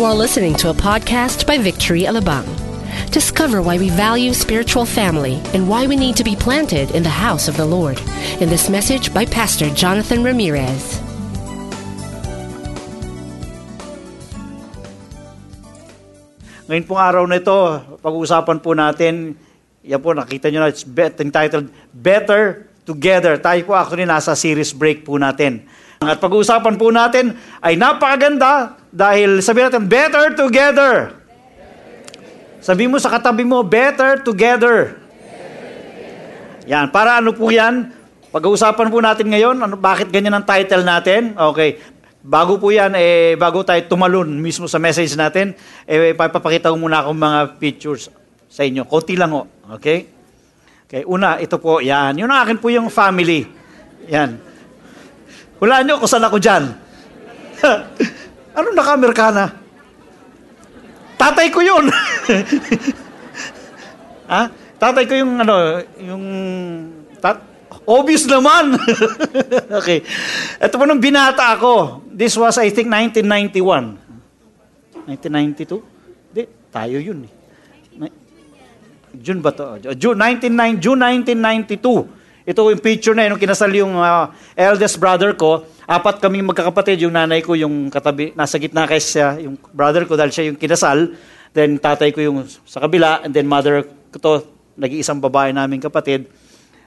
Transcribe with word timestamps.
You 0.00 0.08
are 0.08 0.16
listening 0.16 0.56
to 0.64 0.72
a 0.72 0.80
podcast 0.80 1.44
by 1.44 1.60
Victory 1.60 2.08
Alabang. 2.08 2.48
Discover 3.12 3.60
why 3.60 3.76
we 3.76 3.92
value 3.92 4.32
spiritual 4.32 4.88
family 4.88 5.36
and 5.52 5.68
why 5.68 5.84
we 5.84 5.92
need 5.92 6.16
to 6.16 6.24
be 6.24 6.32
planted 6.32 6.96
in 6.96 7.04
the 7.04 7.12
house 7.12 7.52
of 7.52 7.60
the 7.60 7.68
Lord 7.68 8.00
in 8.40 8.48
this 8.48 8.72
message 8.72 9.12
by 9.12 9.28
Pastor 9.28 9.68
Jonathan 9.76 10.24
Ramirez. 10.24 11.04
Ngayon 16.64 16.84
pong 16.88 17.00
araw 17.04 17.28
na 17.28 17.36
ito, 17.36 17.60
pag-uusapan 18.00 18.56
po 18.64 18.72
natin, 18.72 19.36
yan 19.84 20.00
po, 20.00 20.16
nakita 20.16 20.48
nyo 20.48 20.64
na, 20.64 20.72
it's 20.72 20.80
bet, 20.80 21.20
entitled 21.20 21.68
Better 21.92 22.72
Together. 22.88 23.36
Tayo 23.36 23.68
po 23.68 23.76
actually 23.76 24.08
nasa 24.08 24.32
series 24.32 24.72
break 24.72 25.04
po 25.04 25.20
natin. 25.20 25.68
At 26.00 26.16
pag-uusapan 26.24 26.80
po 26.80 26.88
natin 26.88 27.36
ay 27.60 27.76
napakaganda 27.76 28.79
dahil 28.90 29.38
sabi 29.38 29.62
natin, 29.62 29.86
Better 29.86 30.34
Together. 30.34 31.14
Sabi 32.60 32.90
mo 32.90 32.98
sa 32.98 33.08
katabi 33.08 33.46
mo, 33.46 33.62
Better 33.62 34.20
Together. 34.20 34.98
Yan, 36.66 36.90
para 36.92 37.18
ano 37.18 37.32
po 37.32 37.48
yan? 37.50 37.94
Pag-uusapan 38.30 38.90
po 38.90 38.98
natin 39.02 39.26
ngayon, 39.30 39.56
ano, 39.58 39.74
bakit 39.74 40.10
ganyan 40.10 40.38
ang 40.38 40.46
title 40.46 40.86
natin? 40.86 41.34
Okay, 41.34 41.80
Bago 42.20 42.60
po 42.60 42.68
yan, 42.68 42.92
eh, 43.00 43.32
bago 43.40 43.64
tayo 43.64 43.80
tumalon 43.88 44.28
mismo 44.28 44.68
sa 44.68 44.76
message 44.76 45.16
natin, 45.16 45.56
eh, 45.88 46.12
papapakita 46.12 46.68
ko 46.68 46.76
muna 46.76 47.00
akong 47.00 47.16
mga 47.16 47.40
pictures 47.56 48.12
sa 48.44 48.60
inyo. 48.60 48.84
Konti 48.84 49.16
lang 49.16 49.32
ho. 49.32 49.48
Okay? 49.80 50.04
Okay, 50.84 51.08
una, 51.08 51.40
ito 51.40 51.56
po, 51.56 51.80
yan. 51.80 52.20
Yun 52.20 52.28
ang 52.28 52.44
akin 52.44 52.60
po 52.60 52.68
yung 52.68 52.92
family. 52.92 53.48
Yan. 54.12 54.36
Hulaan 55.64 55.88
nyo 55.88 55.96
kung 55.96 56.12
saan 56.12 56.28
ako 56.28 56.36
dyan. 56.36 56.76
ano 58.54 58.68
naka-Amerikana? 58.74 59.44
Tatay 61.20 61.52
ko 61.52 61.60
yun. 61.60 61.84
ha? 64.30 64.42
Tatay 64.80 65.04
ko 65.04 65.12
yung 65.12 65.44
ano, 65.44 65.84
yung 66.00 66.24
tat, 67.20 67.50
Obvious 67.90 68.26
naman. 68.26 68.78
okay. 69.78 70.02
Ito 70.62 70.74
po 70.78 70.84
nung 70.86 71.02
binata 71.02 71.54
ako. 71.58 72.02
This 72.06 72.38
was, 72.38 72.58
I 72.58 72.70
think, 72.70 72.86
1991. 72.86 73.98
1992? 75.06 75.82
Hindi, 76.30 76.42
tayo 76.70 76.98
yun 77.02 77.26
eh. 77.26 77.32
June 79.10 79.42
ba 79.42 79.50
to? 79.50 79.82
June, 79.98 80.14
19, 80.14 80.78
June 80.78 81.00
1992. 81.02 82.19
Ito 82.48 82.72
yung 82.72 82.80
picture 82.80 83.12
na 83.12 83.28
yun, 83.28 83.36
kinasal 83.36 83.72
yung 83.76 83.94
uh, 84.00 84.32
eldest 84.56 84.96
brother 84.96 85.36
ko. 85.36 85.68
Apat 85.84 86.22
kaming 86.24 86.48
magkakapatid, 86.48 87.04
yung 87.04 87.12
nanay 87.12 87.44
ko, 87.44 87.52
yung 87.52 87.92
katabi, 87.92 88.32
nasa 88.32 88.56
gitna 88.56 88.88
kay 88.88 89.02
siya, 89.02 89.36
yung 89.42 89.60
brother 89.74 90.08
ko, 90.08 90.16
dahil 90.16 90.32
siya 90.32 90.44
yung 90.48 90.56
kinasal. 90.56 91.12
Then 91.52 91.76
tatay 91.82 92.14
ko 92.14 92.24
yung 92.24 92.46
sa 92.64 92.80
kabila, 92.80 93.26
and 93.26 93.34
then 93.34 93.44
mother 93.44 93.84
ko 94.14 94.18
to, 94.18 94.32
nag-iisang 94.80 95.20
babae 95.20 95.52
naming 95.52 95.82
kapatid. 95.84 96.30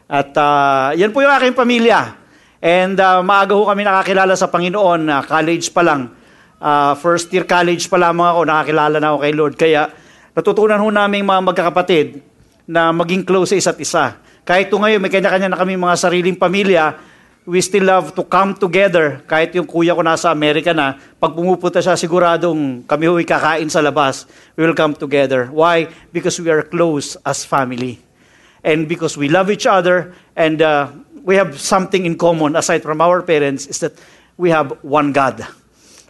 At 0.10 0.34
uh, 0.34 0.92
yan 0.98 1.14
po 1.14 1.22
yung 1.22 1.34
aking 1.38 1.54
pamilya. 1.54 2.18
And 2.64 2.96
uh, 2.96 3.20
maaga 3.20 3.54
ho 3.60 3.68
kami 3.68 3.84
nakakilala 3.84 4.34
sa 4.40 4.48
Panginoon, 4.48 5.06
uh, 5.12 5.22
college 5.28 5.70
pa 5.76 5.84
lang. 5.84 6.16
Uh, 6.64 6.96
first 6.96 7.28
year 7.36 7.44
college 7.44 7.92
pa 7.92 8.00
lamang 8.00 8.24
ako, 8.24 8.42
nakakilala 8.48 8.98
na 8.98 9.08
ako 9.12 9.18
kay 9.20 9.34
Lord. 9.36 9.54
Kaya 9.60 9.92
natutunan 10.32 10.80
ho 10.80 10.88
namin 10.88 11.28
mga 11.28 11.42
magkakapatid 11.44 12.24
na 12.64 12.96
maging 12.96 13.28
close 13.28 13.52
sa 13.52 13.60
isa't 13.60 13.80
isa. 13.84 14.06
Kahit 14.44 14.68
to 14.68 14.80
ngayon, 14.80 15.00
may 15.00 15.12
kanya-kanya 15.12 15.52
na 15.52 15.60
kami 15.60 15.80
mga 15.80 15.96
sariling 15.96 16.36
pamilya, 16.36 17.00
we 17.48 17.60
still 17.64 17.88
love 17.88 18.16
to 18.16 18.24
come 18.24 18.56
together. 18.56 19.24
Kahit 19.28 19.56
yung 19.56 19.68
kuya 19.68 19.96
ko 19.96 20.04
nasa 20.04 20.32
Amerika 20.32 20.76
na, 20.76 21.00
pag 21.20 21.32
pumupunta 21.32 21.80
siya, 21.80 21.96
siguradong 21.96 22.84
kami 22.84 23.08
ho'y 23.08 23.28
kakain 23.28 23.68
sa 23.72 23.80
labas. 23.80 24.28
We 24.56 24.68
will 24.68 24.76
come 24.76 24.96
together. 24.96 25.48
Why? 25.52 25.88
Because 26.12 26.40
we 26.40 26.52
are 26.52 26.64
close 26.64 27.16
as 27.24 27.48
family 27.48 28.04
and 28.64 28.88
because 28.88 29.20
we 29.20 29.28
love 29.28 29.52
each 29.52 29.68
other 29.68 30.16
and 30.36 30.62
uh, 30.64 30.88
we 31.24 31.36
have 31.36 31.60
something 31.60 32.06
in 32.06 32.18
common 32.18 32.56
aside 32.56 32.82
from 32.82 33.04
our 33.04 33.22
parents 33.22 33.68
is 33.68 33.80
that 33.80 33.94
we 34.38 34.50
have 34.50 34.72
one 34.82 35.12
God. 35.12 35.46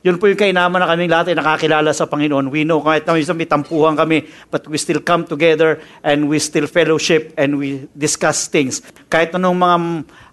Yun 0.03 0.19
po 0.19 0.27
yung 0.27 0.35
kainaman 0.35 0.83
na 0.83 0.87
kaming 0.91 1.07
lahat 1.07 1.31
ay 1.31 1.35
nakakilala 1.39 1.95
sa 1.95 2.11
Panginoon. 2.11 2.51
We 2.51 2.67
know, 2.67 2.83
kahit 2.83 3.07
na 3.07 3.15
minsan 3.15 3.39
may 3.39 3.47
kami, 3.47 4.27
but 4.51 4.67
we 4.67 4.75
still 4.75 4.99
come 4.99 5.23
together 5.23 5.79
and 6.03 6.27
we 6.27 6.43
still 6.43 6.67
fellowship 6.67 7.31
and 7.39 7.55
we 7.55 7.87
discuss 7.95 8.51
things. 8.51 8.83
Kahit 9.07 9.31
anong 9.31 9.55
mga, 9.55 9.75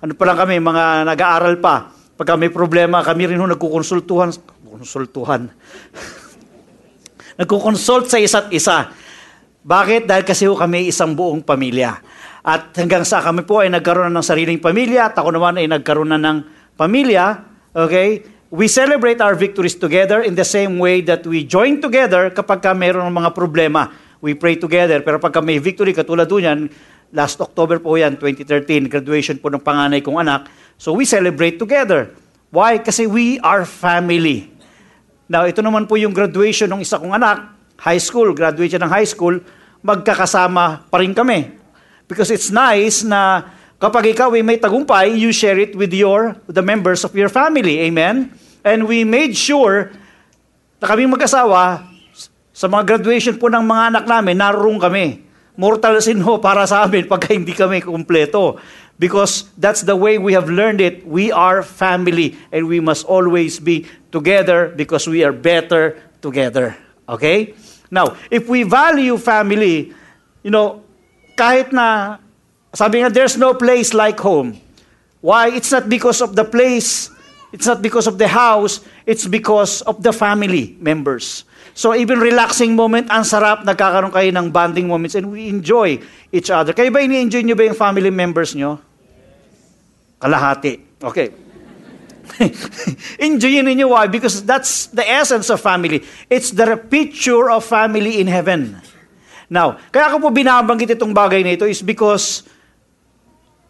ano 0.03 0.13
pa 0.19 0.25
lang 0.27 0.39
kami, 0.43 0.59
mga 0.59 1.07
nag-aaral 1.07 1.55
pa, 1.63 1.87
pagka 2.19 2.35
may 2.35 2.51
problema, 2.51 2.99
kami 3.07 3.31
rin 3.31 3.39
ho 3.39 3.47
nagkukonsultuhan, 3.47 4.35
konsultuhan, 4.67 5.47
nagkukonsult 7.41 8.11
sa 8.11 8.19
isa't 8.19 8.51
isa. 8.51 8.91
Bakit? 9.63 10.11
Dahil 10.11 10.27
kasi 10.27 10.51
ho 10.51 10.59
kami 10.59 10.91
isang 10.91 11.15
buong 11.15 11.47
pamilya. 11.47 11.95
At 12.43 12.75
hanggang 12.75 13.07
sa 13.07 13.23
kami 13.23 13.47
po 13.47 13.63
ay 13.63 13.71
nagkaroon 13.71 14.11
na 14.11 14.19
ng 14.19 14.27
sariling 14.27 14.59
pamilya 14.59 15.13
at 15.13 15.15
ako 15.15 15.31
naman 15.31 15.63
ay 15.63 15.71
nagkaroon 15.71 16.11
na 16.11 16.19
ng 16.19 16.39
pamilya, 16.75 17.39
okay? 17.71 18.40
We 18.51 18.67
celebrate 18.67 19.23
our 19.23 19.39
victories 19.39 19.79
together 19.79 20.27
in 20.27 20.35
the 20.35 20.43
same 20.43 20.83
way 20.83 21.07
that 21.07 21.23
we 21.23 21.47
join 21.47 21.79
together 21.79 22.35
kapag 22.35 22.59
ka 22.59 22.75
mayroon 22.75 23.07
ng 23.07 23.15
mga 23.15 23.31
problema. 23.31 23.95
We 24.19 24.35
pray 24.35 24.59
together. 24.59 25.07
Pero 25.07 25.23
pagka 25.23 25.39
may 25.39 25.63
victory, 25.63 25.95
katulad 25.95 26.27
doon 26.27 26.43
yan, 26.43 26.59
last 27.15 27.39
October 27.39 27.79
po 27.79 27.95
yan, 27.95 28.19
2013, 28.19 28.91
graduation 28.91 29.39
po 29.39 29.55
ng 29.55 29.63
panganay 29.63 30.03
kong 30.03 30.19
anak. 30.19 30.51
So 30.75 30.99
we 30.99 31.07
celebrate 31.07 31.63
together. 31.63 32.11
Why? 32.51 32.83
Kasi 32.83 33.07
we 33.07 33.39
are 33.39 33.63
family. 33.63 34.51
Now, 35.31 35.47
ito 35.47 35.63
naman 35.63 35.87
po 35.87 35.95
yung 35.95 36.11
graduation 36.11 36.75
ng 36.75 36.83
isa 36.83 36.99
kong 36.99 37.15
anak 37.15 37.55
high 37.81 38.03
school, 38.03 38.35
graduate 38.35 38.75
siya 38.75 38.83
ng 38.83 38.93
high 38.93 39.07
school, 39.09 39.39
magkakasama 39.81 40.91
pa 40.91 40.97
rin 41.01 41.15
kami. 41.17 41.55
Because 42.05 42.29
it's 42.29 42.51
nice 42.51 43.07
na 43.07 43.47
kapag 43.81 44.13
ikaw 44.13 44.31
ay 44.37 44.45
may 44.45 44.61
tagumpay, 44.61 45.17
you 45.17 45.33
share 45.33 45.57
it 45.57 45.73
with 45.73 45.91
your 45.91 46.37
the 46.47 46.63
members 46.63 47.03
of 47.03 47.17
your 47.17 47.33
family. 47.33 47.81
Amen? 47.89 48.31
And 48.61 48.85
we 48.85 49.09
made 49.09 49.33
sure 49.35 49.91
na 50.81 50.85
kaming 50.89 51.13
mag-asawa, 51.13 51.89
sa 52.53 52.69
mga 52.69 52.85
graduation 52.97 53.41
po 53.41 53.49
ng 53.49 53.65
mga 53.65 53.83
anak 53.89 54.05
namin, 54.05 54.37
naroon 54.37 54.77
kami. 54.77 55.25
Mortal 55.57 55.97
sin 56.01 56.21
ho 56.21 56.41
para 56.41 56.65
sa 56.69 56.85
amin 56.85 57.09
pagka 57.09 57.33
hindi 57.33 57.57
kami 57.57 57.81
kumpleto. 57.85 58.61
Because 59.01 59.49
that's 59.57 59.81
the 59.81 59.97
way 59.97 60.21
we 60.21 60.37
have 60.37 60.53
learned 60.53 60.81
it. 60.85 61.09
We 61.09 61.33
are 61.33 61.65
family 61.65 62.37
and 62.53 62.69
we 62.69 62.85
must 62.85 63.09
always 63.09 63.57
be 63.57 63.89
together 64.13 64.73
because 64.77 65.09
we 65.09 65.25
are 65.25 65.33
better 65.33 65.97
together. 66.21 66.77
Okay? 67.09 67.57
Now, 67.89 68.21
if 68.29 68.45
we 68.45 68.69
value 68.69 69.17
family, 69.17 69.97
you 70.45 70.53
know, 70.53 70.85
kahit 71.33 71.73
na, 71.73 72.21
sabi 72.75 73.03
nga, 73.03 73.11
there's 73.11 73.37
no 73.37 73.55
place 73.55 73.95
like 73.95 74.19
home. 74.21 74.59
Why? 75.21 75.51
It's 75.53 75.71
not 75.71 75.89
because 75.89 76.23
of 76.23 76.37
the 76.37 76.45
place, 76.45 77.11
it's 77.53 77.67
not 77.67 77.83
because 77.83 78.07
of 78.07 78.17
the 78.17 78.29
house, 78.29 78.81
it's 79.05 79.27
because 79.27 79.83
of 79.83 80.03
the 80.03 80.13
family 80.13 80.79
members. 80.81 81.45
So 81.75 81.95
even 81.95 82.21
relaxing 82.21 82.75
moment, 82.75 83.11
ang 83.11 83.23
sarap, 83.23 83.65
nagkakaroon 83.65 84.13
kayo 84.13 84.31
ng 84.33 84.51
bonding 84.51 84.89
moments 84.89 85.15
and 85.15 85.31
we 85.31 85.49
enjoy 85.49 86.01
each 86.33 86.51
other. 86.51 86.73
Kayo 86.73 86.93
ba 86.93 87.03
ini-enjoy 87.05 87.43
nyo 87.47 87.57
ba 87.57 87.65
yung 87.69 87.79
family 87.79 88.11
members 88.11 88.55
nyo? 88.55 88.81
Kalahati. 90.21 91.01
Okay. 91.01 91.33
Enjoyin 93.27 93.67
ninyo. 93.67 93.91
Why? 93.91 94.07
Because 94.07 94.45
that's 94.45 94.93
the 94.93 95.05
essence 95.05 95.49
of 95.51 95.61
family. 95.61 96.05
It's 96.29 96.53
the 96.53 96.77
picture 96.77 97.51
of 97.51 97.65
family 97.65 98.21
in 98.21 98.29
heaven. 98.29 98.79
Now, 99.51 99.83
kaya 99.91 100.15
ako 100.15 100.17
po 100.23 100.29
binabanggit 100.31 100.95
itong 100.95 101.11
bagay 101.11 101.43
na 101.43 101.59
ito 101.59 101.67
is 101.67 101.83
because 101.83 102.47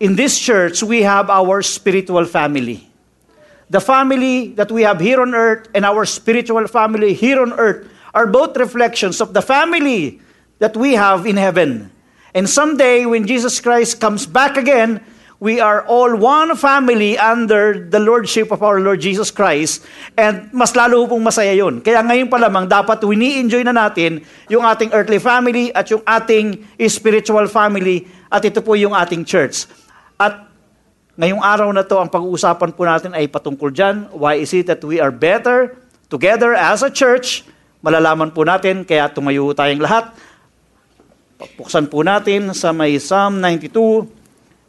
in 0.00 0.16
this 0.16 0.40
church, 0.40 0.82
we 0.82 1.04
have 1.04 1.28
our 1.28 1.60
spiritual 1.60 2.24
family. 2.24 2.88
The 3.68 3.84
family 3.84 4.56
that 4.56 4.72
we 4.72 4.82
have 4.82 4.98
here 4.98 5.20
on 5.20 5.36
earth 5.36 5.68
and 5.76 5.84
our 5.84 6.08
spiritual 6.08 6.66
family 6.66 7.12
here 7.14 7.38
on 7.38 7.52
earth 7.52 7.86
are 8.16 8.26
both 8.26 8.56
reflections 8.56 9.20
of 9.20 9.36
the 9.36 9.44
family 9.44 10.18
that 10.58 10.74
we 10.74 10.97
have 10.97 11.28
in 11.28 11.36
heaven. 11.36 11.92
And 12.34 12.48
someday, 12.48 13.06
when 13.06 13.28
Jesus 13.28 13.60
Christ 13.60 14.00
comes 14.00 14.26
back 14.26 14.56
again, 14.56 15.04
we 15.38 15.60
are 15.60 15.86
all 15.86 16.16
one 16.16 16.56
family 16.56 17.16
under 17.16 17.88
the 17.88 18.00
lordship 18.00 18.50
of 18.50 18.62
our 18.62 18.80
Lord 18.80 19.00
Jesus 19.00 19.30
Christ 19.30 19.84
and 20.16 20.53
mas 20.53 20.76
lalo 20.76 21.08
pong 21.08 21.24
masaya 21.24 21.56
yun. 21.56 21.80
Kaya 21.80 22.04
ngayon 22.04 22.28
pa 22.28 22.36
lamang 22.36 22.68
dapat 22.68 23.00
wini-enjoy 23.00 23.64
na 23.64 23.72
natin 23.72 24.20
yung 24.53 24.62
ating 24.62 24.92
earthly 24.92 25.16
family 25.16 25.72
at 25.72 25.88
yung 25.88 26.04
ating 26.04 26.60
spiritual 26.92 27.48
family 27.48 28.04
at 28.28 28.44
ito 28.44 28.60
po 28.60 28.76
yung 28.76 28.92
ating 28.92 29.24
church. 29.24 29.64
At 30.20 30.52
ngayong 31.16 31.40
araw 31.40 31.72
na 31.72 31.80
to, 31.80 31.96
ang 31.96 32.12
pag-uusapan 32.12 32.76
po 32.76 32.84
natin 32.84 33.16
ay 33.16 33.24
patungkol 33.24 33.72
dyan. 33.72 34.04
Why 34.12 34.36
is 34.44 34.52
it 34.52 34.68
that 34.68 34.84
we 34.84 35.00
are 35.00 35.08
better 35.08 35.80
together 36.12 36.52
as 36.52 36.84
a 36.84 36.92
church? 36.92 37.48
Malalaman 37.80 38.28
po 38.28 38.44
natin, 38.44 38.84
kaya 38.84 39.08
tumayo 39.08 39.56
tayong 39.56 39.80
lahat. 39.80 40.12
Puksan 41.56 41.88
po 41.88 42.04
natin 42.04 42.52
sa 42.52 42.68
may 42.68 43.00
Psalm 43.00 43.40
92, 43.40 44.04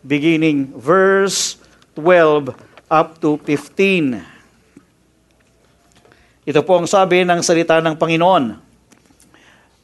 beginning 0.07 0.71
verse 0.71 1.59
12 1.99 2.55
up 2.87 3.19
to 3.19 3.35
15. 3.43 4.23
Ito 6.47 6.63
po 6.63 6.79
ang 6.79 6.87
sabi 6.87 7.27
ng 7.27 7.43
salita 7.43 7.83
ng 7.83 7.99
Panginoon. 7.99 8.55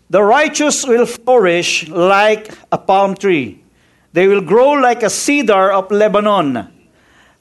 The 0.08 0.24
righteous 0.24 0.88
will 0.88 1.04
flourish 1.04 1.92
like 1.92 2.56
a 2.72 2.80
palm 2.80 3.20
tree. 3.20 3.67
They 4.18 4.26
will 4.26 4.42
grow 4.42 4.74
like 4.74 5.06
a 5.06 5.14
cedar 5.14 5.70
of 5.70 5.94
Lebanon. 5.94 6.74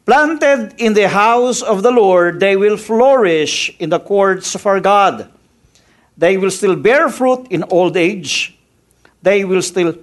Planted 0.05 0.77
in 0.77 0.93
the 0.93 1.09
house 1.09 1.65
of 1.65 1.81
the 1.81 1.89
Lord, 1.89 2.37
they 2.37 2.53
will 2.53 2.77
flourish 2.77 3.73
in 3.81 3.89
the 3.89 3.97
courts 3.97 4.53
of 4.53 4.69
our 4.69 4.77
God. 4.77 5.33
They 6.21 6.37
will 6.37 6.53
still 6.53 6.77
bear 6.77 7.09
fruit 7.09 7.49
in 7.49 7.65
old 7.73 7.97
age. 7.97 8.61
They 9.25 9.49
will 9.49 9.65
still 9.65 9.97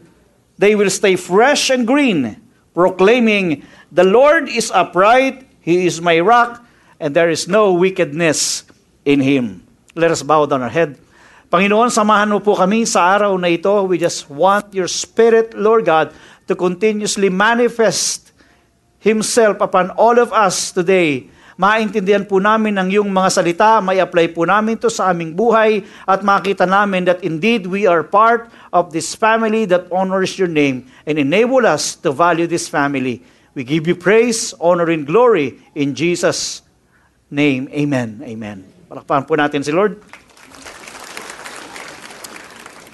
they 0.57 0.73
will 0.73 0.89
stay 0.89 1.13
fresh 1.13 1.69
and 1.69 1.85
green, 1.85 2.41
proclaiming, 2.73 3.61
"The 3.93 4.09
Lord 4.09 4.49
is 4.49 4.73
upright, 4.73 5.45
he 5.61 5.85
is 5.85 6.01
my 6.01 6.25
rock, 6.25 6.65
and 6.97 7.13
there 7.13 7.29
is 7.29 7.45
no 7.45 7.69
wickedness 7.77 8.65
in 9.05 9.21
him." 9.21 9.61
Let 9.93 10.09
us 10.09 10.25
bow 10.25 10.49
down 10.49 10.65
our 10.65 10.73
head. 10.73 10.97
Panginoon, 11.53 11.93
samahan 11.93 12.33
mo 12.33 12.41
po 12.41 12.57
kami 12.57 12.81
sa 12.89 13.13
araw 13.13 13.37
na 13.37 13.45
ito. 13.53 13.69
We 13.85 14.01
just 14.01 14.25
want 14.25 14.73
your 14.73 14.89
spirit, 14.89 15.53
Lord 15.53 15.85
God, 15.85 16.09
to 16.47 16.53
continuously 16.55 17.29
manifest 17.29 18.31
Himself 19.03 19.59
upon 19.59 19.91
all 19.99 20.15
of 20.15 20.31
us 20.31 20.71
today. 20.71 21.27
Maintindihan 21.53 22.25
po 22.25 22.41
namin 22.41 22.73
ang 22.81 22.89
iyong 22.89 23.13
mga 23.13 23.29
salita, 23.29 23.77
may 23.77 24.01
apply 24.01 24.33
po 24.33 24.41
namin 24.41 24.73
to 24.79 24.89
sa 24.89 25.13
aming 25.13 25.37
buhay 25.37 25.85
at 26.09 26.25
makita 26.25 26.65
namin 26.65 27.05
that 27.05 27.21
indeed 27.21 27.69
we 27.69 27.85
are 27.85 28.01
part 28.01 28.49
of 28.73 28.89
this 28.89 29.13
family 29.13 29.69
that 29.69 29.85
honors 29.93 30.39
your 30.41 30.49
name 30.49 30.89
and 31.05 31.21
enable 31.21 31.61
us 31.61 31.93
to 31.93 32.09
value 32.09 32.49
this 32.49 32.65
family. 32.65 33.21
We 33.53 33.61
give 33.61 33.85
you 33.85 33.93
praise, 33.93 34.49
honor, 34.57 34.89
and 34.89 35.05
glory 35.05 35.61
in 35.77 35.93
Jesus' 35.93 36.65
name. 37.29 37.69
Amen. 37.69 38.17
Amen. 38.25 38.65
Palakpakan 38.89 39.29
po 39.29 39.37
natin 39.37 39.61
si 39.61 39.69
Lord. 39.69 40.01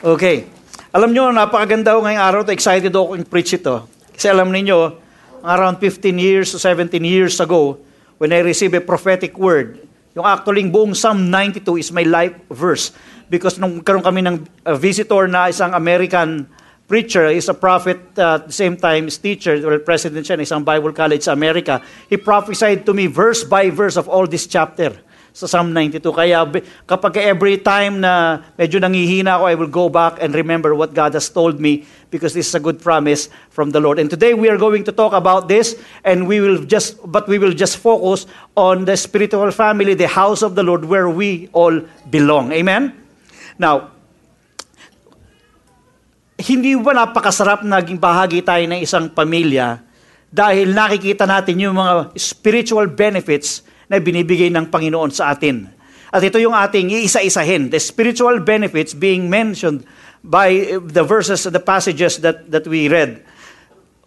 Okay. 0.04 0.59
Alam 0.90 1.14
nyo, 1.14 1.30
napakaganda 1.30 1.94
ko 1.94 2.02
ngayong 2.02 2.26
araw. 2.26 2.42
Excited 2.50 2.90
ako 2.90 3.14
kung 3.14 3.22
preach 3.30 3.54
ito. 3.54 3.86
Kasi 4.10 4.26
alam 4.26 4.50
niyo 4.50 4.98
around 5.46 5.78
15 5.78 6.18
years 6.18 6.50
to 6.50 6.58
17 6.58 6.98
years 7.06 7.38
ago, 7.38 7.78
when 8.18 8.34
I 8.34 8.42
received 8.42 8.74
a 8.74 8.82
prophetic 8.82 9.38
word, 9.38 9.86
yung 10.18 10.26
actually 10.26 10.66
buong 10.66 10.98
Psalm 10.98 11.30
92 11.30 11.78
is 11.78 11.94
my 11.94 12.02
life 12.10 12.34
verse. 12.50 12.90
Because 13.30 13.62
nung 13.62 13.86
karoon 13.86 14.02
kami 14.02 14.26
ng 14.26 14.42
uh, 14.66 14.74
visitor 14.74 15.30
na 15.30 15.54
isang 15.54 15.78
American 15.78 16.50
preacher, 16.90 17.30
is 17.30 17.46
a 17.46 17.54
prophet 17.54 18.02
uh, 18.18 18.42
at 18.42 18.50
the 18.50 18.58
same 18.58 18.74
time 18.74 19.14
is 19.14 19.22
teacher, 19.22 19.62
well, 19.62 19.78
president 19.78 20.26
siya 20.26 20.42
ng 20.42 20.46
isang 20.50 20.66
Bible 20.66 20.90
college 20.90 21.22
sa 21.22 21.38
America, 21.38 21.86
he 22.10 22.18
prophesied 22.18 22.82
to 22.82 22.98
me 22.98 23.06
verse 23.06 23.46
by 23.46 23.70
verse 23.70 23.94
of 23.94 24.10
all 24.10 24.26
this 24.26 24.50
chapter 24.50 24.98
sa 25.40 25.48
Psalm 25.48 25.72
92. 25.72 26.04
Kaya 26.12 26.44
kapag 26.84 27.16
every 27.24 27.56
time 27.64 28.04
na 28.04 28.44
medyo 28.60 28.76
nangihina 28.76 29.40
ako, 29.40 29.44
I 29.48 29.56
will 29.56 29.72
go 29.72 29.88
back 29.88 30.20
and 30.20 30.36
remember 30.36 30.76
what 30.76 30.92
God 30.92 31.16
has 31.16 31.32
told 31.32 31.64
me 31.64 31.88
because 32.12 32.36
this 32.36 32.52
is 32.52 32.56
a 32.56 32.60
good 32.60 32.84
promise 32.84 33.32
from 33.48 33.72
the 33.72 33.80
Lord. 33.80 34.04
And 34.04 34.12
today 34.12 34.36
we 34.36 34.52
are 34.52 34.60
going 34.60 34.84
to 34.84 34.92
talk 34.92 35.16
about 35.16 35.48
this 35.48 35.80
and 36.04 36.28
we 36.28 36.44
will 36.44 36.60
just 36.68 37.00
but 37.08 37.32
we 37.32 37.40
will 37.40 37.56
just 37.56 37.80
focus 37.80 38.28
on 38.60 38.84
the 38.84 39.00
spiritual 39.00 39.56
family, 39.56 39.96
the 39.96 40.12
house 40.12 40.44
of 40.44 40.60
the 40.60 40.64
Lord 40.68 40.84
where 40.84 41.08
we 41.08 41.48
all 41.56 41.80
belong. 42.12 42.52
Amen. 42.52 42.92
Now, 43.56 43.96
hindi 46.36 46.76
ba 46.76 46.92
napakasarap 46.92 47.64
naging 47.64 48.00
bahagi 48.00 48.44
tayo 48.44 48.64
ng 48.68 48.84
isang 48.84 49.08
pamilya 49.08 49.80
dahil 50.28 50.76
nakikita 50.76 51.24
natin 51.24 51.64
yung 51.64 51.80
mga 51.80 52.12
spiritual 52.20 52.92
benefits 52.92 53.64
na 53.90 53.98
binibigay 53.98 54.54
ng 54.54 54.70
Panginoon 54.70 55.10
sa 55.10 55.34
atin. 55.34 55.68
At 56.10 56.22
ito 56.22 56.38
yung 56.38 56.54
ating 56.54 56.90
iisa-isahin, 56.90 57.70
the 57.70 57.82
spiritual 57.82 58.42
benefits 58.42 58.94
being 58.94 59.30
mentioned 59.30 59.86
by 60.26 60.78
the 60.78 61.02
verses, 61.06 61.46
the 61.46 61.62
passages 61.62 62.22
that, 62.22 62.50
that 62.50 62.66
we 62.66 62.90
read. 62.90 63.22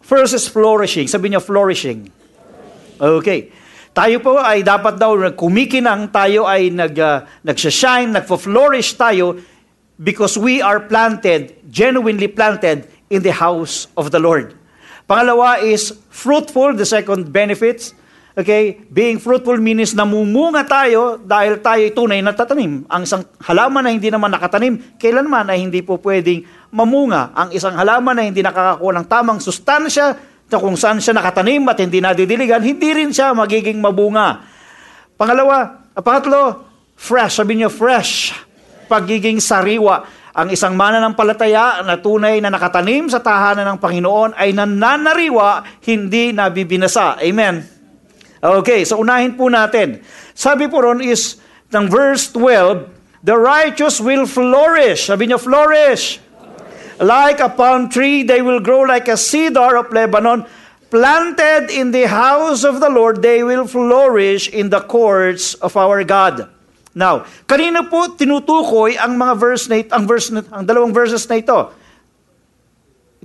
First 0.03 0.35
is 0.35 0.47
flourishing. 0.47 1.07
Sabi 1.07 1.31
niya, 1.31 1.39
flourishing. 1.39 2.11
Okay. 2.99 3.51
Tayo 3.93 4.19
po 4.19 4.41
ay 4.41 4.65
dapat 4.65 4.97
daw 4.97 5.15
kumikinang, 5.37 6.09
tayo 6.09 6.49
ay 6.49 6.73
nag, 6.73 6.97
uh, 6.97 7.23
nagsashine, 7.45 8.09
nagfo-flourish 8.09 8.97
tayo 8.97 9.37
because 10.01 10.35
we 10.35 10.59
are 10.59 10.81
planted, 10.81 11.53
genuinely 11.69 12.25
planted 12.27 12.89
in 13.13 13.21
the 13.21 13.31
house 13.31 13.85
of 13.93 14.09
the 14.09 14.17
Lord. 14.17 14.57
Pangalawa 15.05 15.61
is 15.61 15.93
fruitful, 16.09 16.73
the 16.73 16.89
second 16.89 17.29
benefits. 17.29 17.93
Okay? 18.33 18.81
Being 18.89 19.21
fruitful 19.21 19.61
means 19.61 19.93
namumunga 19.93 20.65
tayo 20.65 21.21
dahil 21.21 21.61
tayo 21.61 21.85
tunay 21.93 22.19
na 22.25 22.33
tatanim. 22.33 22.81
Ang 22.89 23.01
isang 23.05 23.23
halaman 23.45 23.85
na 23.85 23.91
hindi 23.93 24.09
naman 24.09 24.33
nakatanim, 24.33 24.97
kailanman 24.97 25.53
ay 25.53 25.61
hindi 25.61 25.85
po 25.85 26.01
pwedeng 26.01 26.41
mamunga. 26.73 27.29
Ang 27.37 27.53
isang 27.53 27.77
halaman 27.77 28.17
na 28.17 28.23
hindi 28.25 28.41
nakakakuha 28.41 28.91
ng 28.97 29.07
tamang 29.07 29.37
sustansya 29.37 30.17
na 30.49 30.57
kung 30.57 30.73
saan 30.73 30.97
siya 30.97 31.13
nakatanim 31.13 31.61
at 31.69 31.77
hindi 31.77 32.01
nadidiligan, 32.01 32.61
hindi 32.65 32.89
rin 32.89 33.13
siya 33.13 33.37
magiging 33.37 33.77
mabunga. 33.77 34.41
Pangalawa, 35.13 35.89
pangatlo, 36.01 36.65
fresh. 36.97 37.37
Sabi 37.37 37.61
niyo, 37.61 37.69
fresh. 37.69 38.33
Pagiging 38.89 39.37
sariwa. 39.37 40.05
Ang 40.33 40.49
isang 40.49 40.73
mananampalataya 40.73 41.85
na 41.85 42.01
tunay 42.01 42.41
na 42.41 42.49
nakatanim 42.49 43.05
sa 43.05 43.21
tahanan 43.21 43.69
ng 43.69 43.77
Panginoon 43.77 44.33
ay 44.33 44.49
nananariwa, 44.57 45.81
hindi 45.85 46.33
nabibinasa. 46.33 47.21
Amen. 47.21 47.72
Okay, 48.43 48.83
so 48.83 48.99
unahin 48.99 49.39
po 49.39 49.47
natin. 49.47 50.03
Sabi 50.35 50.67
po 50.67 50.83
ron 50.83 50.99
is, 50.99 51.39
ng 51.71 51.87
verse 51.87 52.27
12, 52.35 52.91
the 53.23 53.39
righteous 53.39 54.03
will 54.03 54.27
flourish. 54.27 55.07
Sabi 55.07 55.31
niyo, 55.31 55.39
flourish. 55.39 56.19
Like 56.99 57.39
a 57.39 57.47
palm 57.47 57.87
tree, 57.87 58.27
they 58.27 58.43
will 58.43 58.59
grow 58.59 58.83
like 58.83 59.07
a 59.07 59.15
cedar 59.15 59.79
of 59.79 59.95
Lebanon. 59.95 60.43
Planted 60.91 61.71
in 61.71 61.89
the 61.89 62.05
house 62.05 62.67
of 62.67 62.83
the 62.83 62.91
Lord, 62.91 63.23
they 63.23 63.41
will 63.41 63.65
flourish 63.65 64.51
in 64.51 64.69
the 64.69 64.83
courts 64.83 65.55
of 65.63 65.73
our 65.79 66.03
God. 66.03 66.51
Now, 66.93 67.25
kanina 67.49 67.89
po 67.89 68.13
tinutukoy 68.13 69.01
ang 69.01 69.17
mga 69.17 69.33
verse 69.39 69.65
na 69.65 69.81
ang 69.89 70.05
verse 70.05 70.29
na, 70.29 70.45
ang 70.53 70.67
dalawang 70.69 70.93
verses 70.93 71.25
na 71.25 71.41
ito. 71.41 71.59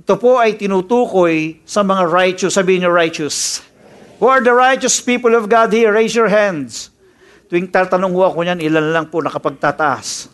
Ito 0.01 0.17
po 0.17 0.41
ay 0.41 0.57
tinutukoy 0.57 1.61
sa 1.69 1.85
mga 1.85 2.09
righteous, 2.09 2.57
sabihin 2.57 2.81
niyo 2.81 2.89
righteous. 2.89 3.61
Who 4.19 4.27
are 4.27 4.43
the 4.43 4.51
righteous 4.51 4.99
people 4.99 5.33
of 5.33 5.47
God 5.47 5.71
here? 5.71 5.95
Raise 5.95 6.13
your 6.13 6.27
hands. 6.27 6.91
Tuwing 7.47 7.71
tatanong 7.71 8.13
ho 8.13 8.27
ako 8.27 8.43
niyan, 8.43 8.59
ilan 8.59 8.91
lang 8.91 9.05
po 9.07 9.23
nakapagtataas. 9.23 10.27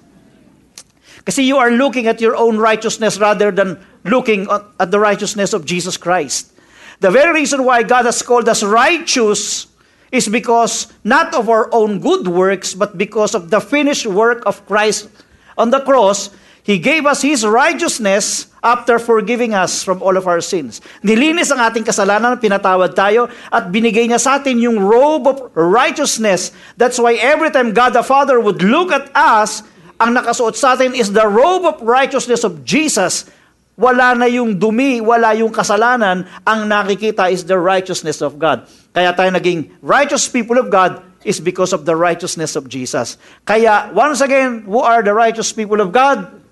Kasi 1.26 1.46
you 1.46 1.58
are 1.58 1.70
looking 1.70 2.10
at 2.10 2.22
your 2.22 2.36
own 2.36 2.58
righteousness 2.58 3.22
rather 3.22 3.50
than 3.54 3.78
looking 4.04 4.50
at 4.52 4.90
the 4.90 5.00
righteousness 5.00 5.54
of 5.54 5.66
Jesus 5.66 5.98
Christ. 5.98 6.54
The 7.00 7.10
very 7.10 7.34
reason 7.34 7.66
why 7.66 7.82
God 7.86 8.06
has 8.06 8.22
called 8.22 8.50
us 8.50 8.62
righteous 8.62 9.68
is 10.12 10.30
because 10.30 10.90
not 11.04 11.34
of 11.34 11.50
our 11.50 11.70
own 11.74 12.00
good 12.00 12.28
works, 12.28 12.74
but 12.74 12.98
because 12.98 13.34
of 13.34 13.50
the 13.50 13.62
finished 13.62 14.06
work 14.06 14.46
of 14.46 14.66
Christ 14.66 15.10
on 15.58 15.70
the 15.70 15.82
cross 15.82 16.30
He 16.66 16.82
gave 16.82 17.06
us 17.06 17.22
His 17.22 17.46
righteousness 17.46 18.50
after 18.66 18.98
forgiving 18.98 19.54
us 19.54 19.86
from 19.86 20.02
all 20.02 20.18
of 20.18 20.26
our 20.26 20.42
sins. 20.42 20.82
Nilinis 21.06 21.54
ang 21.54 21.62
ating 21.62 21.86
kasalanan, 21.86 22.42
pinatawad 22.42 22.98
tayo, 22.98 23.30
at 23.54 23.70
binigay 23.70 24.10
niya 24.10 24.18
sa 24.18 24.42
atin 24.42 24.58
yung 24.58 24.82
robe 24.82 25.30
of 25.30 25.38
righteousness. 25.54 26.50
That's 26.74 26.98
why 26.98 27.22
every 27.22 27.54
time 27.54 27.70
God 27.70 27.94
the 27.94 28.02
Father 28.02 28.42
would 28.42 28.66
look 28.66 28.90
at 28.90 29.14
us, 29.14 29.62
ang 30.02 30.18
nakasuot 30.18 30.58
sa 30.58 30.74
atin 30.74 30.98
is 30.98 31.14
the 31.14 31.30
robe 31.30 31.70
of 31.70 31.86
righteousness 31.86 32.42
of 32.42 32.66
Jesus. 32.66 33.30
Wala 33.78 34.18
na 34.18 34.26
yung 34.26 34.58
dumi, 34.58 35.06
wala 35.06 35.38
yung 35.38 35.54
kasalanan, 35.54 36.26
ang 36.50 36.66
nakikita 36.66 37.30
is 37.30 37.46
the 37.46 37.62
righteousness 37.62 38.26
of 38.26 38.42
God. 38.42 38.66
Kaya 38.90 39.14
tayo 39.14 39.30
naging 39.30 39.70
righteous 39.86 40.26
people 40.26 40.58
of 40.58 40.74
God 40.74 41.06
is 41.22 41.38
because 41.38 41.78
of 41.78 41.86
the 41.86 41.94
righteousness 41.94 42.58
of 42.58 42.66
Jesus. 42.66 43.22
Kaya, 43.46 43.94
once 43.94 44.26
again, 44.26 44.66
who 44.66 44.82
are 44.82 45.06
the 45.06 45.14
righteous 45.14 45.54
people 45.54 45.78
of 45.78 45.94
God? 45.94 46.45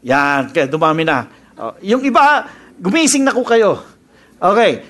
Yan, 0.00 0.48
kaya 0.52 0.64
dumami 0.64 1.04
na. 1.04 1.28
Uh, 1.60 1.76
yung 1.84 2.00
iba, 2.00 2.48
gumising 2.80 3.24
na 3.24 3.36
ko 3.36 3.44
kayo. 3.44 3.84
Okay. 4.40 4.84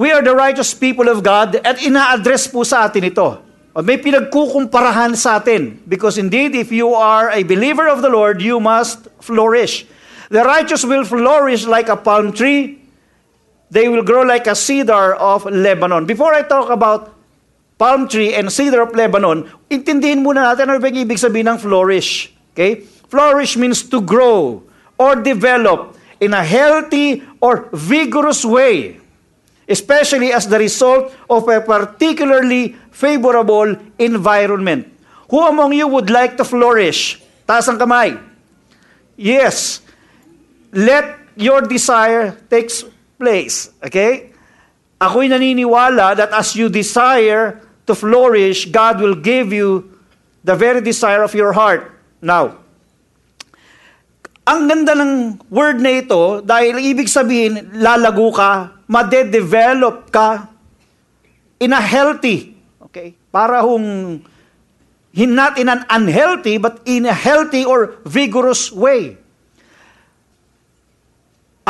We 0.00 0.08
are 0.16 0.24
the 0.24 0.32
righteous 0.32 0.72
people 0.72 1.12
of 1.12 1.20
God 1.20 1.60
at 1.60 1.76
ina-address 1.84 2.48
po 2.48 2.64
sa 2.64 2.88
atin 2.88 3.12
ito. 3.12 3.36
Uh, 3.76 3.84
may 3.84 4.00
pinagkukumparahan 4.00 5.12
sa 5.12 5.36
atin. 5.36 5.76
Because 5.84 6.16
indeed, 6.16 6.56
if 6.56 6.72
you 6.72 6.96
are 6.96 7.28
a 7.28 7.44
believer 7.44 7.84
of 7.84 8.00
the 8.00 8.08
Lord, 8.08 8.40
you 8.40 8.56
must 8.56 9.12
flourish. 9.20 9.84
The 10.32 10.40
righteous 10.40 10.88
will 10.88 11.04
flourish 11.04 11.68
like 11.68 11.92
a 11.92 11.98
palm 12.00 12.32
tree. 12.32 12.80
They 13.68 13.92
will 13.92 14.02
grow 14.02 14.24
like 14.24 14.48
a 14.48 14.56
cedar 14.56 15.14
of 15.14 15.44
Lebanon. 15.46 16.08
Before 16.08 16.32
I 16.32 16.42
talk 16.42 16.72
about 16.72 17.12
palm 17.76 18.08
tree 18.08 18.32
and 18.34 18.48
cedar 18.48 18.82
of 18.82 18.96
Lebanon, 18.96 19.46
intindihin 19.68 20.24
muna 20.24 20.50
natin 20.50 20.72
ano 20.72 20.80
ba 20.80 20.88
ibig 20.90 21.20
sabihin 21.20 21.54
ng 21.54 21.58
flourish. 21.60 22.32
Okay? 22.56 22.88
Flourish 23.10 23.58
means 23.58 23.82
to 23.90 24.00
grow 24.00 24.62
or 24.94 25.18
develop 25.18 25.98
in 26.22 26.30
a 26.32 26.44
healthy 26.44 27.26
or 27.42 27.66
vigorous 27.74 28.44
way, 28.46 29.02
especially 29.66 30.30
as 30.30 30.46
the 30.46 30.58
result 30.58 31.10
of 31.28 31.48
a 31.48 31.60
particularly 31.60 32.78
favorable 32.94 33.74
environment. 33.98 34.86
Who 35.26 35.42
among 35.42 35.74
you 35.74 35.88
would 35.88 36.08
like 36.08 36.36
to 36.38 36.44
flourish? 36.46 37.18
Taas 37.46 37.66
ang 37.66 37.82
kamay. 37.82 38.14
Yes. 39.18 39.82
Let 40.70 41.34
your 41.34 41.66
desire 41.66 42.38
takes 42.46 42.86
place. 43.18 43.74
Okay? 43.82 44.30
Ako'y 45.02 45.26
naniniwala 45.26 46.14
that 46.14 46.30
as 46.30 46.54
you 46.54 46.70
desire 46.70 47.58
to 47.86 47.94
flourish, 47.98 48.70
God 48.70 49.00
will 49.02 49.18
give 49.18 49.50
you 49.50 49.98
the 50.44 50.54
very 50.54 50.78
desire 50.78 51.22
of 51.26 51.34
your 51.34 51.52
heart. 51.52 51.90
Now, 52.22 52.60
ang 54.50 54.66
ganda 54.66 54.98
ng 54.98 55.38
word 55.46 55.78
na 55.78 56.02
ito 56.02 56.42
dahil 56.42 56.82
ibig 56.82 57.06
sabihin, 57.06 57.70
lalago 57.78 58.34
ka, 58.34 58.82
made-develop 58.90 60.10
ka 60.10 60.50
in 61.62 61.70
a 61.70 61.78
healthy, 61.78 62.58
okay? 62.82 63.14
Para 63.30 63.62
hong 63.62 64.18
not 65.14 65.54
in 65.54 65.70
an 65.70 65.86
unhealthy, 65.86 66.58
but 66.58 66.82
in 66.82 67.06
a 67.06 67.14
healthy 67.14 67.62
or 67.62 68.02
vigorous 68.02 68.74
way. 68.74 69.14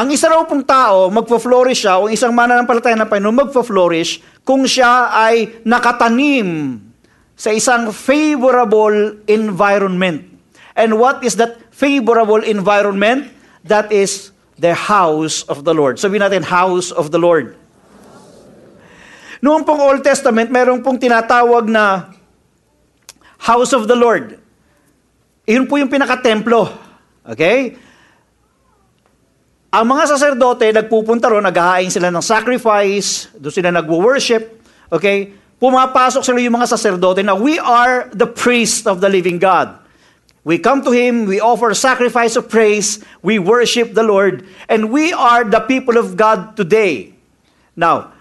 Ang 0.00 0.16
isa 0.16 0.32
raw 0.32 0.40
pong 0.48 0.64
tao, 0.64 1.12
magpo-flourish 1.12 1.84
siya, 1.84 2.00
o 2.00 2.08
isang 2.08 2.32
mananampalataya 2.32 2.96
ng 2.96 3.10
Panginoon, 3.12 3.44
magpo-flourish 3.44 4.24
kung 4.40 4.64
siya 4.64 5.12
ay 5.12 5.60
nakatanim 5.68 6.80
sa 7.36 7.52
isang 7.52 7.92
favorable 7.92 9.20
environment. 9.28 10.29
And 10.80 10.96
what 10.96 11.20
is 11.20 11.36
that 11.36 11.60
favorable 11.68 12.40
environment? 12.40 13.28
That 13.68 13.92
is 13.92 14.32
the 14.56 14.72
house 14.72 15.44
of 15.44 15.60
the 15.68 15.76
Lord. 15.76 16.00
Sabihin 16.00 16.24
natin, 16.24 16.40
house 16.40 16.88
of 16.88 17.12
the 17.12 17.20
Lord. 17.20 17.60
Noong 19.40 19.64
pong 19.64 19.80
Old 19.80 20.00
Testament, 20.04 20.52
merong 20.52 20.84
pong 20.84 21.00
tinatawag 21.00 21.68
na 21.68 22.12
house 23.40 23.72
of 23.72 23.88
the 23.88 23.96
Lord. 23.96 24.36
Iyon 25.48 25.64
po 25.64 25.80
yung 25.80 25.88
pinaka-templo. 25.88 26.68
Okay? 27.24 27.76
Ang 29.72 29.86
mga 29.88 30.04
saserdote, 30.12 30.68
nagpupunta 30.76 31.32
ron, 31.32 31.44
naghahain 31.48 31.88
sila 31.88 32.12
ng 32.12 32.20
sacrifice, 32.20 33.32
doon 33.32 33.52
sila 33.52 33.72
nagwo-worship. 33.72 34.60
Okay? 34.92 35.32
Pumapasok 35.56 36.20
sila 36.20 36.40
yung 36.44 36.60
mga 36.60 36.68
saserdote 36.68 37.24
na 37.24 37.32
we 37.32 37.56
are 37.56 38.12
the 38.12 38.28
priest 38.28 38.84
of 38.84 39.00
the 39.00 39.08
living 39.08 39.40
God. 39.40 39.79
We 40.44 40.58
come 40.58 40.82
to 40.84 40.90
Him, 40.90 41.26
we 41.26 41.40
offer 41.40 41.74
sacrifice 41.74 42.34
of 42.36 42.48
praise, 42.48 43.04
we 43.20 43.38
worship 43.38 43.92
the 43.92 44.02
Lord, 44.02 44.46
and 44.68 44.90
we 44.90 45.12
are 45.12 45.44
the 45.44 45.60
people 45.60 45.98
of 45.98 46.16
God 46.16 46.56
today. 46.56 47.12
Now, 47.76 48.12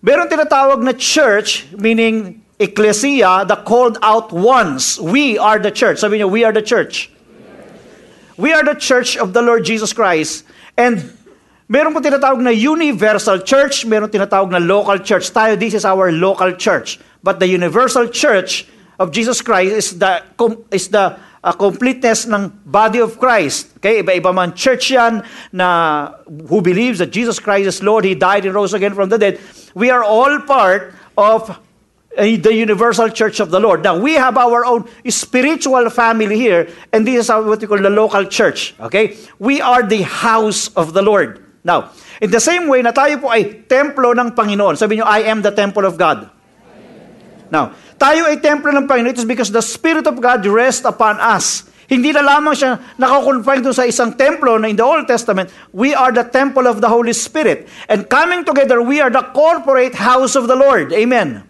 meron 0.00 0.28
tinatawag 0.28 0.80
na 0.80 0.96
church, 0.96 1.68
meaning 1.76 2.42
ecclesia, 2.58 3.44
the 3.44 3.56
called 3.56 3.98
out 4.00 4.32
ones. 4.32 4.98
We 4.98 5.36
are 5.36 5.58
the 5.58 5.70
church. 5.70 6.00
Sabi 6.00 6.18
niyo, 6.18 6.30
we 6.30 6.44
are 6.44 6.52
the 6.52 6.64
church. 6.64 7.12
We 8.40 8.52
are 8.56 8.64
the 8.64 8.74
church 8.74 9.20
of 9.20 9.36
the 9.36 9.42
Lord 9.42 9.64
Jesus 9.68 9.92
Christ. 9.92 10.48
And 10.80 11.04
meron 11.68 11.92
po 11.92 12.00
tinatawag 12.00 12.40
na 12.40 12.50
universal 12.50 13.44
church, 13.44 13.84
meron 13.84 14.08
tinatawag 14.08 14.56
na 14.56 14.58
local 14.58 14.96
church. 15.04 15.28
Tayo, 15.36 15.58
this 15.60 15.76
is 15.76 15.84
our 15.84 16.08
local 16.08 16.56
church. 16.56 16.96
But 17.20 17.44
the 17.44 17.46
universal 17.46 18.08
church 18.08 18.64
of 18.96 19.12
Jesus 19.12 19.44
Christ 19.44 19.72
is 19.76 19.88
the, 20.00 20.24
is 20.72 20.88
the 20.88 21.20
uh, 21.42 21.52
completeness 21.52 22.26
ng 22.26 22.48
body 22.64 22.98
of 23.02 23.18
Christ. 23.18 23.76
Okay, 23.78 24.02
iba-iba 24.02 24.30
man 24.34 24.54
church 24.54 24.90
yan 24.94 25.26
na 25.50 26.14
who 26.48 26.62
believes 26.62 26.98
that 27.02 27.10
Jesus 27.10 27.38
Christ 27.42 27.66
is 27.66 27.82
Lord, 27.82 28.04
He 28.06 28.14
died 28.14 28.46
and 28.46 28.54
rose 28.54 28.74
again 28.74 28.94
from 28.94 29.10
the 29.10 29.18
dead. 29.18 29.42
We 29.74 29.90
are 29.90 30.02
all 30.02 30.40
part 30.46 30.94
of 31.18 31.58
the 32.16 32.52
universal 32.52 33.08
church 33.08 33.40
of 33.40 33.50
the 33.50 33.60
Lord. 33.60 33.82
Now, 33.82 33.98
we 33.98 34.14
have 34.14 34.36
our 34.36 34.64
own 34.64 34.88
spiritual 35.08 35.88
family 35.88 36.36
here, 36.36 36.68
and 36.92 37.06
this 37.06 37.24
is 37.24 37.28
what 37.30 37.60
we 37.60 37.66
call 37.66 37.80
the 37.80 37.90
local 37.90 38.24
church. 38.26 38.74
Okay? 38.80 39.16
We 39.38 39.60
are 39.60 39.82
the 39.82 40.02
house 40.02 40.68
of 40.76 40.92
the 40.92 41.00
Lord. 41.00 41.40
Now, 41.64 41.90
in 42.20 42.30
the 42.30 42.40
same 42.40 42.68
way 42.68 42.82
na 42.82 42.92
tayo 42.92 43.22
po 43.22 43.30
ay 43.30 43.64
templo 43.64 44.12
ng 44.12 44.34
Panginoon. 44.36 44.76
Sabi 44.76 44.98
niyo, 44.98 45.06
I 45.06 45.30
am 45.30 45.40
the 45.40 45.54
temple 45.54 45.86
of 45.86 45.96
God. 45.96 46.28
Now, 47.52 47.76
tayo 48.00 48.24
ay 48.32 48.40
templo 48.40 48.72
ng 48.72 48.88
Panginoon. 48.88 49.12
It 49.12 49.20
is 49.20 49.28
because 49.28 49.52
the 49.52 49.60
Spirit 49.60 50.08
of 50.08 50.16
God 50.16 50.40
rests 50.48 50.88
upon 50.88 51.20
us. 51.20 51.68
Hindi 51.92 52.08
na 52.08 52.24
lamang 52.24 52.56
siya 52.56 52.80
nakakonfine 52.96 53.60
doon 53.60 53.76
sa 53.76 53.84
isang 53.84 54.16
templo 54.16 54.56
na 54.56 54.72
in 54.72 54.80
the 54.80 54.86
Old 54.86 55.04
Testament, 55.04 55.52
we 55.76 55.92
are 55.92 56.08
the 56.08 56.24
temple 56.24 56.64
of 56.64 56.80
the 56.80 56.88
Holy 56.88 57.12
Spirit. 57.12 57.68
And 57.92 58.08
coming 58.08 58.48
together, 58.48 58.80
we 58.80 59.04
are 59.04 59.12
the 59.12 59.28
corporate 59.36 59.92
house 59.92 60.32
of 60.32 60.48
the 60.48 60.56
Lord. 60.56 60.96
Amen. 60.96 61.44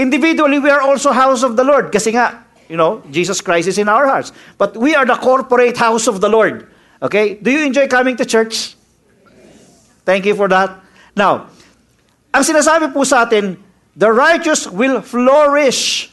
Individually, 0.00 0.56
we 0.56 0.72
are 0.72 0.80
also 0.80 1.12
house 1.12 1.44
of 1.44 1.60
the 1.60 1.66
Lord. 1.68 1.92
Kasi 1.92 2.16
nga, 2.16 2.48
you 2.72 2.80
know, 2.80 3.04
Jesus 3.12 3.44
Christ 3.44 3.68
is 3.68 3.76
in 3.76 3.92
our 3.92 4.08
hearts. 4.08 4.32
But 4.56 4.72
we 4.80 4.96
are 4.96 5.04
the 5.04 5.20
corporate 5.20 5.76
house 5.76 6.08
of 6.08 6.24
the 6.24 6.32
Lord. 6.32 6.64
Okay? 7.04 7.36
Do 7.36 7.52
you 7.52 7.60
enjoy 7.60 7.84
coming 7.92 8.16
to 8.16 8.24
church? 8.24 8.80
Thank 10.08 10.24
you 10.24 10.32
for 10.32 10.48
that. 10.48 10.80
Now, 11.12 11.52
ang 12.32 12.40
sinasabi 12.40 12.96
po 12.96 13.04
sa 13.04 13.28
atin, 13.28 13.60
the 13.94 14.10
righteous 14.10 14.66
will 14.66 15.00
flourish. 15.00 16.10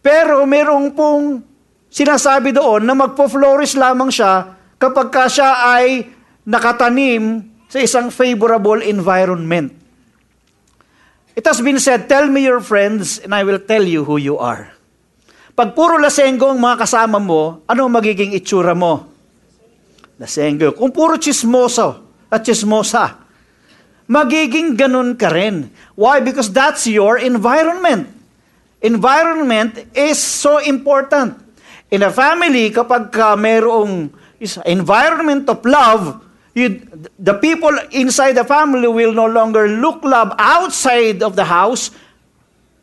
Pero 0.00 0.44
merong 0.48 0.96
pong 0.96 1.44
sinasabi 1.92 2.56
doon 2.56 2.88
na 2.88 2.96
magpo-flourish 2.96 3.76
lamang 3.76 4.08
siya 4.08 4.56
kapag 4.80 5.12
ka 5.12 5.28
siya 5.28 5.76
ay 5.76 6.08
nakatanim 6.48 7.44
sa 7.68 7.78
isang 7.84 8.08
favorable 8.08 8.80
environment. 8.80 9.76
It 11.36 11.46
has 11.46 11.62
been 11.62 11.78
said, 11.78 12.08
tell 12.10 12.26
me 12.26 12.42
your 12.48 12.64
friends 12.64 13.20
and 13.22 13.36
I 13.36 13.44
will 13.44 13.60
tell 13.60 13.84
you 13.84 14.02
who 14.02 14.18
you 14.18 14.40
are. 14.40 14.72
Pag 15.54 15.76
puro 15.76 16.00
lasenggo 16.00 16.50
ang 16.50 16.58
mga 16.58 16.88
kasama 16.88 17.20
mo, 17.20 17.62
ano 17.68 17.86
magiging 17.92 18.32
itsura 18.32 18.72
mo? 18.72 19.12
Lasenggo. 20.16 20.72
Kung 20.72 20.88
puro 20.90 21.20
chismoso 21.20 22.16
at 22.32 22.40
chismosa, 22.40 23.29
magiging 24.10 24.74
ganun 24.74 25.14
ka 25.14 25.30
rin. 25.30 25.70
Why? 25.94 26.18
Because 26.18 26.50
that's 26.50 26.90
your 26.90 27.22
environment. 27.22 28.10
Environment 28.82 29.86
is 29.94 30.18
so 30.18 30.58
important. 30.58 31.38
In 31.94 32.02
a 32.02 32.10
family, 32.10 32.74
kapag 32.74 33.14
ka 33.14 33.38
merong 33.38 34.10
environment 34.66 35.46
of 35.46 35.62
love, 35.62 36.26
You, 36.50 36.82
the 37.14 37.38
people 37.38 37.70
inside 37.94 38.34
the 38.34 38.42
family 38.42 38.90
will 38.90 39.14
no 39.14 39.30
longer 39.30 39.70
look 39.70 40.02
love 40.02 40.34
outside 40.34 41.22
of 41.22 41.38
the 41.38 41.46
house 41.46 41.94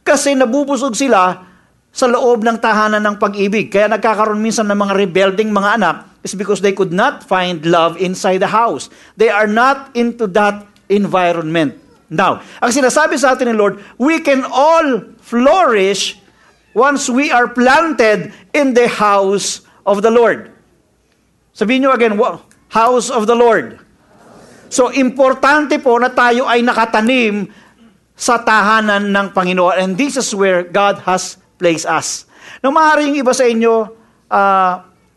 kasi 0.08 0.40
nabubusog 0.40 0.96
sila 0.96 1.44
sa 1.92 2.08
loob 2.08 2.48
ng 2.48 2.64
tahanan 2.64 3.04
ng 3.04 3.20
pag-ibig. 3.20 3.68
Kaya 3.68 3.92
nagkakaroon 3.92 4.40
minsan 4.40 4.72
ng 4.72 4.80
mga 4.80 4.94
rebuilding 4.96 5.52
mga 5.52 5.84
anak 5.84 5.98
is 6.24 6.32
because 6.32 6.64
they 6.64 6.72
could 6.72 6.96
not 6.96 7.28
find 7.28 7.68
love 7.68 8.00
inside 8.00 8.40
the 8.40 8.48
house. 8.48 8.88
They 9.20 9.28
are 9.28 9.52
not 9.52 9.92
into 10.00 10.32
that 10.32 10.64
environment. 10.88 11.76
Now, 12.08 12.40
ang 12.64 12.72
sinasabi 12.72 13.20
sa 13.20 13.36
atin 13.36 13.52
ni 13.52 13.56
Lord, 13.56 13.84
we 14.00 14.24
can 14.24 14.48
all 14.48 15.04
flourish 15.20 16.16
once 16.72 17.12
we 17.12 17.32
are 17.32 17.52
planted 17.52 18.32
in 18.56 18.72
the 18.72 18.88
house 18.88 19.68
of 19.84 20.00
the 20.00 20.12
Lord. 20.12 20.52
Sabihin 21.52 21.84
nyo 21.84 21.92
again, 21.92 22.16
house 22.72 23.12
of 23.12 23.28
the 23.28 23.36
Lord. 23.36 23.82
So, 24.68 24.92
importante 24.92 25.80
po 25.80 25.96
na 26.00 26.12
tayo 26.12 26.48
ay 26.48 26.64
nakatanim 26.64 27.52
sa 28.18 28.40
tahanan 28.40 29.12
ng 29.12 29.28
Panginoon. 29.32 29.76
And 29.80 29.92
this 29.96 30.16
is 30.16 30.32
where 30.36 30.64
God 30.64 31.04
has 31.08 31.40
placed 31.60 31.88
us. 31.88 32.28
Nang 32.64 32.76
maaaring 32.76 33.16
iba 33.20 33.32
sa 33.36 33.48
inyo, 33.48 33.90
uh, 34.32 34.74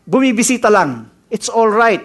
bumibisita 0.07 0.67
lang. 0.67 1.07
It's 1.31 1.47
all 1.47 1.71
right 1.71 2.03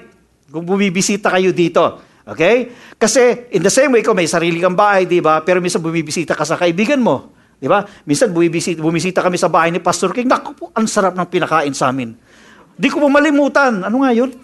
kung 0.51 0.63
bumibisita 0.63 1.33
kayo 1.33 1.51
dito. 1.51 2.06
Okay? 2.27 2.75
Kasi 2.99 3.55
in 3.55 3.63
the 3.63 3.71
same 3.71 3.95
way, 3.95 4.03
ko 4.03 4.11
may 4.11 4.27
sarili 4.27 4.59
kang 4.59 4.75
bahay, 4.75 5.07
di 5.07 5.23
ba? 5.23 5.39
Pero 5.47 5.63
minsan 5.63 5.79
bumibisita 5.79 6.35
ka 6.35 6.43
sa 6.43 6.59
kaibigan 6.59 6.99
mo. 6.99 7.31
Di 7.57 7.71
ba? 7.71 7.87
Minsan 8.05 8.35
bumibisita, 8.35 8.83
bumisita 8.83 9.23
kami 9.23 9.39
sa 9.39 9.47
bahay 9.47 9.71
ni 9.71 9.79
Pastor 9.79 10.11
King. 10.11 10.27
Naku 10.27 10.51
po, 10.59 10.65
ang 10.75 10.91
sarap 10.91 11.15
ng 11.15 11.29
pinakain 11.31 11.73
sa 11.73 11.95
amin. 11.95 12.19
Di 12.77 12.91
ko 12.91 13.01
po 13.01 13.07
malimutan. 13.09 13.81
Ano 13.87 14.03
nga 14.03 14.11
yun? 14.13 14.35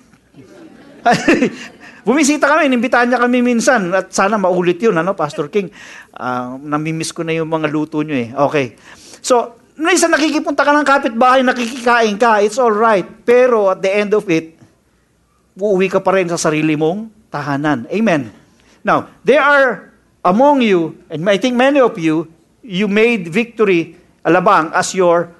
Bumisita 2.07 2.51
kami, 2.51 2.67
inimbitahan 2.73 3.11
niya 3.11 3.21
kami 3.21 3.45
minsan. 3.45 3.93
At 3.93 4.15
sana 4.15 4.39
maulit 4.39 4.79
yun, 4.81 4.97
ano, 4.97 5.12
Pastor 5.12 5.53
King. 5.53 5.69
Uh, 6.15 6.57
namimiss 6.62 7.12
ko 7.12 7.27
na 7.27 7.35
yung 7.35 7.51
mga 7.51 7.69
luto 7.69 8.01
niyo 8.01 8.17
eh. 8.17 8.29
Okay. 8.33 8.67
So, 9.21 9.61
minsan 9.77 10.11
nakikipunta 10.11 10.67
ka 10.67 10.73
ng 10.73 10.87
kapitbahay, 10.87 11.45
nakikikain 11.45 12.17
ka, 12.19 12.41
it's 12.41 12.59
all 12.59 12.73
right. 12.73 13.07
Pero 13.23 13.71
at 13.71 13.83
the 13.85 13.93
end 13.93 14.15
of 14.17 14.27
it, 14.33 14.57
uuwi 15.59 15.93
ka 15.93 16.01
pa 16.01 16.17
rin 16.17 16.27
sa 16.33 16.41
sarili 16.41 16.75
mong 16.75 17.22
tahanan. 17.33 17.89
Amen. 17.89 18.29
Now, 18.85 19.09
there 19.25 19.41
are 19.41 19.89
among 20.21 20.61
you, 20.61 21.01
and 21.09 21.25
I 21.25 21.41
think 21.41 21.57
many 21.57 21.81
of 21.81 21.97
you, 21.97 22.29
you 22.61 22.87
made 22.87 23.33
victory 23.33 23.97
alabang 24.23 24.71
as 24.77 24.93
your 24.93 25.33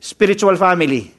spiritual 0.00 0.56
family. 0.56 1.12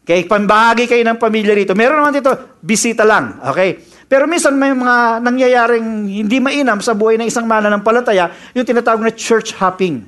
Okay, 0.00 0.24
pambahagi 0.24 0.88
kayo 0.88 1.04
ng 1.04 1.18
pamilya 1.20 1.52
rito. 1.52 1.76
Meron 1.76 2.00
naman 2.00 2.14
dito, 2.16 2.32
bisita 2.64 3.04
lang. 3.04 3.36
Okay? 3.52 3.84
Pero 4.10 4.26
minsan 4.26 4.56
may 4.58 4.74
mga 4.74 5.22
nangyayaring 5.22 6.08
hindi 6.08 6.42
mainam 6.42 6.82
sa 6.82 6.96
buhay 6.96 7.20
ng 7.20 7.28
isang 7.28 7.46
mananampalataya, 7.46 8.32
yung 8.56 8.66
tinatawag 8.66 9.06
na 9.06 9.12
church 9.14 9.54
hopping. 9.54 10.02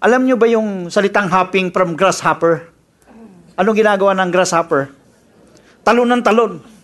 Alam 0.00 0.24
nyo 0.24 0.36
ba 0.38 0.46
yung 0.48 0.88
salitang 0.88 1.28
hopping 1.28 1.68
from 1.74 1.98
grasshopper? 1.98 2.70
Anong 3.60 3.76
ginagawa 3.76 4.14
ng 4.16 4.30
grasshopper? 4.30 4.88
Talon 5.84 6.08
ng 6.16 6.22
talon. 6.24 6.75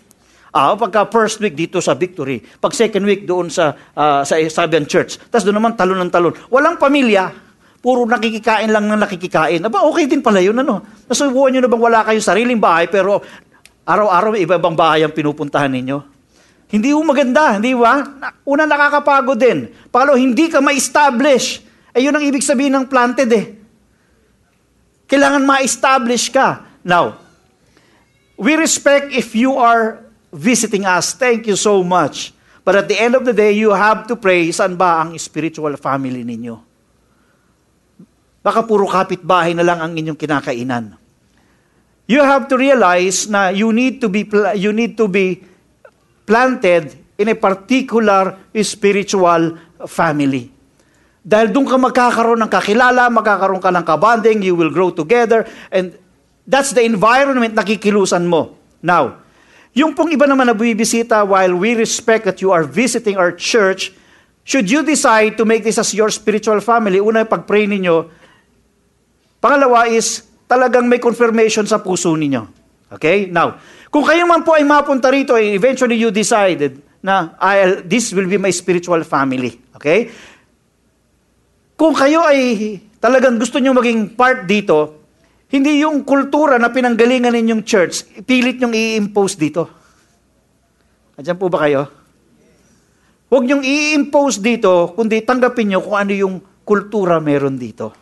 Ah, 0.53 0.77
pagka 0.77 1.09
first 1.09 1.41
week 1.41 1.57
dito 1.57 1.81
sa 1.81 1.97
Victory, 1.97 2.45
pag 2.61 2.77
second 2.77 3.09
week 3.09 3.25
doon 3.25 3.49
sa 3.49 3.73
uh, 3.73 4.21
sa 4.21 4.37
Sabian 4.37 4.85
Church, 4.85 5.17
tapos 5.33 5.49
doon 5.49 5.57
naman 5.57 5.73
talon 5.73 5.97
ng 5.97 6.13
talon. 6.13 6.37
Walang 6.53 6.77
pamilya, 6.77 7.33
puro 7.81 8.05
nakikikain 8.05 8.69
lang 8.69 8.85
ng 8.85 9.01
nakikikain. 9.01 9.65
Aba, 9.65 9.89
okay 9.89 10.05
din 10.05 10.21
pala 10.21 10.45
yun, 10.45 10.53
ano? 10.61 10.85
Nasubuhan 11.09 11.57
nyo 11.57 11.61
na 11.65 11.73
bang 11.73 11.83
wala 11.89 12.01
kayong 12.05 12.29
sariling 12.29 12.61
bahay, 12.61 12.85
pero 12.85 13.25
araw-araw 13.89 14.37
iba-ibang 14.37 14.77
bahay 14.77 15.09
ang 15.09 15.17
pinupuntahan 15.17 15.73
ninyo? 15.73 15.99
Hindi 16.69 16.93
ho 16.93 17.01
maganda, 17.01 17.57
hindi 17.57 17.73
ba? 17.73 18.01
Una, 18.45 18.69
nakakapagod 18.69 19.41
din. 19.41 19.73
Pangalawa, 19.89 20.21
hindi 20.21 20.53
ka 20.53 20.61
ma-establish. 20.61 21.65
Eh, 21.97 22.05
yun 22.05 22.13
ang 22.13 22.25
ibig 22.25 22.45
sabihin 22.45 22.77
ng 22.77 22.93
planted 22.93 23.29
eh. 23.33 23.57
Kailangan 25.09 25.49
ma-establish 25.49 26.29
ka. 26.29 26.65
Now, 26.85 27.17
we 28.37 28.53
respect 28.57 29.17
if 29.17 29.33
you 29.33 29.57
are 29.57 30.12
visiting 30.33 30.89
us. 30.89 31.13
Thank 31.13 31.47
you 31.47 31.55
so 31.61 31.85
much. 31.85 32.33
But 32.65 32.75
at 32.81 32.87
the 32.89 32.97
end 32.97 33.13
of 33.15 33.29
the 33.29 33.37
day, 33.37 33.53
you 33.53 33.77
have 33.77 34.09
to 34.09 34.17
pray, 34.17 34.49
saan 34.49 34.81
ba 34.81 35.05
ang 35.05 35.15
spiritual 35.21 35.77
family 35.77 36.25
ninyo? 36.25 36.57
Baka 38.43 38.67
puro 38.67 38.91
kapitbahay 38.91 39.55
na 39.55 39.63
lang 39.63 39.79
ang 39.79 39.93
inyong 39.95 40.19
kinakainan. 40.19 40.99
You 42.11 42.27
have 42.27 42.51
to 42.51 42.59
realize 42.59 43.31
na 43.31 43.55
you 43.55 43.71
need 43.71 44.03
to 44.03 44.11
be 44.11 44.27
you 44.59 44.75
need 44.75 44.99
to 44.99 45.07
be 45.07 45.47
planted 46.27 46.99
in 47.15 47.31
a 47.31 47.37
particular 47.39 48.35
spiritual 48.67 49.55
family. 49.87 50.51
Dahil 51.23 51.55
doon 51.55 51.67
ka 51.71 51.79
magkakaroon 51.79 52.43
ng 52.43 52.51
kakilala, 52.51 53.07
magkakaroon 53.07 53.63
ka 53.63 53.71
ng 53.71 53.87
kabanding, 53.87 54.43
you 54.43 54.59
will 54.59 54.75
grow 54.75 54.91
together, 54.91 55.47
and 55.71 55.95
that's 56.43 56.75
the 56.75 56.83
environment 56.83 57.55
na 57.55 57.63
kikilusan 57.63 58.27
mo. 58.27 58.59
Now, 58.83 59.22
yung 59.73 59.97
pong 59.97 60.13
iba 60.13 60.29
naman 60.29 60.49
na 60.49 60.57
bumibisita 60.57 61.25
while 61.25 61.57
we 61.57 61.73
respect 61.73 62.29
that 62.29 62.45
you 62.45 62.53
are 62.53 62.65
visiting 62.65 63.17
our 63.17 63.33
church, 63.33 63.93
should 64.45 64.69
you 64.69 64.85
decide 64.85 65.41
to 65.41 65.49
make 65.49 65.65
this 65.65 65.81
as 65.81 65.97
your 65.97 66.13
spiritual 66.13 66.61
family, 66.61 67.01
una 67.01 67.25
pag-pray 67.25 67.65
ninyo, 67.65 68.05
pangalawa 69.41 69.89
is 69.89 70.29
talagang 70.45 70.85
may 70.85 71.01
confirmation 71.01 71.65
sa 71.65 71.81
puso 71.81 72.13
ninyo. 72.13 72.45
Okay? 72.93 73.33
Now, 73.33 73.57
kung 73.89 74.05
kayo 74.05 74.29
man 74.29 74.45
po 74.45 74.53
ay 74.53 74.65
mapunta 74.69 75.09
rito, 75.09 75.33
eh, 75.41 75.57
eventually 75.57 75.97
you 75.97 76.13
decided 76.13 76.77
na 77.01 77.35
I'll, 77.41 77.81
this 77.83 78.13
will 78.13 78.29
be 78.29 78.37
my 78.37 78.53
spiritual 78.53 79.01
family. 79.09 79.57
Okay? 79.81 80.13
Kung 81.75 81.97
kayo 81.97 82.23
ay 82.23 82.79
talagang 83.01 83.41
gusto 83.41 83.57
nyo 83.57 83.73
maging 83.75 84.15
part 84.15 84.45
dito, 84.45 85.02
hindi 85.53 85.85
yung 85.85 86.01
kultura 86.01 86.57
na 86.57 86.73
pinanggalingan 86.73 87.37
ninyong 87.37 87.63
church, 87.63 88.25
pilit 88.25 88.57
nyong 88.57 88.73
i-impose 88.73 89.37
dito. 89.37 89.69
Andiyan 91.21 91.37
po 91.37 91.53
ba 91.53 91.69
kayo? 91.69 91.93
Huwag 93.29 93.45
nyong 93.45 93.61
i-impose 93.61 94.41
dito, 94.41 94.97
kundi 94.97 95.21
tanggapin 95.21 95.77
nyo 95.77 95.85
kung 95.85 95.97
ano 96.01 96.13
yung 96.17 96.35
kultura 96.65 97.21
meron 97.21 97.61
dito. 97.61 97.93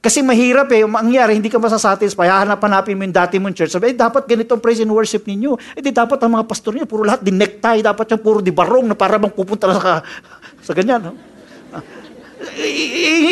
Kasi 0.00 0.24
mahirap 0.24 0.72
eh, 0.72 0.80
mangyari, 0.88 1.36
hindi 1.36 1.52
ka 1.52 1.60
masasatisfy, 1.60 2.24
hahanap-hanapin 2.24 2.96
mo 2.96 3.04
yung 3.04 3.12
dati 3.12 3.36
mong 3.36 3.52
church. 3.52 3.76
Sabi, 3.76 3.92
eh, 3.92 3.96
dapat 3.98 4.24
ganito 4.24 4.56
ang 4.56 4.62
praise 4.64 4.80
and 4.80 4.88
worship 4.88 5.28
ninyo. 5.28 5.60
Eh, 5.76 5.84
di 5.84 5.92
dapat 5.92 6.16
ang 6.24 6.40
mga 6.40 6.48
pastor 6.48 6.72
niyo, 6.72 6.88
puro 6.88 7.04
lahat 7.04 7.20
di 7.20 7.30
necktie, 7.36 7.84
dapat 7.84 8.08
yung 8.16 8.22
puro 8.24 8.40
di 8.40 8.48
barong 8.48 8.88
na 8.88 8.96
para 8.96 9.20
bang 9.20 9.28
pupunta 9.28 9.68
sa, 9.76 10.00
sa 10.66 10.72
ganyan. 10.72 11.04
No? 11.04 11.12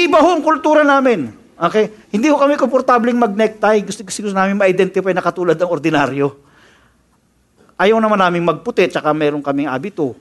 Iba 0.04 0.20
ho 0.20 0.36
ang 0.36 0.44
kultura 0.44 0.84
namin. 0.84 1.37
Okay? 1.58 1.90
Hindi 2.14 2.30
ko 2.30 2.38
kami 2.38 2.54
komportabling 2.54 3.18
mag-necktie. 3.18 3.82
Gusto, 3.82 4.06
gusto 4.06 4.30
namin 4.30 4.54
ma-identify 4.54 5.10
na 5.10 5.22
katulad 5.24 5.58
ng 5.58 5.66
ordinaryo. 5.66 6.30
Ayaw 7.78 7.98
naman 7.98 8.18
namin 8.18 8.42
magputi, 8.46 8.86
tsaka 8.86 9.10
meron 9.10 9.42
kaming 9.42 9.70
abito. 9.70 10.14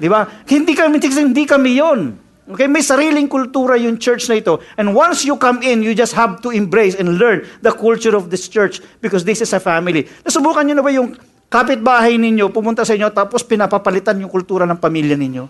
Di 0.00 0.08
ba? 0.08 0.24
Hindi 0.48 0.72
kami, 0.72 0.96
hindi 1.00 1.44
kami 1.44 1.70
yon. 1.80 2.00
Okay, 2.48 2.64
may 2.64 2.80
sariling 2.80 3.28
kultura 3.28 3.76
yung 3.76 4.00
church 4.00 4.24
na 4.32 4.40
ito. 4.40 4.56
And 4.80 4.96
once 4.96 5.20
you 5.28 5.36
come 5.36 5.60
in, 5.60 5.84
you 5.84 5.92
just 5.92 6.16
have 6.16 6.40
to 6.40 6.48
embrace 6.48 6.96
and 6.96 7.20
learn 7.20 7.44
the 7.60 7.68
culture 7.76 8.16
of 8.16 8.32
this 8.32 8.48
church 8.48 8.80
because 9.04 9.20
this 9.20 9.44
is 9.44 9.52
a 9.52 9.60
family. 9.60 10.08
Nasubukan 10.24 10.64
niyo 10.64 10.80
na 10.80 10.84
ba 10.84 10.88
yung 10.88 11.12
kapitbahay 11.52 12.16
ninyo, 12.16 12.48
pumunta 12.48 12.88
sa 12.88 12.96
inyo, 12.96 13.12
tapos 13.12 13.44
pinapapalitan 13.44 14.16
yung 14.24 14.32
kultura 14.32 14.64
ng 14.64 14.80
pamilya 14.80 15.12
ninyo? 15.12 15.44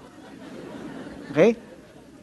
Okay? 1.30 1.67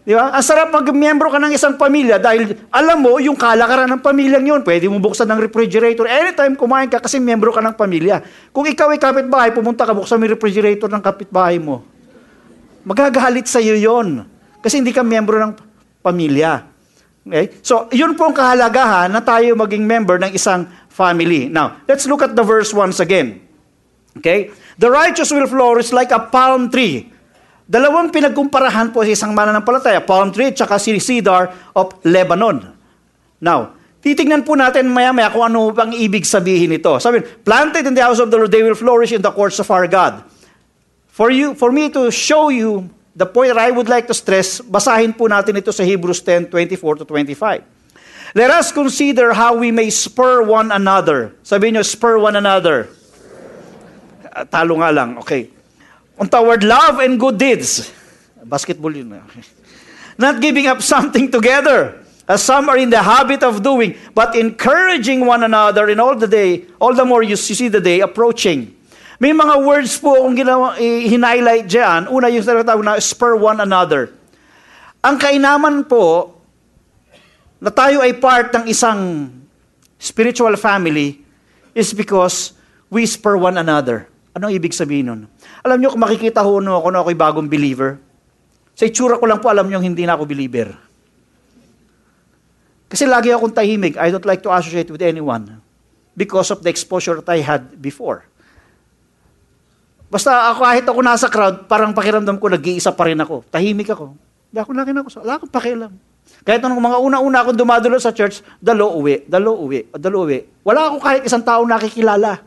Di 0.05 0.13
ba? 0.13 0.29
Ang 0.29 0.45
sarap 0.45 0.69
mag-miyembro 0.69 1.33
ka 1.33 1.41
ng 1.41 1.49
isang 1.49 1.81
pamilya 1.81 2.21
dahil 2.21 2.53
alam 2.69 3.01
mo 3.01 3.17
yung 3.17 3.33
kalakaran 3.33 3.89
ng 3.89 4.05
pamilyang 4.05 4.45
yun. 4.45 4.61
Pwede 4.61 4.85
mo 4.85 5.01
buksan 5.01 5.25
ng 5.25 5.41
refrigerator. 5.49 6.05
Anytime 6.05 6.53
kumain 6.53 6.85
ka 6.85 7.01
kasi 7.01 7.17
miyembro 7.17 7.49
ka 7.49 7.57
ng 7.65 7.73
pamilya. 7.73 8.21
Kung 8.53 8.69
ikaw 8.69 8.93
ay 8.93 9.01
kapitbahay, 9.01 9.49
pumunta 9.49 9.81
ka, 9.81 9.97
buksan 9.97 10.21
mo 10.21 10.29
yung 10.29 10.37
refrigerator 10.37 10.85
ng 10.93 11.01
kapitbahay 11.01 11.57
mo. 11.57 11.81
Magagalit 12.85 13.49
sa 13.49 13.57
iyo 13.57 13.73
yon 13.73 14.29
Kasi 14.61 14.77
hindi 14.77 14.93
ka 14.93 15.01
miyembro 15.01 15.41
ng 15.41 15.57
pamilya. 16.05 16.69
Okay? 17.25 17.57
So, 17.65 17.89
yun 17.89 18.13
po 18.13 18.29
ang 18.29 18.37
kahalagahan 18.37 19.09
na 19.09 19.25
tayo 19.25 19.57
maging 19.57 19.89
member 19.89 20.21
ng 20.21 20.37
isang 20.37 20.69
family. 20.85 21.49
Now, 21.49 21.81
let's 21.89 22.05
look 22.05 22.21
at 22.21 22.37
the 22.37 22.45
verse 22.45 22.69
once 22.77 23.01
again. 23.01 23.41
Okay? 24.21 24.53
The 24.77 24.93
righteous 24.93 25.33
will 25.33 25.49
flourish 25.49 25.89
like 25.89 26.13
a 26.13 26.21
palm 26.29 26.69
tree 26.69 27.14
Dalawang 27.65 28.13
pinagkumparahan 28.13 28.93
po 28.93 29.01
sa 29.01 29.09
isang 29.09 29.33
mananampalataya, 29.33 29.97
palm 30.05 30.29
tree 30.29 30.53
at 30.53 30.69
si 30.77 30.93
cedar 31.01 31.49
of 31.73 31.97
Lebanon. 32.05 32.61
Now, 33.41 33.73
titingnan 34.05 34.45
po 34.45 34.53
natin 34.53 34.85
maya-maya 34.85 35.33
kung 35.33 35.49
ano 35.49 35.73
bang 35.73 35.89
ibig 35.97 36.29
sabihin 36.29 36.69
nito. 36.69 36.93
Sabi, 37.01 37.25
planted 37.25 37.89
in 37.89 37.97
the 37.97 38.05
house 38.05 38.21
of 38.21 38.29
the 38.29 38.37
Lord, 38.37 38.53
they 38.53 38.61
will 38.61 38.77
flourish 38.77 39.09
in 39.09 39.21
the 39.25 39.33
courts 39.33 39.57
of 39.57 39.65
our 39.73 39.89
God. 39.89 40.21
For 41.09 41.33
you, 41.33 41.57
for 41.57 41.73
me 41.73 41.89
to 41.89 42.13
show 42.13 42.53
you 42.53 42.85
the 43.17 43.25
point 43.25 43.49
that 43.49 43.57
I 43.57 43.73
would 43.73 43.89
like 43.89 44.05
to 44.13 44.15
stress, 44.15 44.61
basahin 44.61 45.17
po 45.17 45.25
natin 45.25 45.57
ito 45.57 45.73
sa 45.73 45.81
Hebrews 45.81 46.21
10, 46.21 46.53
24 46.53 47.01
to 47.01 47.05
25. 47.09 47.65
Let 48.37 48.51
us 48.53 48.69
consider 48.69 49.33
how 49.33 49.57
we 49.57 49.73
may 49.73 49.89
spur 49.89 50.45
one 50.45 50.69
another. 50.69 51.33
Sabi 51.41 51.73
niyo, 51.73 51.81
spur 51.81 52.21
one 52.21 52.37
another. 52.37 52.93
Talo 54.53 54.77
nga 54.85 54.93
lang, 54.93 55.17
okay 55.17 55.54
on 56.17 56.29
toward 56.29 56.63
love 56.63 56.99
and 56.99 57.19
good 57.19 57.37
deeds. 57.37 57.91
Basketball 58.43 58.95
yun. 58.95 59.21
Not 60.17 60.39
giving 60.39 60.67
up 60.67 60.81
something 60.81 61.29
together, 61.29 61.99
as 62.27 62.43
some 62.43 62.69
are 62.69 62.77
in 62.77 62.89
the 62.89 63.03
habit 63.03 63.43
of 63.43 63.61
doing, 63.61 63.97
but 64.13 64.35
encouraging 64.35 65.25
one 65.25 65.43
another 65.43 65.89
in 65.89 65.99
all 65.99 66.15
the 66.15 66.27
day, 66.27 66.65
all 66.79 66.93
the 66.95 67.03
more 67.03 67.21
you 67.21 67.35
see 67.35 67.67
the 67.67 67.81
day 67.81 67.99
approaching. 67.99 68.71
May 69.19 69.31
mga 69.31 69.63
words 69.63 69.95
po 69.99 70.19
akong 70.19 70.35
ginawa, 70.35 70.75
eh, 70.75 71.07
hinighlight 71.07 71.67
dyan. 71.71 72.11
Una 72.11 72.27
yung 72.27 72.43
tinatawag 72.43 72.83
na 72.83 72.99
spur 72.99 73.39
one 73.39 73.63
another. 73.63 74.11
Ang 75.03 75.15
kainaman 75.19 75.87
po 75.87 76.35
na 77.63 77.71
tayo 77.71 78.03
ay 78.03 78.11
part 78.19 78.51
ng 78.51 78.67
isang 78.67 79.31
spiritual 79.95 80.55
family 80.59 81.23
is 81.71 81.95
because 81.95 82.51
we 82.91 83.07
spur 83.07 83.39
one 83.39 83.55
another. 83.55 84.07
Anong 84.35 84.51
ibig 84.51 84.75
sabihin 84.75 85.07
nun? 85.07 85.21
Alam 85.63 85.79
nyo, 85.79 85.89
kung 85.95 86.03
makikita 86.03 86.43
ho 86.43 86.59
no, 86.59 86.75
ako 86.75 86.87
na 86.91 86.99
ako'y 86.99 87.15
bagong 87.15 87.47
believer, 87.47 87.95
sa 88.75 88.83
itsura 88.83 89.15
ko 89.15 89.23
lang 89.23 89.39
po, 89.39 89.47
alam 89.47 89.63
nyo, 89.71 89.79
hindi 89.79 90.03
na 90.03 90.19
ako 90.19 90.27
believer. 90.27 90.75
Kasi 92.91 93.07
lagi 93.07 93.31
akong 93.31 93.55
tahimik. 93.55 93.95
I 93.95 94.11
don't 94.11 94.27
like 94.27 94.43
to 94.43 94.51
associate 94.51 94.91
with 94.91 94.99
anyone 94.99 95.63
because 96.19 96.51
of 96.51 96.59
the 96.59 96.69
exposure 96.69 97.15
that 97.23 97.31
I 97.31 97.39
had 97.39 97.79
before. 97.79 98.27
Basta 100.11 100.51
ako, 100.51 100.59
kahit 100.67 100.85
ako 100.85 100.99
nasa 100.99 101.27
crowd, 101.31 101.65
parang 101.71 101.95
pakiramdam 101.95 102.35
ko, 102.35 102.51
nag-iisa 102.51 102.91
pa 102.91 103.07
rin 103.07 103.17
ako. 103.17 103.47
Tahimik 103.47 103.89
ako. 103.95 104.15
Hindi 104.51 104.59
ako 104.59 104.71
laki 104.75 104.91
na 104.91 104.99
ako. 105.01 105.09
Wala 105.23 105.33
akong 105.39 105.53
pakialam. 105.55 105.91
Kahit 106.45 106.61
nung 106.61 106.77
mga 106.77 106.97
una-una 107.01 107.37
akong 107.41 107.57
dumadulo 107.57 107.97
sa 107.97 108.11
church, 108.11 108.43
dalo 108.59 108.99
uwi, 108.99 109.25
dalo 109.25 109.59
uwi, 109.63 109.89
dalo 109.95 110.27
uwi. 110.27 110.45
Wala 110.61 110.91
ako 110.91 110.97
kahit 111.01 111.21
isang 111.25 111.41
tao 111.41 111.63
nakikilala. 111.65 112.43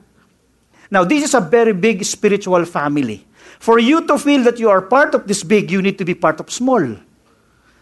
Now, 0.90 1.04
this 1.04 1.24
is 1.24 1.34
a 1.34 1.40
very 1.40 1.72
big 1.72 2.04
spiritual 2.04 2.64
family. 2.64 3.26
For 3.58 3.78
you 3.78 4.06
to 4.06 4.16
feel 4.16 4.44
that 4.44 4.58
you 4.58 4.70
are 4.70 4.80
part 4.80 5.14
of 5.14 5.26
this 5.26 5.42
big, 5.42 5.70
you 5.70 5.82
need 5.82 5.98
to 5.98 6.06
be 6.06 6.14
part 6.14 6.40
of 6.40 6.48
small. 6.48 6.96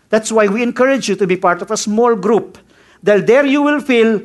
That's 0.09 0.33
why 0.33 0.49
we 0.49 0.63
encourage 0.63 1.09
you 1.09 1.17
to 1.17 1.27
be 1.27 1.37
part 1.37 1.63
of 1.63 1.71
a 1.71 1.77
small 1.77 2.17
group. 2.17 2.59
Dahil 3.05 3.27
there 3.27 3.47
you 3.47 3.63
will 3.63 3.79
feel, 3.79 4.23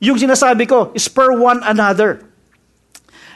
yung 0.00 0.18
sinasabi 0.18 0.66
ko, 0.66 0.90
spur 0.96 1.36
one 1.38 1.60
another. 1.62 2.24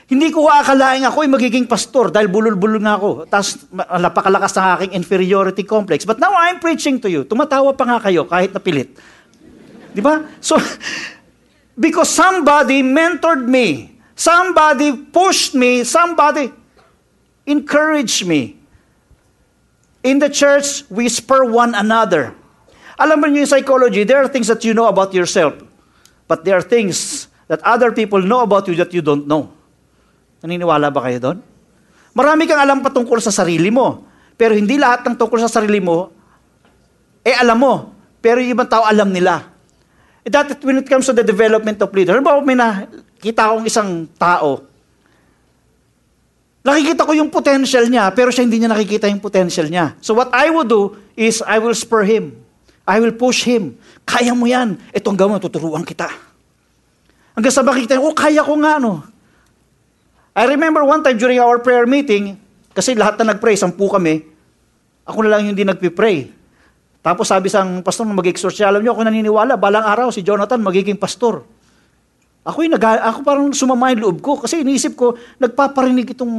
Hindi 0.08 0.32
ko 0.32 0.48
akalain 0.48 1.04
ako 1.04 1.20
ay 1.20 1.28
magiging 1.28 1.68
pastor 1.68 2.08
dahil 2.08 2.32
bulol-bulol 2.32 2.80
nga 2.80 2.96
ako. 2.96 3.28
Tapos 3.28 3.68
napakalakas 3.76 4.56
ng 4.56 4.66
aking 4.72 4.92
inferiority 4.96 5.68
complex. 5.68 6.08
But 6.08 6.16
now 6.16 6.32
I'm 6.32 6.56
preaching 6.64 6.96
to 7.04 7.12
you. 7.12 7.28
Tumatawa 7.28 7.76
pa 7.76 7.84
nga 7.84 8.00
kayo 8.00 8.24
kahit 8.24 8.56
napilit. 8.56 8.96
Di 9.92 10.00
ba? 10.00 10.24
So, 10.40 10.56
because 11.76 12.08
somebody 12.08 12.80
mentored 12.80 13.44
me. 13.44 13.97
Somebody 14.18 14.98
pushed 15.14 15.54
me, 15.54 15.86
somebody 15.86 16.50
encouraged 17.46 18.26
me. 18.26 18.58
In 20.02 20.18
the 20.18 20.26
church, 20.26 20.82
we 20.90 21.06
spur 21.06 21.46
one 21.46 21.70
another. 21.78 22.34
Alam 22.98 23.22
mo 23.22 23.24
niyo 23.30 23.46
yung 23.46 23.52
psychology, 23.54 24.02
there 24.02 24.18
are 24.18 24.26
things 24.26 24.50
that 24.50 24.66
you 24.66 24.74
know 24.74 24.90
about 24.90 25.14
yourself. 25.14 25.54
But 26.26 26.42
there 26.42 26.58
are 26.58 26.66
things 26.66 27.30
that 27.46 27.62
other 27.62 27.94
people 27.94 28.18
know 28.18 28.42
about 28.42 28.66
you 28.66 28.74
that 28.82 28.90
you 28.90 29.06
don't 29.06 29.30
know. 29.30 29.54
Naniniwala 30.42 30.90
ba 30.90 31.06
kayo 31.06 31.22
doon? 31.22 31.38
Marami 32.10 32.50
kang 32.50 32.58
alam 32.58 32.82
patungkol 32.82 33.22
sa 33.22 33.30
sarili 33.30 33.70
mo. 33.70 34.02
Pero 34.34 34.58
hindi 34.58 34.74
lahat 34.82 35.06
ng 35.06 35.14
tungkol 35.14 35.46
sa 35.46 35.62
sarili 35.62 35.78
mo, 35.78 36.10
eh 37.22 37.38
alam 37.38 37.58
mo. 37.58 37.94
Pero 38.18 38.42
yung 38.42 38.50
ibang 38.50 38.66
tao 38.66 38.82
alam 38.82 39.14
nila. 39.14 39.46
Eh, 40.26 40.30
that 40.30 40.58
when 40.66 40.82
it 40.82 40.90
comes 40.90 41.06
to 41.06 41.14
the 41.14 41.22
development 41.22 41.78
of 41.78 41.94
leader, 41.94 42.18
halimbawa 42.18 42.42
may 42.42 42.58
nakita 43.18 43.50
akong 43.50 43.66
isang 43.66 44.06
tao, 44.14 44.62
nakikita 46.62 47.02
ko 47.02 47.12
yung 47.18 47.34
potential 47.34 47.90
niya, 47.90 48.14
pero 48.14 48.30
siya 48.30 48.46
hindi 48.46 48.62
niya 48.62 48.70
nakikita 48.70 49.10
yung 49.10 49.18
potential 49.18 49.66
niya. 49.66 49.98
So 49.98 50.14
what 50.14 50.30
I 50.30 50.54
will 50.54 50.62
do 50.62 50.94
is 51.18 51.42
I 51.42 51.58
will 51.58 51.74
spur 51.74 52.06
him. 52.06 52.38
I 52.86 53.02
will 53.02 53.12
push 53.12 53.42
him. 53.42 53.74
Kaya 54.06 54.32
mo 54.38 54.46
yan. 54.46 54.78
Itong 54.94 55.18
gawin, 55.18 55.42
tuturuan 55.42 55.82
kita. 55.82 56.08
Hanggang 57.34 57.52
sa 57.52 57.66
makikita, 57.66 57.98
oh, 57.98 58.14
kaya 58.14 58.40
ko 58.46 58.54
nga, 58.62 58.78
no. 58.78 59.02
I 60.32 60.46
remember 60.46 60.86
one 60.86 61.02
time 61.02 61.18
during 61.18 61.42
our 61.42 61.58
prayer 61.58 61.84
meeting, 61.90 62.38
kasi 62.70 62.94
lahat 62.94 63.18
na 63.18 63.34
nag-pray, 63.34 63.58
sampu 63.58 63.90
kami, 63.90 64.22
ako 65.02 65.26
na 65.26 65.34
lang 65.34 65.40
yung 65.44 65.58
hindi 65.58 65.66
nagpipray. 65.66 66.30
Tapos 67.02 67.26
sabi 67.26 67.50
sang 67.50 67.82
pastor 67.82 68.06
mag-exhort 68.06 68.54
alam 68.62 68.78
niyo, 68.78 68.94
ako 68.94 69.02
naniniwala, 69.02 69.58
balang 69.58 69.82
araw 69.82 70.14
si 70.14 70.22
Jonathan 70.22 70.62
magiging 70.62 70.94
pastor. 70.94 71.57
Ako, 72.48 72.64
yung 72.64 72.74
nag 72.80 72.80
ako 72.80 73.18
parang 73.20 73.52
sumama 73.52 73.92
yung 73.92 74.08
loob 74.08 74.18
ko 74.24 74.40
kasi 74.40 74.64
iniisip 74.64 74.96
ko, 74.96 75.12
nagpaparinig 75.36 76.16
itong 76.16 76.32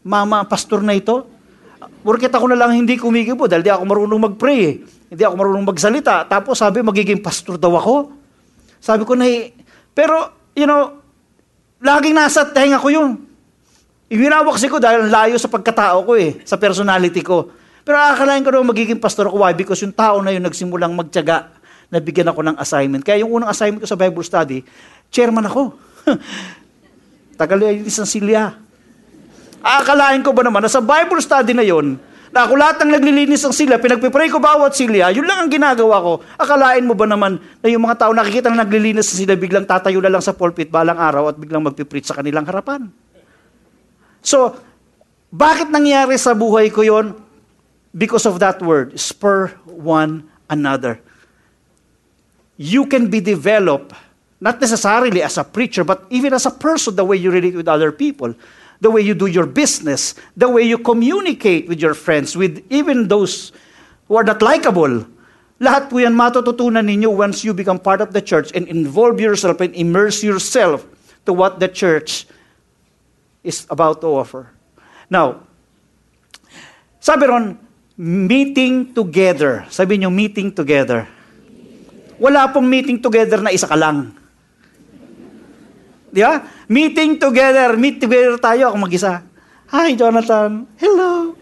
mama 0.00 0.40
pastor 0.48 0.80
na 0.80 0.96
ito. 0.96 1.28
Porkit 2.00 2.32
ako 2.32 2.48
na 2.48 2.56
lang 2.56 2.72
hindi 2.72 2.96
kumikibo 2.96 3.44
dahil 3.44 3.60
di 3.60 3.68
ako 3.68 3.84
marunong 3.84 4.20
mag-pray 4.32 4.58
eh. 4.64 4.74
Hindi 5.12 5.22
ako 5.28 5.34
marunong 5.36 5.68
magsalita. 5.68 6.24
Tapos 6.24 6.56
sabi, 6.56 6.80
magiging 6.80 7.20
pastor 7.20 7.60
daw 7.60 7.76
ako. 7.76 8.08
Sabi 8.80 9.04
ko 9.04 9.12
na, 9.12 9.28
pero, 9.92 10.32
you 10.56 10.64
know, 10.64 10.96
laging 11.84 12.16
nasa 12.16 12.48
tenga 12.48 12.80
ko 12.80 12.88
yun. 12.88 13.20
Iwinawaksi 14.08 14.72
ko 14.72 14.80
dahil 14.80 15.12
layo 15.12 15.36
sa 15.36 15.52
pagkatao 15.52 16.08
ko 16.08 16.16
eh, 16.16 16.40
sa 16.48 16.56
personality 16.56 17.20
ko. 17.20 17.52
Pero 17.84 18.00
akalain 18.00 18.40
ko 18.40 18.48
daw 18.48 18.64
magiging 18.64 18.96
pastor 18.96 19.28
ako. 19.28 19.44
Why? 19.44 19.52
Because 19.52 19.84
yung 19.84 19.92
tao 19.92 20.24
na 20.24 20.32
yun 20.32 20.44
nagsimulang 20.44 20.96
magtyaga 20.96 21.52
na 21.88 21.98
bigyan 22.04 22.28
ako 22.28 22.40
ng 22.44 22.56
assignment. 22.60 23.00
Kaya 23.00 23.24
yung 23.24 23.32
unang 23.32 23.48
assignment 23.48 23.80
ko 23.80 23.88
sa 23.88 23.96
Bible 23.96 24.24
study, 24.24 24.60
chairman 25.12 25.46
ako. 25.46 25.74
Tagal 27.40 27.58
yun 27.62 27.86
isang 27.86 28.08
silya. 28.08 28.58
Akalain 29.62 30.22
ko 30.22 30.30
ba 30.34 30.46
naman 30.46 30.62
na 30.62 30.70
sa 30.70 30.82
Bible 30.82 31.18
study 31.22 31.54
na 31.54 31.66
yon, 31.66 31.98
na 32.28 32.44
ako 32.44 32.54
lahat 32.60 32.76
ng 32.84 32.92
naglilinis 32.92 33.42
ng 33.42 33.54
silya, 33.54 33.80
pinagpipray 33.80 34.28
ko 34.28 34.38
bawat 34.38 34.76
silya, 34.76 35.10
yun 35.10 35.24
lang 35.24 35.46
ang 35.46 35.50
ginagawa 35.50 35.98
ko. 35.98 36.12
Akalain 36.36 36.84
mo 36.84 36.92
ba 36.92 37.08
naman 37.08 37.40
na 37.58 37.68
yung 37.72 37.82
mga 37.88 38.06
tao 38.06 38.12
nakikita 38.12 38.52
na 38.52 38.62
naglilinis 38.62 39.08
ng 39.10 39.18
silya, 39.24 39.36
biglang 39.38 39.64
tatayo 39.64 39.98
na 39.98 40.12
lang 40.12 40.22
sa 40.22 40.36
pulpit 40.36 40.68
balang 40.68 41.00
araw 41.00 41.32
at 41.32 41.36
biglang 41.40 41.64
magpipreach 41.64 42.06
sa 42.06 42.16
kanilang 42.18 42.44
harapan? 42.44 42.92
So, 44.20 44.54
bakit 45.32 45.72
nangyari 45.72 46.16
sa 46.20 46.36
buhay 46.36 46.68
ko 46.68 46.84
yon? 46.84 47.16
Because 47.96 48.28
of 48.28 48.36
that 48.44 48.60
word, 48.60 48.94
spur 49.00 49.56
one 49.64 50.28
another. 50.52 51.00
You 52.60 52.84
can 52.90 53.08
be 53.08 53.22
developed, 53.24 53.96
not 54.40 54.60
necessarily 54.60 55.22
as 55.22 55.36
a 55.38 55.44
preacher, 55.44 55.84
but 55.84 56.06
even 56.10 56.32
as 56.32 56.46
a 56.46 56.50
person, 56.50 56.94
the 56.94 57.04
way 57.04 57.16
you 57.16 57.30
relate 57.30 57.54
with 57.54 57.68
other 57.68 57.92
people 57.92 58.34
the 58.80 58.90
way 58.90 59.00
you 59.02 59.14
do 59.14 59.26
your 59.26 59.46
business, 59.46 60.14
the 60.36 60.48
way 60.48 60.62
you 60.62 60.78
communicate 60.78 61.68
with 61.68 61.80
your 61.80 61.94
friends, 61.94 62.36
with 62.36 62.64
even 62.70 63.08
those 63.08 63.52
who 64.06 64.16
are 64.16 64.24
not 64.24 64.42
likable. 64.42 65.06
Lahat 65.58 65.90
po 65.90 65.98
yan 65.98 66.14
matututunan 66.14 66.86
ninyo 66.86 67.10
once 67.10 67.42
you 67.42 67.50
become 67.50 67.82
part 67.82 67.98
of 67.98 68.14
the 68.14 68.22
church 68.22 68.54
and 68.54 68.70
involve 68.70 69.18
yourself 69.18 69.58
and 69.58 69.74
immerse 69.74 70.22
yourself 70.22 70.86
to 71.26 71.34
what 71.34 71.58
the 71.58 71.66
church 71.66 72.30
is 73.42 73.66
about 73.66 73.98
to 73.98 74.06
offer. 74.06 74.54
Now, 75.10 75.42
sabi 77.02 77.26
ron, 77.26 77.58
meeting 77.98 78.94
together. 78.94 79.66
Sabi 79.66 79.98
niyo, 79.98 80.14
meeting 80.14 80.54
together. 80.54 81.10
Wala 82.22 82.46
pong 82.54 82.70
meeting 82.70 83.02
together 83.02 83.42
na 83.42 83.50
isa 83.50 83.66
ka 83.66 83.74
lang. 83.74 84.14
Di 86.08 86.24
ba? 86.24 86.40
Meeting 86.68 87.20
together. 87.20 87.76
Meet 87.76 88.00
together 88.00 88.36
tayo. 88.40 88.72
Ako 88.72 88.76
mag-isa. 88.80 89.24
Hi, 89.68 89.92
Jonathan. 89.92 90.64
Hello. 90.80 91.36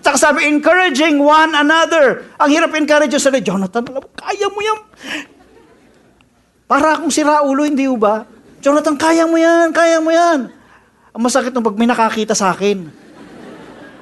Tsaka 0.00 0.16
sabi, 0.16 0.48
encouraging 0.48 1.20
one 1.20 1.52
another. 1.52 2.24
Ang 2.40 2.48
hirap 2.48 2.72
encourage 2.72 3.12
yung 3.12 3.20
sarili. 3.20 3.44
Jonathan, 3.44 3.84
alam 3.84 4.00
mo, 4.00 4.08
kaya 4.16 4.46
mo 4.48 4.60
yan. 4.64 4.78
Para 6.64 6.96
akong 6.96 7.12
sira 7.12 7.44
ulo, 7.44 7.68
hindi 7.68 7.84
ba? 7.92 8.24
Jonathan, 8.64 8.96
kaya 8.96 9.28
mo 9.28 9.36
yan, 9.36 9.68
kaya 9.72 10.00
mo 10.00 10.08
yan. 10.08 10.48
Ang 11.12 11.22
masakit 11.22 11.52
nung 11.52 11.66
pag 11.66 11.76
may 11.76 11.88
nakakita 11.88 12.32
sa 12.32 12.56
akin. 12.56 12.88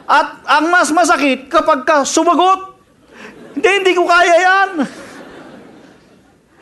At 0.07 0.47
ang 0.47 0.71
mas 0.71 0.95
masakit 0.95 1.51
kapag 1.51 1.83
ka 1.83 2.07
sumagot, 2.07 2.79
hindi, 3.59 3.71
hindi 3.83 3.93
ko 3.99 4.07
kaya 4.07 4.35
yan. 4.37 4.71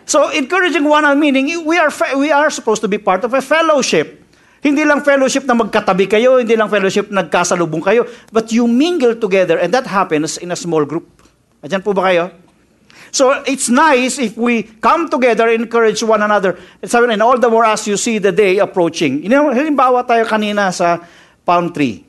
So 0.05 0.29
encouraging 0.31 0.85
one 0.85 1.05
another 1.05 1.19
meaning 1.19 1.65
we 1.65 1.77
are 1.81 1.93
we 2.17 2.29
are 2.31 2.53
supposed 2.53 2.85
to 2.85 2.89
be 2.89 3.01
part 3.01 3.25
of 3.25 3.33
a 3.33 3.41
fellowship. 3.41 4.21
Hindi 4.65 4.81
lang 4.85 5.05
fellowship 5.05 5.45
na 5.45 5.53
magkatabi 5.53 6.09
kayo, 6.09 6.41
hindi 6.41 6.57
lang 6.57 6.73
fellowship 6.73 7.13
na 7.13 7.21
nagkasalubong 7.21 7.85
kayo, 7.85 8.09
but 8.33 8.49
you 8.49 8.65
mingle 8.65 9.13
together 9.13 9.61
and 9.61 9.77
that 9.77 9.85
happens 9.85 10.41
in 10.41 10.49
a 10.49 10.57
small 10.57 10.89
group. 10.89 11.05
Ayan 11.61 11.85
po 11.85 11.93
ba 11.93 12.09
kayo? 12.09 12.33
So 13.15 13.31
it's 13.47 13.71
nice 13.71 14.19
if 14.19 14.35
we 14.35 14.67
come 14.83 15.07
together 15.07 15.47
encourage 15.47 16.03
one 16.03 16.19
another. 16.19 16.59
And 16.83 17.23
all 17.23 17.39
the 17.39 17.47
more 17.47 17.65
as 17.65 17.87
you 17.87 17.97
see 17.97 18.19
the 18.19 18.33
day 18.33 18.59
approaching. 18.59 19.23
You 19.23 19.29
know, 19.29 19.55
halimbawa 19.55 20.03
tayo 20.03 20.27
kanina 20.27 20.75
sa 20.75 20.99
palm 21.47 21.71
tree. 21.71 22.03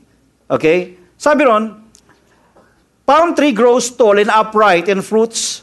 Okay? 0.50 0.98
Sabi 1.14 1.46
ron, 1.46 1.78
palm 3.06 3.36
tree 3.36 3.54
grows 3.54 3.94
tall 3.94 4.18
and 4.18 4.34
upright 4.34 4.90
and 4.90 5.06
fruits 5.06 5.62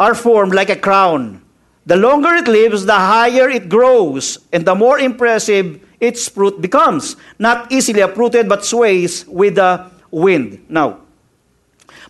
are 0.00 0.14
formed 0.14 0.56
like 0.56 0.70
a 0.70 0.80
crown. 0.80 1.44
The 1.86 1.96
longer 1.96 2.36
it 2.36 2.48
lives, 2.48 2.84
the 2.84 2.96
higher 2.96 3.48
it 3.48 3.68
grows, 3.68 4.38
and 4.52 4.64
the 4.64 4.76
more 4.76 5.00
impressive 5.00 5.80
its 5.98 6.28
fruit 6.28 6.60
becomes. 6.60 7.16
Not 7.40 7.72
easily 7.72 8.00
uprooted, 8.00 8.48
but 8.48 8.64
sways 8.64 9.24
with 9.26 9.56
the 9.56 9.88
wind. 10.12 10.64
Now, 10.68 11.00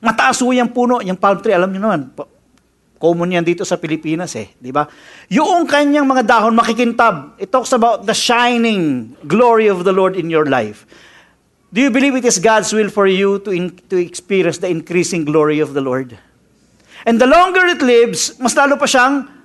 mataas 0.02 0.42
po 0.42 0.50
yung 0.50 0.74
puno, 0.74 0.98
yung 1.04 1.16
palm 1.16 1.38
tree, 1.38 1.54
alam 1.54 1.70
niyo 1.70 1.87
naman, 1.87 2.11
common 3.00 3.33
yan 3.33 3.44
dito 3.46 3.64
sa 3.64 3.80
Pilipinas 3.80 4.37
eh, 4.37 4.52
di 4.61 4.68
ba? 4.68 4.85
Yung 5.33 5.64
kanyang 5.64 6.04
mga 6.04 6.28
dahon 6.28 6.52
makikintab. 6.52 7.40
It 7.40 7.48
talks 7.48 7.72
about 7.72 8.04
the 8.04 8.12
shining 8.12 9.16
glory 9.24 9.72
of 9.72 9.88
the 9.88 9.94
Lord 9.96 10.20
in 10.20 10.28
your 10.28 10.44
life. 10.44 10.85
Do 11.72 11.80
you 11.80 11.88
believe 11.88 12.18
it 12.18 12.26
is 12.26 12.42
God's 12.42 12.74
will 12.74 12.90
for 12.90 13.06
you 13.06 13.38
to, 13.46 13.54
in, 13.54 13.72
to 13.88 13.96
experience 13.96 14.59
the 14.59 14.68
increasing 14.68 15.24
glory 15.24 15.62
of 15.62 15.72
the 15.72 15.80
Lord? 15.80 16.18
And 17.06 17.16
the 17.16 17.30
longer 17.30 17.64
it 17.64 17.80
lives, 17.80 18.37
mas 18.37 18.52
lalo 18.52 18.76
pa 18.76 18.85
siyang 18.85 19.39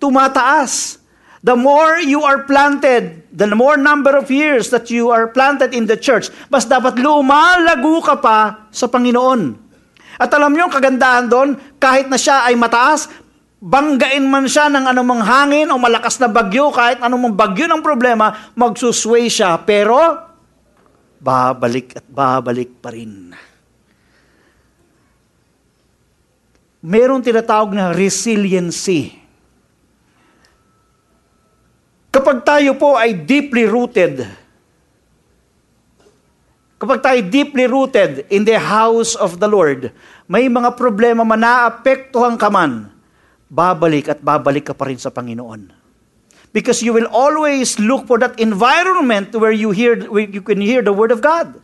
tumataas. 0.00 0.98
The 1.40 1.56
more 1.56 2.04
you 2.04 2.20
are 2.20 2.44
planted, 2.44 3.24
the 3.32 3.48
more 3.56 3.80
number 3.80 4.12
of 4.12 4.28
years 4.28 4.68
that 4.76 4.92
you 4.92 5.08
are 5.08 5.32
planted 5.32 5.72
in 5.72 5.88
the 5.88 5.96
church, 5.96 6.28
mas 6.52 6.68
dapat 6.68 7.00
lumalago 7.00 8.04
ka 8.04 8.20
pa 8.20 8.68
sa 8.68 8.84
Panginoon. 8.92 9.56
At 10.20 10.28
alam 10.36 10.52
niyo, 10.52 10.68
kagandahan 10.68 11.32
doon, 11.32 11.56
kahit 11.80 12.12
na 12.12 12.20
siya 12.20 12.44
ay 12.44 12.60
mataas, 12.60 13.08
banggain 13.56 14.20
man 14.20 14.44
siya 14.44 14.68
ng 14.68 14.84
anumang 14.84 15.24
hangin 15.24 15.72
o 15.72 15.80
malakas 15.80 16.20
na 16.20 16.28
bagyo, 16.28 16.68
kahit 16.76 17.00
anumang 17.00 17.32
bagyo 17.32 17.64
ng 17.72 17.80
problema, 17.80 18.52
magsusway 18.52 19.32
siya. 19.32 19.56
Pero, 19.64 19.96
babalik 21.24 22.04
at 22.04 22.04
babalik 22.04 22.84
pa 22.84 22.92
rin. 22.92 23.32
Meron 26.84 27.24
tinatawag 27.24 27.72
na 27.72 27.96
resiliency 27.96 29.20
Kapag 32.10 32.39
tayo 32.50 32.74
po 32.74 32.98
ay 32.98 33.14
deeply 33.14 33.62
rooted, 33.62 34.26
kapag 36.82 36.98
tayo 36.98 37.20
deeply 37.22 37.70
rooted 37.70 38.26
in 38.26 38.42
the 38.42 38.58
house 38.58 39.14
of 39.14 39.38
the 39.38 39.46
Lord, 39.46 39.94
may 40.26 40.50
mga 40.50 40.74
problema 40.74 41.22
man 41.22 41.46
naapektuhan 41.46 42.34
ka 42.34 42.50
man, 42.50 42.90
babalik 43.46 44.10
at 44.10 44.18
babalik 44.18 44.66
ka 44.66 44.74
pa 44.74 44.90
rin 44.90 44.98
sa 44.98 45.14
Panginoon. 45.14 45.70
Because 46.50 46.82
you 46.82 46.90
will 46.90 47.06
always 47.14 47.78
look 47.78 48.10
for 48.10 48.18
that 48.18 48.34
environment 48.42 49.30
where 49.38 49.54
you 49.54 49.70
hear 49.70 49.94
where 50.10 50.26
you 50.26 50.42
can 50.42 50.58
hear 50.58 50.82
the 50.82 50.90
word 50.90 51.14
of 51.14 51.22
God. 51.22 51.54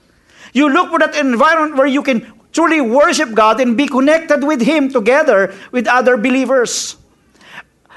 You 0.55 0.71
look 0.71 0.95
for 0.95 1.03
that 1.03 1.19
environment 1.19 1.75
where 1.75 1.91
you 1.91 2.07
can 2.07 2.23
truly 2.55 2.79
worship 2.79 3.35
God 3.35 3.59
and 3.59 3.75
be 3.75 3.91
connected 3.91 4.47
with 4.47 4.63
him 4.63 4.87
together 4.95 5.51
with 5.75 5.91
other 5.91 6.15
believers. 6.15 6.95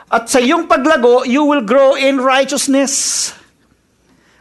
At 0.10 0.26
sa 0.26 0.42
iyong 0.42 0.66
paglago, 0.66 1.22
you 1.22 1.46
will 1.46 1.62
grow 1.62 1.94
in 1.94 2.18
righteousness. 2.18 3.30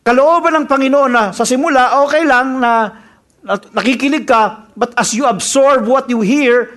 Kalooban 0.01 0.57
ng 0.57 0.67
Panginoon 0.67 1.13
na 1.13 1.25
sa 1.37 1.45
simula, 1.45 2.01
okay 2.09 2.25
lang 2.25 2.57
na 2.57 3.05
nakikinig 3.77 4.25
ka, 4.25 4.73
but 4.73 4.97
as 4.97 5.13
you 5.13 5.29
absorb 5.29 5.85
what 5.85 6.09
you 6.09 6.25
hear, 6.25 6.73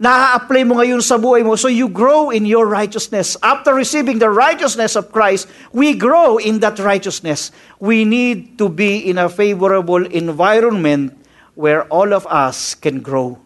na-apply 0.00 0.64
mo 0.64 0.80
ngayon 0.80 1.02
sa 1.04 1.20
buhay 1.20 1.44
mo. 1.44 1.58
So 1.60 1.68
you 1.68 1.90
grow 1.90 2.30
in 2.32 2.48
your 2.48 2.64
righteousness. 2.64 3.36
After 3.44 3.76
receiving 3.76 4.16
the 4.16 4.32
righteousness 4.32 4.96
of 4.96 5.12
Christ, 5.12 5.50
we 5.76 5.92
grow 5.92 6.38
in 6.40 6.62
that 6.64 6.80
righteousness. 6.80 7.52
We 7.76 8.08
need 8.08 8.56
to 8.62 8.72
be 8.72 9.04
in 9.04 9.20
a 9.20 9.28
favorable 9.28 10.06
environment 10.06 11.18
where 11.52 11.84
all 11.92 12.16
of 12.16 12.24
us 12.30 12.72
can 12.78 13.04
grow. 13.04 13.42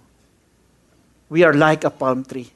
We 1.26 1.42
are 1.42 1.56
like 1.56 1.82
a 1.82 1.90
palm 1.90 2.22
tree. 2.22 2.54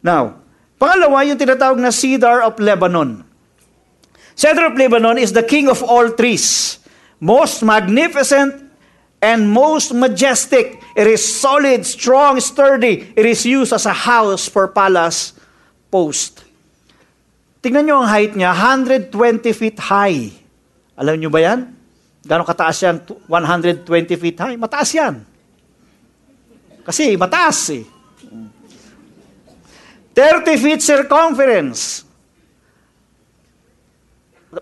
Now, 0.00 0.45
pangalawa, 0.76 1.24
yung 1.26 1.40
tinatawag 1.40 1.80
na 1.80 1.92
cedar 1.92 2.44
of 2.44 2.56
Lebanon. 2.60 3.24
Cedar 4.36 4.68
of 4.68 4.76
Lebanon 4.76 5.16
is 5.16 5.32
the 5.32 5.44
king 5.44 5.68
of 5.68 5.80
all 5.80 6.12
trees. 6.12 6.78
Most 7.20 7.64
magnificent 7.64 8.68
and 9.24 9.48
most 9.48 9.96
majestic. 9.96 10.76
It 10.92 11.08
is 11.08 11.24
solid, 11.24 11.88
strong, 11.88 12.40
sturdy. 12.40 13.12
It 13.16 13.24
is 13.24 13.48
used 13.48 13.72
as 13.72 13.88
a 13.88 13.96
house 13.96 14.44
for 14.44 14.68
palace 14.68 15.32
post. 15.88 16.44
Tingnan 17.64 17.88
nyo 17.88 18.04
ang 18.04 18.08
height 18.12 18.36
niya, 18.36 18.52
120 18.52 19.10
feet 19.56 19.80
high. 19.80 20.30
Alam 20.94 21.16
nyo 21.16 21.32
ba 21.32 21.40
yan? 21.40 21.60
Gano'ng 22.22 22.46
kataas 22.46 22.78
yan? 22.84 22.96
120 23.24 23.88
feet 24.20 24.38
high? 24.38 24.56
Mataas 24.60 24.90
yan. 24.92 25.24
Kasi 26.84 27.16
mataas 27.18 27.58
eh. 27.74 27.95
30 30.16 30.56
feet 30.56 30.80
circumference. 30.80 32.08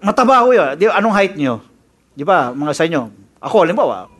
Mataba 0.02 0.42
ho 0.42 0.50
yun. 0.50 0.74
Di, 0.74 0.90
anong 0.90 1.14
height 1.14 1.38
nyo? 1.38 1.62
Di 2.10 2.26
ba, 2.26 2.50
mga 2.50 2.74
sa 2.74 2.82
inyo? 2.90 3.06
Ako, 3.38 3.62
halimbawa, 3.62 4.10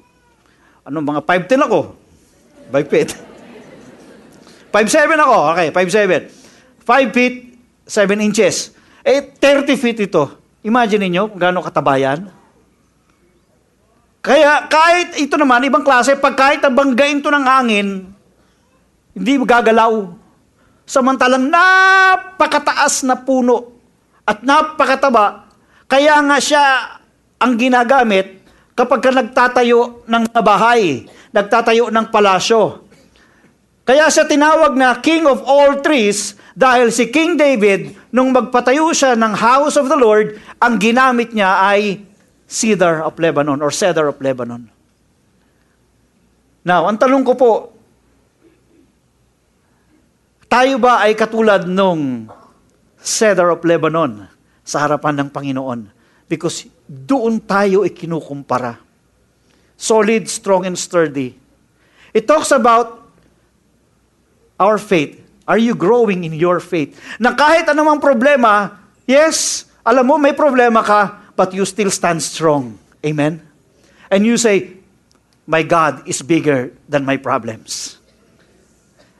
ano, 0.86 0.98
mga 1.02 1.26
5'10 1.26 1.66
ako. 1.66 1.80
5 2.70 2.92
feet. 2.92 3.10
5'7 4.70 5.10
ako. 5.18 5.36
Okay, 5.58 5.68
5'7. 5.74 6.30
5 6.86 7.16
feet, 7.16 7.34
7 7.82 8.22
inches. 8.22 8.70
Eh, 9.02 9.34
30 9.34 9.74
feet 9.74 9.98
ito. 10.06 10.30
Imagine 10.62 11.10
niyo 11.10 11.26
kung 11.26 11.42
gaano 11.42 11.60
katabayan. 11.66 12.30
Kaya 14.24 14.64
kahit 14.70 15.20
ito 15.20 15.36
naman, 15.36 15.66
ibang 15.68 15.84
klase, 15.84 16.16
pag 16.16 16.32
kahit 16.32 16.64
nabanggain 16.64 17.20
to 17.20 17.28
ng 17.28 17.44
hangin, 17.44 18.08
hindi 19.12 19.32
gagalaw. 19.42 20.23
Samantalang 20.84 21.48
napakataas 21.48 23.08
na 23.08 23.16
puno 23.16 23.72
at 24.28 24.44
napakataba, 24.44 25.48
kaya 25.88 26.20
nga 26.20 26.38
siya 26.40 26.64
ang 27.40 27.56
ginagamit 27.56 28.40
kapag 28.76 29.00
ka 29.00 29.10
nagtatayo 29.12 30.04
ng 30.04 30.24
bahay, 30.44 31.08
nagtatayo 31.32 31.88
ng 31.88 32.06
palasyo. 32.12 32.84
Kaya 33.84 34.08
siya 34.08 34.24
tinawag 34.24 34.76
na 34.76 34.96
King 35.00 35.28
of 35.28 35.44
all 35.44 35.84
trees 35.84 36.36
dahil 36.56 36.88
si 36.94 37.10
King 37.10 37.36
David, 37.36 37.92
nung 38.14 38.32
magpatayo 38.32 38.94
siya 38.94 39.18
ng 39.18 39.34
house 39.34 39.76
of 39.76 39.90
the 39.90 39.98
Lord, 39.98 40.38
ang 40.62 40.78
ginamit 40.78 41.34
niya 41.34 41.60
ay 41.60 42.00
cedar 42.46 43.02
of 43.02 43.18
Lebanon 43.18 43.58
or 43.58 43.74
cedar 43.74 44.08
of 44.08 44.16
Lebanon. 44.22 44.70
Now, 46.64 46.88
ang 46.88 46.96
tanong 46.96 47.26
ko 47.26 47.32
po, 47.36 47.52
tayo 50.54 50.78
ba 50.78 51.02
ay 51.02 51.18
katulad 51.18 51.66
nung 51.66 52.30
cedar 53.02 53.50
of 53.50 53.66
Lebanon 53.66 54.30
sa 54.62 54.86
harapan 54.86 55.26
ng 55.26 55.28
Panginoon? 55.34 55.90
Because 56.30 56.70
doon 56.86 57.42
tayo 57.42 57.82
ikinukumpara. 57.82 58.78
Solid, 59.74 60.30
strong, 60.30 60.62
and 60.62 60.78
sturdy. 60.78 61.34
It 62.14 62.30
talks 62.30 62.54
about 62.54 63.02
our 64.54 64.78
faith. 64.78 65.18
Are 65.42 65.58
you 65.58 65.74
growing 65.74 66.22
in 66.22 66.38
your 66.38 66.62
faith? 66.62 66.94
Na 67.18 67.34
kahit 67.34 67.66
anumang 67.66 67.98
problema, 67.98 68.78
yes, 69.10 69.66
alam 69.82 70.06
mo, 70.06 70.22
may 70.22 70.38
problema 70.38 70.86
ka, 70.86 71.34
but 71.34 71.50
you 71.50 71.66
still 71.66 71.90
stand 71.90 72.22
strong. 72.22 72.78
Amen? 73.02 73.42
And 74.06 74.22
you 74.22 74.38
say, 74.38 74.78
my 75.50 75.66
God 75.66 76.06
is 76.06 76.22
bigger 76.22 76.70
than 76.86 77.02
my 77.02 77.18
problems. 77.18 77.98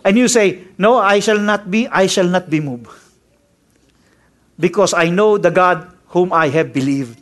And 0.04 0.20
you 0.20 0.28
say, 0.28 0.68
no, 0.76 1.00
I 1.00 1.24
shall 1.24 1.40
not 1.40 1.72
be, 1.72 1.88
I 1.88 2.04
shall 2.04 2.28
not 2.28 2.52
be 2.52 2.60
moved. 2.60 2.92
Because 4.60 4.92
I 4.92 5.08
know 5.08 5.40
the 5.40 5.50
God 5.50 5.88
whom 6.12 6.30
I 6.30 6.52
have 6.52 6.70
believed. 6.70 7.18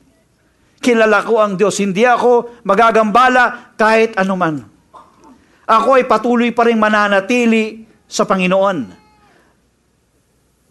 Kilala 0.82 1.22
ko 1.22 1.38
ang 1.38 1.54
Diyos. 1.54 1.78
Hindi 1.78 2.02
ako 2.02 2.60
magagambala 2.66 3.72
kahit 3.78 4.18
anuman. 4.18 4.66
Ako 5.62 5.94
ay 5.94 6.04
patuloy 6.10 6.50
pa 6.50 6.66
rin 6.66 6.76
mananatili 6.76 7.86
sa 8.10 8.26
Panginoon. 8.26 8.98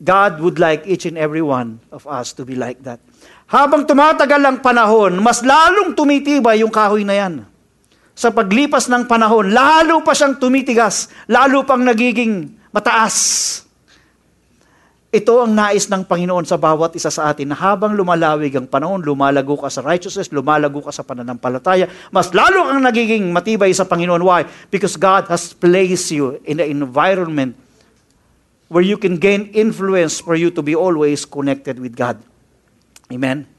God 0.01 0.31
would 0.43 0.59
like 0.59 0.83
each 0.83 1.07
and 1.07 1.15
every 1.15 1.41
one 1.41 1.79
of 1.93 2.03
us 2.09 2.35
to 2.35 2.43
be 2.43 2.59
like 2.59 2.83
that. 2.83 2.99
Habang 3.47 3.87
tumatagal 3.87 4.41
ang 4.41 4.57
panahon, 4.59 5.15
mas 5.23 5.45
lalong 5.45 5.95
tumitibay 5.95 6.59
yung 6.59 6.73
kahoy 6.73 7.07
na 7.07 7.15
yan. 7.15 7.50
Sa 8.15 8.29
paglipas 8.29 8.91
ng 8.91 9.07
panahon, 9.07 9.49
lalo 9.49 10.03
pa 10.03 10.11
siyang 10.11 10.37
tumitigas, 10.37 11.09
lalo 11.31 11.63
pang 11.63 11.81
nagiging 11.81 12.51
mataas. 12.69 13.15
Ito 15.11 15.43
ang 15.43 15.51
nais 15.51 15.91
ng 15.91 16.07
Panginoon 16.07 16.47
sa 16.47 16.55
bawat 16.55 16.95
isa 16.95 17.11
sa 17.11 17.35
atin 17.35 17.51
na 17.51 17.57
habang 17.59 17.91
lumalawig 17.99 18.55
ang 18.55 18.63
panahon, 18.63 19.03
lumalago 19.03 19.59
ka 19.59 19.67
sa 19.67 19.83
righteousness, 19.83 20.31
lumalago 20.31 20.79
ka 20.79 20.95
sa 20.95 21.03
pananampalataya, 21.03 21.91
mas 22.15 22.31
lalo 22.31 22.71
kang 22.71 22.79
nagiging 22.79 23.27
matibay 23.27 23.75
sa 23.75 23.83
Panginoon. 23.83 24.23
Why? 24.23 24.47
Because 24.71 24.95
God 24.95 25.27
has 25.27 25.51
placed 25.51 26.15
you 26.15 26.39
in 26.47 26.63
an 26.63 26.71
environment 26.71 27.59
where 28.71 28.87
you 28.87 28.95
can 28.95 29.19
gain 29.19 29.51
influence 29.51 30.23
for 30.23 30.31
you 30.31 30.47
to 30.47 30.63
be 30.63 30.71
always 30.71 31.27
connected 31.27 31.75
with 31.75 31.91
God. 31.91 32.15
Amen? 33.11 33.50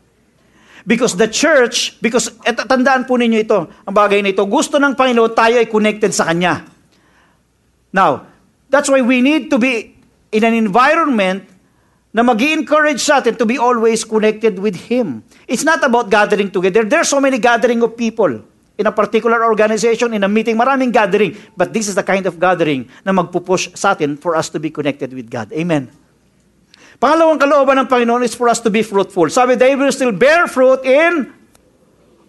Because 0.82 1.14
the 1.14 1.30
church, 1.30 1.98
because 2.02 2.34
et, 2.42 2.58
tandaan 2.58 3.06
po 3.06 3.14
ninyo 3.14 3.46
ito, 3.46 3.70
ang 3.86 3.94
bagay 3.94 4.18
na 4.18 4.34
ito, 4.34 4.42
gusto 4.50 4.82
ng 4.82 4.98
Panginoon 4.98 5.30
tayo 5.30 5.62
ay 5.62 5.70
connected 5.70 6.10
sa 6.10 6.26
Kanya. 6.26 6.66
Now, 7.94 8.26
that's 8.66 8.90
why 8.90 9.04
we 9.04 9.22
need 9.22 9.52
to 9.52 9.60
be 9.62 9.94
in 10.34 10.42
an 10.42 10.56
environment 10.56 11.46
na 12.12 12.20
mag 12.20 12.40
encourage 12.42 13.00
sa 13.00 13.22
atin 13.22 13.38
to 13.38 13.46
be 13.46 13.56
always 13.56 14.02
connected 14.04 14.58
with 14.58 14.76
Him. 14.90 15.22
It's 15.48 15.64
not 15.64 15.80
about 15.84 16.10
gathering 16.10 16.50
together. 16.50 16.84
There's 16.84 17.08
so 17.08 17.22
many 17.22 17.38
gathering 17.38 17.80
of 17.80 17.96
people 17.96 18.42
in 18.76 18.84
a 18.88 18.92
particular 18.92 19.44
organization, 19.44 20.12
in 20.12 20.24
a 20.24 20.28
meeting, 20.28 20.56
maraming 20.56 20.92
gathering. 20.92 21.36
But 21.56 21.72
this 21.72 21.88
is 21.88 21.94
the 21.94 22.02
kind 22.04 22.26
of 22.26 22.40
gathering 22.40 22.88
na 23.06 23.12
magpupush 23.12 23.76
sa 23.76 23.94
atin 23.94 24.16
for 24.18 24.36
us 24.36 24.50
to 24.50 24.58
be 24.58 24.68
connected 24.68 25.12
with 25.12 25.30
God. 25.30 25.52
Amen. 25.52 26.01
Pangalawang 27.02 27.42
kalooban 27.42 27.82
ng 27.82 27.90
Panginoon 27.90 28.22
is 28.22 28.30
for 28.38 28.46
us 28.46 28.62
to 28.62 28.70
be 28.70 28.86
fruitful. 28.86 29.26
Sabi, 29.26 29.58
they 29.58 29.74
will 29.74 29.90
still 29.90 30.14
bear 30.14 30.46
fruit 30.46 30.86
in 30.86 31.34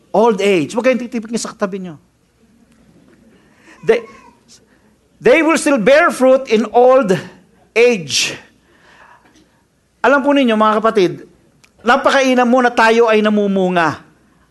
old 0.10 0.42
age. 0.42 0.74
Huwag 0.74 0.90
kayong 0.90 1.06
titipid 1.06 1.30
niya 1.30 1.46
sa 1.46 1.54
katabi 1.54 1.78
niyo. 1.78 2.02
They, 3.86 4.02
they 5.22 5.46
will 5.46 5.62
still 5.62 5.78
bear 5.78 6.10
fruit 6.10 6.50
in 6.50 6.66
old 6.74 7.14
age. 7.78 8.34
Alam 10.02 10.26
po 10.26 10.34
ninyo 10.34 10.58
mga 10.58 10.82
kapatid, 10.82 11.30
napakainam 11.86 12.50
mo 12.50 12.66
na 12.66 12.74
tayo 12.74 13.14
ay 13.14 13.22
namumunga. 13.22 14.02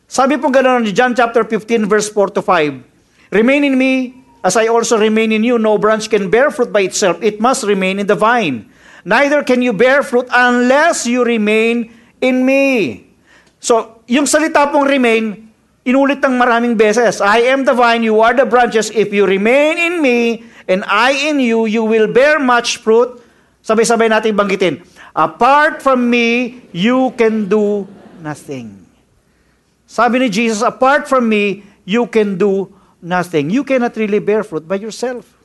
Sabi 0.07 0.39
po 0.39 0.55
gano'n 0.55 0.87
ni 0.87 0.95
John 0.95 1.19
chapter 1.19 1.43
15 1.43 1.91
verse 1.91 2.07
4 2.15 2.39
to 2.39 2.47
5. 2.47 3.35
Remain 3.35 3.67
in 3.67 3.75
me 3.75 4.23
as 4.47 4.55
I 4.55 4.71
also 4.71 4.95
remain 4.95 5.35
in 5.35 5.43
you. 5.43 5.59
No 5.59 5.83
branch 5.83 6.07
can 6.07 6.31
bear 6.31 6.55
fruit 6.55 6.71
by 6.71 6.87
itself. 6.87 7.19
It 7.19 7.43
must 7.43 7.67
remain 7.67 7.99
in 7.99 8.07
the 8.07 8.15
vine. 8.15 8.71
Neither 9.03 9.43
can 9.43 9.63
you 9.63 9.73
bear 9.75 10.03
fruit 10.03 10.31
unless 10.31 11.07
you 11.07 11.27
remain 11.27 11.91
in 12.23 12.47
me. 12.47 13.07
So, 13.59 14.03
yung 14.07 14.27
salita 14.27 14.71
pong 14.71 14.87
remain, 14.87 15.51
inulit 15.83 16.23
ng 16.23 16.39
maraming 16.39 16.79
beses. 16.79 17.19
I 17.19 17.51
am 17.51 17.67
the 17.67 17.75
vine, 17.75 18.07
you 18.07 18.23
are 18.23 18.35
the 18.35 18.47
branches. 18.47 18.91
If 18.95 19.11
you 19.11 19.27
remain 19.27 19.79
in 19.79 19.99
me, 19.99 20.47
and 20.71 20.87
I 20.87 21.31
in 21.31 21.43
you, 21.43 21.67
you 21.67 21.83
will 21.83 22.07
bear 22.07 22.39
much 22.39 22.79
fruit. 22.79 23.19
Sabay-sabay 23.63 24.11
natin 24.11 24.39
banggitin. 24.39 24.83
Apart 25.15 25.83
from 25.83 26.07
me, 26.07 26.63
you 26.71 27.11
can 27.19 27.47
do 27.51 27.87
nothing. 28.23 28.83
Sabi 29.87 30.25
ni 30.25 30.29
Jesus, 30.31 30.63
apart 30.63 31.05
from 31.11 31.29
me, 31.29 31.67
you 31.85 32.07
can 32.07 32.39
do 32.39 32.71
nothing. 33.03 33.51
You 33.51 33.67
cannot 33.67 33.95
really 33.99 34.23
bear 34.23 34.47
fruit 34.47 34.67
by 34.67 34.79
yourself. 34.79 35.42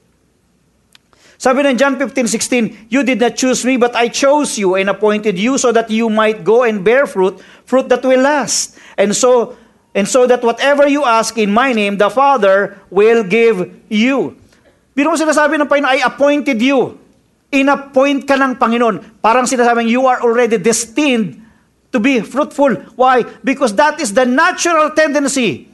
Sabi 1.38 1.62
ng 1.62 1.78
John 1.78 2.02
15:16, 2.02 2.90
You 2.90 3.06
did 3.06 3.22
not 3.22 3.38
choose 3.38 3.62
me, 3.62 3.78
but 3.78 3.94
I 3.94 4.10
chose 4.10 4.58
you 4.58 4.74
and 4.74 4.90
appointed 4.90 5.38
you 5.38 5.62
so 5.62 5.70
that 5.70 5.90
you 5.94 6.10
might 6.10 6.42
go 6.42 6.66
and 6.66 6.82
bear 6.82 7.06
fruit, 7.06 7.38
fruit 7.62 7.86
that 7.94 8.02
will 8.02 8.26
last. 8.26 8.74
And 8.98 9.14
so, 9.14 9.54
and 9.94 10.10
so 10.10 10.26
that 10.26 10.42
whatever 10.42 10.90
you 10.90 11.06
ask 11.06 11.38
in 11.38 11.54
my 11.54 11.78
name, 11.78 12.02
the 12.02 12.10
Father 12.10 12.82
will 12.90 13.22
give 13.22 13.70
you. 13.86 14.34
Biro 14.98 15.14
mo 15.14 15.18
sinasabi 15.18 15.62
ng 15.62 15.70
Panginoon, 15.70 15.94
I 15.94 16.02
appointed 16.02 16.58
you. 16.58 16.98
Inappoint 17.54 18.26
ka 18.26 18.34
ng 18.34 18.58
Panginoon. 18.58 19.22
Parang 19.22 19.46
sinasabing, 19.46 19.86
you 19.86 20.10
are 20.10 20.26
already 20.26 20.58
destined 20.58 21.38
to 21.94 22.02
be 22.02 22.20
fruitful. 22.26 22.98
Why? 22.98 23.22
Because 23.46 23.78
that 23.78 24.02
is 24.02 24.10
the 24.10 24.26
natural 24.26 24.90
tendency 24.98 25.70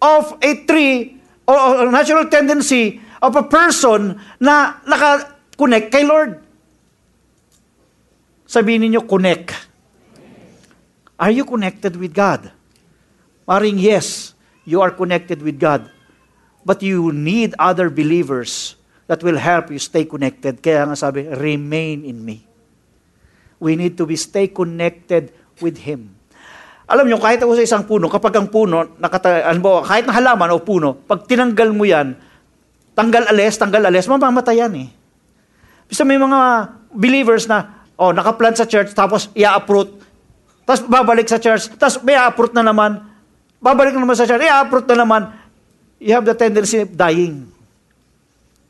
of 0.00 0.40
a 0.40 0.64
tree 0.64 1.20
or, 1.46 1.92
natural 1.92 2.26
tendency 2.32 3.00
of 3.22 3.38
a 3.38 3.46
person 3.46 4.18
na 4.42 4.82
naka-connect 4.82 5.94
kay 5.94 6.02
Lord. 6.02 6.42
Sabihin 8.50 8.90
niyo 8.90 9.06
connect. 9.06 9.54
Are 11.16 11.30
you 11.30 11.46
connected 11.46 11.94
with 11.94 12.10
God? 12.10 12.50
Maring 13.46 13.78
yes, 13.78 14.34
you 14.66 14.82
are 14.82 14.90
connected 14.90 15.38
with 15.38 15.56
God. 15.56 15.86
But 16.66 16.82
you 16.82 17.14
need 17.14 17.54
other 17.62 17.86
believers 17.88 18.74
that 19.06 19.22
will 19.22 19.38
help 19.38 19.70
you 19.70 19.78
stay 19.78 20.02
connected. 20.02 20.58
Kaya 20.58 20.90
nga 20.90 20.98
sabi, 20.98 21.30
remain 21.30 22.02
in 22.02 22.22
me. 22.22 22.42
We 23.62 23.78
need 23.78 23.94
to 24.02 24.04
be 24.04 24.18
stay 24.18 24.50
connected 24.50 25.30
with 25.62 25.78
Him. 25.78 26.18
Alam 26.90 27.06
nyo, 27.06 27.18
kahit 27.22 27.38
ako 27.38 27.54
sa 27.54 27.64
isang 27.64 27.84
puno, 27.86 28.10
kapag 28.10 28.34
ang 28.34 28.50
puno, 28.50 28.98
nakata, 28.98 29.46
alam 29.46 29.62
kahit 29.86 30.04
na 30.04 30.12
halaman 30.12 30.50
o 30.50 30.60
puno, 30.60 30.98
pag 31.06 31.24
tinanggal 31.24 31.70
mo 31.70 31.86
yan, 31.86 32.18
tanggal 32.92 33.24
alis, 33.28 33.56
tanggal 33.56 33.82
alis, 33.84 34.08
mamamatay 34.08 34.60
yan 34.60 34.72
eh. 34.86 34.88
Bisa 35.88 36.04
may 36.04 36.20
mga 36.20 36.72
believers 36.92 37.48
na, 37.48 37.84
oh, 37.96 38.12
nakaplant 38.12 38.56
sa 38.56 38.68
church, 38.68 38.92
tapos 38.92 39.28
ia-uproot, 39.32 40.00
tapos 40.64 40.80
babalik 40.88 41.28
sa 41.28 41.40
church, 41.40 41.72
tapos 41.76 42.00
may 42.04 42.16
uproot 42.16 42.52
na 42.56 42.64
naman, 42.64 43.00
babalik 43.60 43.96
na 43.96 44.04
naman 44.04 44.16
sa 44.16 44.28
church, 44.28 44.40
ia-uproot 44.40 44.86
na 44.92 44.96
naman, 45.04 45.22
you 46.00 46.12
have 46.12 46.24
the 46.24 46.36
tendency 46.36 46.80
of 46.84 46.92
dying. 46.92 47.48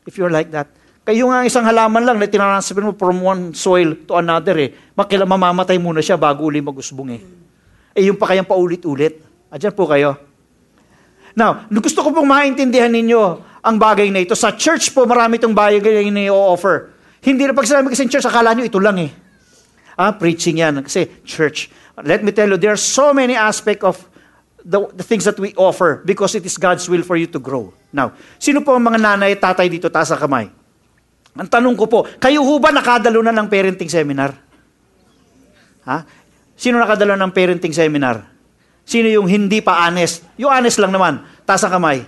If 0.03 0.19
you're 0.19 0.31
like 0.31 0.51
that. 0.51 0.67
Kayo 1.03 1.27
nga 1.27 1.43
isang 1.43 1.67
halaman 1.67 2.07
lang 2.07 2.15
na 2.15 2.31
tinransfer 2.31 2.79
mo 2.79 2.95
from 2.95 3.19
one 3.19 3.51
soil 3.51 3.91
to 4.07 4.15
another 4.15 4.55
eh. 4.55 4.71
Makila 4.95 5.27
mamamatay 5.27 5.75
muna 5.75 5.99
siya 5.99 6.15
bago 6.15 6.47
uli 6.47 6.63
magusbong 6.63 7.11
eh. 7.11 7.21
Eh 7.91 8.07
yung 8.07 8.15
pa 8.15 8.31
kayang 8.31 8.47
paulit-ulit. 8.47 9.19
Adyan 9.51 9.75
po 9.75 9.83
kayo. 9.83 10.15
Now, 11.35 11.67
gusto 11.67 12.07
ko 12.07 12.15
pong 12.15 12.29
maintindihan 12.31 12.87
ninyo 12.87 13.52
ang 13.63 13.79
bagay 13.79 14.11
na 14.11 14.19
ito. 14.21 14.35
Sa 14.35 14.51
church 14.51 14.91
po, 14.91 15.07
marami 15.07 15.39
itong 15.39 15.55
bagay 15.55 16.11
na 16.11 16.27
i-offer. 16.27 16.91
Hindi 17.23 17.47
na 17.47 17.55
pag 17.55 17.63
sinabi 17.63 17.87
kasi 17.95 18.11
church, 18.11 18.27
akala 18.27 18.51
nyo 18.51 18.67
ito 18.67 18.77
lang 18.83 18.99
eh. 18.99 19.11
Ah, 19.95 20.11
preaching 20.11 20.59
yan. 20.59 20.83
Kasi 20.83 21.23
church. 21.23 21.71
Let 22.03 22.27
me 22.27 22.35
tell 22.35 22.51
you, 22.51 22.59
there 22.59 22.75
are 22.75 22.81
so 22.81 23.15
many 23.15 23.39
aspects 23.39 23.87
of 23.87 23.95
the, 24.59 24.83
the 24.91 25.05
things 25.05 25.23
that 25.23 25.39
we 25.39 25.55
offer 25.55 26.03
because 26.03 26.35
it 26.35 26.43
is 26.43 26.59
God's 26.59 26.91
will 26.91 27.07
for 27.07 27.15
you 27.15 27.31
to 27.31 27.39
grow. 27.39 27.71
Now, 27.95 28.11
sino 28.35 28.59
po 28.59 28.75
ang 28.75 28.83
mga 28.83 28.99
nanay 28.99 29.39
at 29.39 29.41
tatay 29.41 29.71
dito? 29.71 29.87
Taas 29.87 30.11
ang 30.11 30.19
kamay. 30.19 30.51
Ang 31.33 31.49
tanong 31.49 31.75
ko 31.79 31.85
po, 31.87 31.99
kayo 32.19 32.43
ho 32.43 32.53
ba 32.59 32.69
nakadalo 32.75 33.23
na 33.23 33.31
ng 33.31 33.47
parenting 33.47 33.89
seminar? 33.89 34.35
Ha? 35.87 36.03
Sino 36.53 36.77
nakadalo 36.77 37.15
ng 37.15 37.31
parenting 37.31 37.73
seminar? 37.73 38.27
Sino 38.83 39.07
yung 39.07 39.25
hindi 39.31 39.63
pa 39.63 39.87
honest? 39.87 40.27
Yung 40.35 40.51
honest 40.51 40.77
lang 40.83 40.91
naman. 40.91 41.23
Taas 41.47 41.63
ang 41.63 41.79
kamay. 41.79 42.03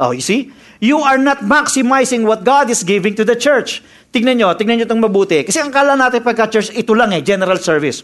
Oh, 0.00 0.10
you 0.10 0.24
see? 0.24 0.50
You 0.82 0.98
are 1.00 1.18
not 1.18 1.46
maximizing 1.46 2.26
what 2.26 2.42
God 2.42 2.66
is 2.68 2.82
giving 2.82 3.14
to 3.14 3.22
the 3.22 3.38
church. 3.38 3.78
Tingnan 4.10 4.42
nyo, 4.42 4.54
tingnan 4.58 4.82
nyo 4.82 4.86
itong 4.90 5.02
mabuti. 5.02 5.46
Kasi 5.46 5.62
ang 5.62 5.70
kala 5.70 5.94
natin 5.94 6.22
pagka-church, 6.22 6.74
ito 6.74 6.92
lang 6.94 7.14
eh, 7.14 7.22
general 7.22 7.58
service. 7.62 8.02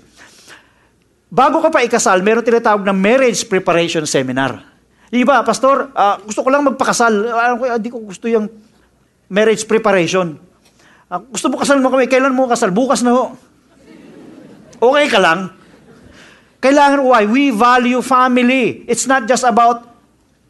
Bago 1.31 1.62
ka 1.62 1.70
pa 1.70 1.83
ikasal, 1.87 2.22
meron 2.22 2.42
tinatawag 2.42 2.83
na 2.83 2.94
marriage 2.94 3.46
preparation 3.46 4.03
seminar. 4.07 4.62
Iba, 5.11 5.42
pastor, 5.42 5.90
uh, 5.94 6.22
gusto 6.22 6.46
ko 6.46 6.48
lang 6.50 6.62
magpakasal. 6.66 7.14
Uh, 7.26 7.79
hindi 7.79 7.90
ko 7.90 8.03
gusto 8.03 8.31
yung 8.31 8.46
marriage 9.31 9.66
preparation. 9.66 10.38
Uh, 11.11 11.22
gusto 11.31 11.50
mo 11.50 11.59
kasal 11.59 11.83
mo 11.83 11.90
kami, 11.90 12.07
kailan 12.07 12.35
mo 12.35 12.46
kasal? 12.46 12.70
Bukas 12.70 13.03
na 13.03 13.14
ho. 13.14 13.35
Okay 14.79 15.07
ka 15.11 15.18
lang? 15.18 15.55
Kailangan, 16.62 17.03
why? 17.03 17.26
We 17.26 17.50
value 17.50 18.03
family. 18.03 18.87
It's 18.87 19.11
not 19.11 19.26
just 19.26 19.42
about 19.42 19.87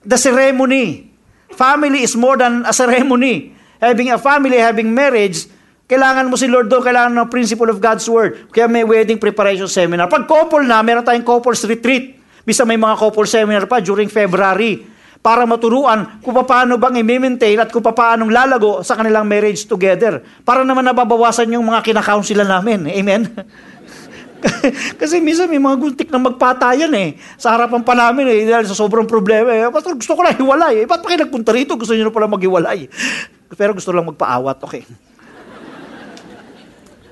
the 0.04 0.20
ceremony. 0.20 1.09
Family 1.54 2.06
is 2.06 2.14
more 2.14 2.38
than 2.38 2.62
a 2.66 2.72
ceremony. 2.74 3.54
Having 3.80 4.12
a 4.12 4.18
family, 4.20 4.58
having 4.60 4.92
marriage, 4.92 5.48
kailangan 5.88 6.28
mo 6.28 6.36
si 6.36 6.46
Lord 6.46 6.68
doon, 6.68 6.84
kailangan 6.84 7.16
ng 7.16 7.28
principle 7.32 7.72
of 7.72 7.80
God's 7.80 8.06
Word. 8.06 8.52
Kaya 8.52 8.68
may 8.70 8.84
wedding 8.86 9.18
preparation 9.18 9.66
seminar. 9.66 10.06
Pag 10.06 10.28
couple 10.28 10.62
na, 10.62 10.84
meron 10.84 11.02
tayong 11.02 11.26
couples 11.26 11.64
retreat. 11.66 12.20
Bisa 12.44 12.62
may 12.62 12.78
mga 12.78 12.94
couple 12.94 13.26
seminar 13.26 13.64
pa 13.66 13.82
during 13.82 14.06
February 14.06 14.86
para 15.20 15.44
maturuan 15.44 16.20
kung 16.24 16.32
paano 16.32 16.80
bang 16.80 17.04
i-maintain 17.04 17.60
at 17.60 17.68
kung 17.68 17.84
paano 17.84 18.24
lalago 18.32 18.80
sa 18.80 18.96
kanilang 18.96 19.28
marriage 19.28 19.68
together. 19.68 20.24
Para 20.44 20.64
naman 20.64 20.80
nababawasan 20.88 21.52
yung 21.52 21.68
mga 21.68 21.84
kinakaunsilan 21.92 22.48
namin. 22.48 22.88
Amen? 22.88 23.28
Kasi 25.00 25.20
minsan 25.20 25.48
may 25.48 25.60
mga 25.60 25.76
guntik 25.76 26.08
na 26.08 26.20
magpatayan 26.20 26.92
eh. 26.96 27.16
Sa 27.36 27.52
harapan 27.54 27.82
pa 27.84 27.92
namin 27.92 28.24
eh, 28.28 28.48
dahil 28.48 28.66
sa 28.66 28.76
sobrang 28.76 29.04
problema 29.04 29.52
eh. 29.52 29.68
Pastor, 29.68 29.96
gusto 29.96 30.16
ko 30.16 30.20
lang 30.24 30.36
hiwalay 30.36 30.84
eh. 30.84 30.86
Ba't 30.88 31.00
pa 31.04 31.12
kayo 31.12 31.24
nagpunta 31.24 31.50
rito? 31.52 31.76
Gusto 31.76 31.92
niyo 31.92 32.08
na 32.08 32.14
pala 32.14 32.28
maghiwalay. 32.28 32.88
Pero 33.54 33.76
gusto 33.76 33.90
lang 33.92 34.08
magpaawat. 34.08 34.56
Okay. 34.64 34.82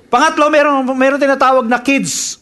Pangatlo, 0.08 0.48
meron, 0.48 0.88
meron 0.96 1.20
tinatawag 1.20 1.68
na 1.68 1.78
kids. 1.84 2.40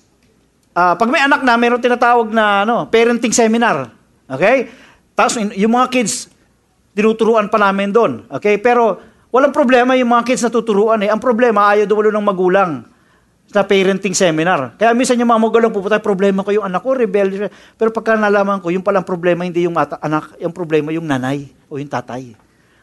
Uh, 0.77 0.95
pag 0.95 1.09
may 1.11 1.19
anak 1.19 1.43
na, 1.43 1.59
meron 1.59 1.83
tinatawag 1.83 2.31
na 2.31 2.63
ano, 2.63 2.87
parenting 2.87 3.35
seminar. 3.35 3.91
Okay? 4.31 4.71
Tapos 5.19 5.41
yung 5.57 5.75
mga 5.75 5.91
kids, 5.91 6.31
tinuturuan 6.95 7.51
pa 7.51 7.59
namin 7.59 7.91
doon. 7.91 8.23
Okay? 8.31 8.63
Pero 8.63 9.03
walang 9.35 9.51
problema 9.51 9.99
yung 9.99 10.15
mga 10.15 10.25
kids 10.31 10.43
na 10.47 10.53
tuturuan 10.53 11.03
eh. 11.03 11.11
Ang 11.11 11.19
problema, 11.19 11.75
ayaw 11.75 11.91
dumalo 11.91 12.15
ng 12.15 12.27
magulang 12.27 12.96
sa 13.57 13.65
parenting 13.65 14.13
seminar. 14.13 14.77
Kaya 14.77 14.93
minsan 14.93 15.17
yung 15.17 15.33
mga 15.33 15.41
magulang 15.41 15.73
pupunta, 15.73 15.97
problema 15.97 16.45
ko 16.45 16.53
yung 16.53 16.69
anak 16.69 16.85
ko, 16.85 16.93
rebelde. 16.93 17.49
Pero 17.81 17.89
pagka 17.89 18.21
nalaman 18.21 18.61
ko, 18.61 18.69
yung 18.69 18.85
palang 18.85 19.03
problema, 19.09 19.49
hindi 19.49 19.65
yung 19.65 19.73
mata, 19.73 19.97
anak, 20.05 20.37
yung 20.37 20.53
problema 20.53 20.93
yung 20.93 21.09
nanay 21.09 21.49
o 21.73 21.81
yung 21.81 21.89
tatay. 21.89 22.37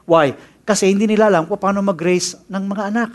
Why? 0.10 0.34
Kasi 0.66 0.90
hindi 0.90 1.06
nila 1.06 1.30
alam 1.30 1.46
kung 1.46 1.62
paano 1.62 1.86
mag-raise 1.86 2.42
ng 2.50 2.64
mga 2.66 2.84
anak. 2.90 3.10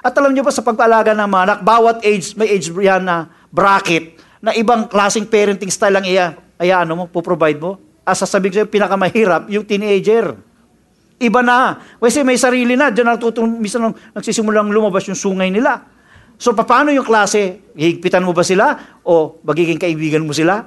At 0.00 0.16
alam 0.16 0.32
niyo 0.32 0.42
ba 0.42 0.50
sa 0.50 0.64
pag-aalaga 0.64 1.12
ng 1.12 1.28
mga 1.28 1.42
anak, 1.44 1.58
bawat 1.60 1.96
age, 2.02 2.32
may 2.34 2.48
age 2.48 2.72
yan 2.72 3.04
na 3.04 3.28
bracket, 3.52 4.16
na 4.42 4.56
ibang 4.56 4.88
klaseng 4.90 5.28
parenting 5.28 5.70
style 5.70 5.94
lang 5.94 6.06
iya, 6.08 6.34
iya 6.58 6.82
ano 6.82 6.98
mo, 6.98 7.04
puprovide 7.06 7.60
mo 7.60 7.92
ah, 8.02 8.16
sasabihin 8.16 8.66
ko 8.66 8.70
pinakamahirap, 8.70 9.46
yung 9.50 9.66
teenager. 9.66 10.34
Iba 11.22 11.40
na. 11.40 11.78
Kasi 12.02 12.26
may 12.26 12.34
sarili 12.34 12.74
na. 12.74 12.90
Diyan 12.90 13.14
natutong, 13.14 13.46
minsan 13.46 13.94
nagsisimulang 14.10 14.74
lumabas 14.74 15.06
yung 15.06 15.18
sungay 15.18 15.54
nila. 15.54 15.86
So, 16.42 16.58
paano 16.58 16.90
yung 16.90 17.06
klase? 17.06 17.70
Higpitan 17.78 18.26
mo 18.26 18.34
ba 18.34 18.42
sila? 18.42 18.98
O 19.06 19.38
magiging 19.46 19.78
kaibigan 19.78 20.26
mo 20.26 20.34
sila? 20.34 20.66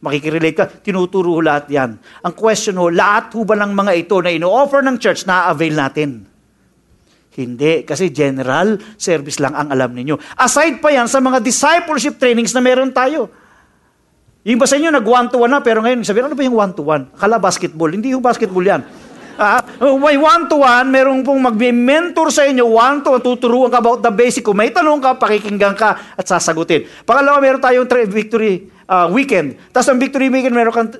Makikirelate 0.00 0.56
ka? 0.56 0.64
Tinuturo 0.64 1.36
lahat 1.44 1.68
yan. 1.68 2.00
Ang 2.00 2.32
question 2.32 2.80
ho, 2.80 2.88
lahat 2.88 3.28
ho 3.36 3.44
ba 3.44 3.52
ng 3.60 3.76
mga 3.76 3.92
ito 3.92 4.16
na 4.24 4.32
ino-offer 4.32 4.80
ng 4.80 4.96
church 4.96 5.28
na 5.28 5.52
avail 5.52 5.76
natin? 5.76 6.24
Hindi, 7.36 7.84
kasi 7.84 8.08
general 8.08 8.80
service 8.96 9.36
lang 9.36 9.52
ang 9.52 9.68
alam 9.68 9.92
ninyo. 9.92 10.16
Aside 10.40 10.80
pa 10.80 10.88
yan 10.88 11.04
sa 11.04 11.20
mga 11.20 11.44
discipleship 11.44 12.16
trainings 12.16 12.56
na 12.56 12.64
meron 12.64 12.88
tayo. 12.88 13.28
Yung 14.48 14.58
ba 14.58 14.64
sa 14.64 14.80
inyo, 14.80 14.88
nag 14.88 15.04
one-to-one 15.04 15.52
na, 15.52 15.60
pero 15.60 15.84
ngayon, 15.84 16.08
sabihin, 16.08 16.32
ano 16.32 16.34
ba 16.34 16.42
yung 16.42 16.56
one-to-one? 16.56 17.12
Akala 17.14 17.36
basketball. 17.36 17.92
Hindi 17.92 18.16
yung 18.16 18.24
basketball 18.24 18.64
yan. 18.64 18.80
Ah, 19.40 19.64
may 19.80 20.20
one-to-one, 20.20 20.88
merong 20.92 21.20
pong 21.24 21.40
mag-mentor 21.40 22.28
sa 22.28 22.44
inyo, 22.44 22.68
one-to-one, 22.68 23.22
tuturuan 23.24 23.72
ka 23.72 23.80
about 23.80 24.00
the 24.04 24.12
basic. 24.12 24.44
Kung 24.44 24.60
may 24.60 24.68
tanong 24.68 25.00
ka, 25.00 25.16
pakikinggan 25.16 25.72
ka 25.72 26.16
at 26.16 26.24
sasagutin. 26.28 26.84
Pangalawa, 27.08 27.40
meron 27.40 27.60
tayong 27.62 27.88
victory 28.08 28.68
uh, 28.86 29.08
weekend. 29.08 29.56
Tapos 29.72 29.88
ang 29.88 29.98
victory 29.98 30.28
weekend, 30.28 30.52
meron 30.52 30.74
kang 30.74 30.90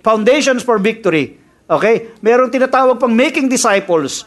foundations 0.00 0.64
for 0.64 0.80
victory. 0.80 1.36
Okay? 1.68 2.16
Meron 2.24 2.48
tinatawag 2.48 2.96
pang 2.96 3.12
making 3.12 3.46
disciples. 3.46 4.24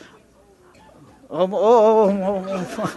Oh, 1.31 1.47
oh, 1.47 1.57
oh, 1.57 2.09
oh, 2.11 2.39
oh. 2.45 2.91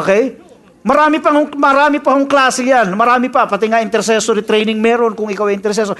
Okay? 0.00 0.40
Marami 0.86 1.18
pa 1.18 1.34
hong, 1.34 1.50
marami 1.58 1.98
pa 1.98 2.14
hong 2.14 2.30
klase 2.30 2.62
yan. 2.62 2.94
Marami 2.94 3.26
pa. 3.26 3.50
Pati 3.50 3.66
nga 3.66 3.82
intercessory 3.82 4.46
training 4.46 4.78
meron 4.78 5.18
kung 5.18 5.26
ikaw 5.26 5.50
ay 5.50 5.58
intercessor. 5.58 5.98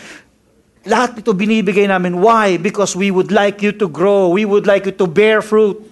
Lahat 0.87 1.19
ito 1.19 1.35
binibigay 1.35 1.91
namin. 1.91 2.23
Why? 2.23 2.63
Because 2.63 2.95
we 2.95 3.11
would 3.11 3.35
like 3.35 3.59
you 3.59 3.75
to 3.75 3.91
grow. 3.91 4.31
We 4.31 4.47
would 4.47 4.71
like 4.71 4.87
you 4.87 4.95
to 4.95 5.07
bear 5.11 5.43
fruit. 5.43 5.83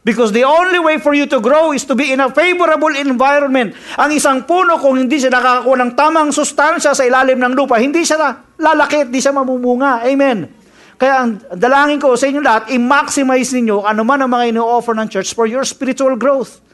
Because 0.00 0.32
the 0.32 0.48
only 0.48 0.80
way 0.80 0.96
for 0.96 1.12
you 1.12 1.28
to 1.28 1.38
grow 1.44 1.76
is 1.76 1.84
to 1.84 1.94
be 1.94 2.10
in 2.10 2.24
a 2.24 2.32
favorable 2.32 2.90
environment. 2.96 3.76
Ang 4.00 4.16
isang 4.16 4.48
puno, 4.48 4.80
kung 4.80 4.96
hindi 4.96 5.20
siya 5.20 5.28
nakakakuha 5.28 5.76
ng 5.76 5.92
tamang 5.92 6.32
sustansya 6.32 6.96
sa 6.96 7.04
ilalim 7.04 7.36
ng 7.36 7.52
lupa, 7.52 7.76
hindi 7.76 8.00
siya 8.02 8.18
lalaki 8.56 9.06
hindi 9.06 9.20
siya 9.20 9.36
mamumunga. 9.36 10.02
Amen. 10.02 10.48
Kaya 10.96 11.14
ang 11.20 11.30
dalangin 11.52 12.00
ko 12.00 12.16
sa 12.16 12.28
inyo 12.32 12.40
lahat, 12.40 12.72
i-maximize 12.72 13.52
ninyo 13.56 13.84
ano 13.84 14.02
man 14.04 14.24
ang 14.24 14.32
mga 14.32 14.56
ino-offer 14.56 14.96
ng 14.96 15.08
church 15.08 15.36
for 15.36 15.44
your 15.44 15.64
spiritual 15.68 16.16
growth. 16.16 16.64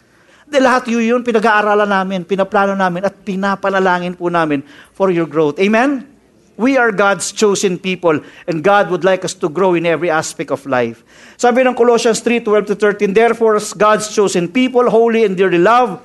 De 0.46 0.62
lahat 0.62 0.86
yun 0.86 1.02
yun, 1.02 1.20
pinag-aaralan 1.26 1.90
namin, 1.90 2.22
pinaplano 2.22 2.78
namin, 2.78 3.10
at 3.10 3.14
pinapanalangin 3.26 4.14
po 4.14 4.30
namin 4.30 4.62
for 4.94 5.10
your 5.10 5.26
growth. 5.26 5.58
Amen? 5.58 6.15
We 6.56 6.76
are 6.76 6.90
God's 6.90 7.32
chosen 7.32 7.78
people, 7.78 8.20
and 8.48 8.64
God 8.64 8.90
would 8.90 9.04
like 9.04 9.24
us 9.24 9.34
to 9.34 9.48
grow 9.48 9.74
in 9.74 9.84
every 9.84 10.08
aspect 10.08 10.50
of 10.50 10.64
life. 10.64 11.04
Sabi 11.36 11.60
ng 11.60 11.76
Colossians 11.76 12.20
3, 12.20 12.40
12 12.40 12.66
to 12.72 12.74
13, 12.74 13.12
Therefore, 13.12 13.60
God's 13.76 14.08
chosen 14.08 14.48
people, 14.48 14.88
holy 14.88 15.24
and 15.24 15.36
dearly 15.36 15.60
loved, 15.60 16.00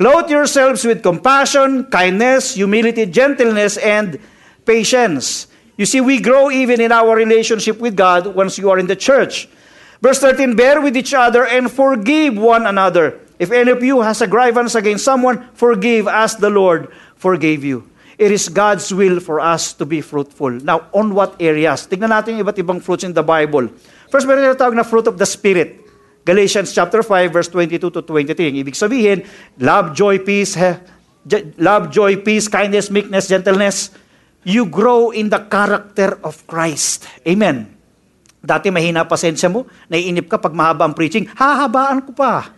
clothe 0.00 0.30
yourselves 0.30 0.84
with 0.84 1.02
compassion, 1.02 1.84
kindness, 1.92 2.56
humility, 2.56 3.04
gentleness, 3.04 3.76
and 3.76 4.16
patience. 4.64 5.46
You 5.76 5.84
see, 5.84 6.00
we 6.00 6.20
grow 6.20 6.50
even 6.50 6.80
in 6.80 6.92
our 6.92 7.14
relationship 7.14 7.76
with 7.78 7.96
God 7.96 8.32
once 8.32 8.56
you 8.56 8.70
are 8.70 8.78
in 8.78 8.86
the 8.86 8.96
church. 8.96 9.48
Verse 10.00 10.18
13, 10.18 10.56
bear 10.56 10.80
with 10.80 10.96
each 10.96 11.14
other 11.14 11.44
and 11.44 11.70
forgive 11.70 12.36
one 12.36 12.66
another. 12.66 13.20
If 13.38 13.52
any 13.52 13.70
of 13.70 13.82
you 13.82 14.00
has 14.00 14.22
a 14.22 14.26
grievance 14.26 14.74
against 14.74 15.04
someone, 15.04 15.48
forgive 15.54 16.08
as 16.08 16.36
the 16.36 16.50
Lord 16.50 16.88
forgave 17.14 17.62
you. 17.62 17.91
It 18.20 18.30
is 18.30 18.48
God's 18.52 18.92
will 18.92 19.20
for 19.20 19.40
us 19.40 19.72
to 19.76 19.84
be 19.88 20.04
fruitful. 20.04 20.60
Now, 20.60 20.88
on 20.92 21.16
what 21.16 21.36
areas? 21.40 21.88
Tignan 21.88 22.12
natin 22.12 22.36
yung 22.36 22.44
iba't 22.44 22.58
ibang 22.60 22.80
fruits 22.80 23.04
in 23.04 23.16
the 23.16 23.24
Bible. 23.24 23.72
First, 24.12 24.28
meron 24.28 24.44
tinatawag 24.44 24.76
na 24.76 24.84
fruit 24.84 25.08
of 25.08 25.16
the 25.16 25.28
Spirit. 25.28 25.80
Galatians 26.22 26.70
chapter 26.70 27.02
5, 27.02 27.32
verse 27.34 27.50
22 27.50 27.90
to 27.90 28.00
23. 28.04 28.62
Ibig 28.62 28.76
sabihin, 28.78 29.26
love, 29.58 29.90
joy, 29.96 30.22
peace, 30.22 30.54
he, 30.54 30.70
love, 31.58 31.90
joy, 31.90 32.20
peace, 32.20 32.46
kindness, 32.46 32.92
meekness, 32.92 33.26
gentleness. 33.26 33.90
You 34.46 34.66
grow 34.66 35.10
in 35.10 35.30
the 35.30 35.42
character 35.50 36.18
of 36.22 36.46
Christ. 36.46 37.06
Amen. 37.26 37.74
Dati 38.42 38.74
mahina 38.74 39.06
pasensya 39.06 39.46
mo, 39.46 39.70
naiinip 39.86 40.26
ka 40.26 40.38
pag 40.38 40.50
mahaba 40.50 40.90
ang 40.90 40.94
preaching, 40.98 41.30
hahabaan 41.30 42.02
ko 42.02 42.10
pa 42.10 42.50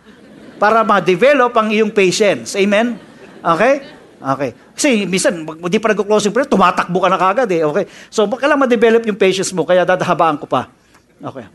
para 0.57 0.81
ma-develop 0.81 1.53
ang 1.53 1.69
iyong 1.69 1.93
patience. 1.93 2.57
Amen? 2.57 2.97
Okay? 3.45 3.85
Okay. 4.17 4.51
Kasi 4.75 5.07
minsan, 5.07 5.47
hindi 5.47 5.79
pa 5.79 5.95
nag-closing 5.95 6.35
prayer, 6.35 6.51
tumatakbo 6.51 6.99
ka 6.99 7.07
na 7.07 7.15
kagad 7.15 7.49
eh. 7.55 7.63
Okay? 7.63 7.87
So, 8.11 8.27
kailangan 8.27 8.67
ma-develop 8.67 9.07
yung 9.07 9.15
patience 9.15 9.55
mo, 9.55 9.63
kaya 9.63 9.87
dadahabaan 9.87 10.35
ko 10.35 10.45
pa. 10.45 10.67
Okay. 11.15 11.47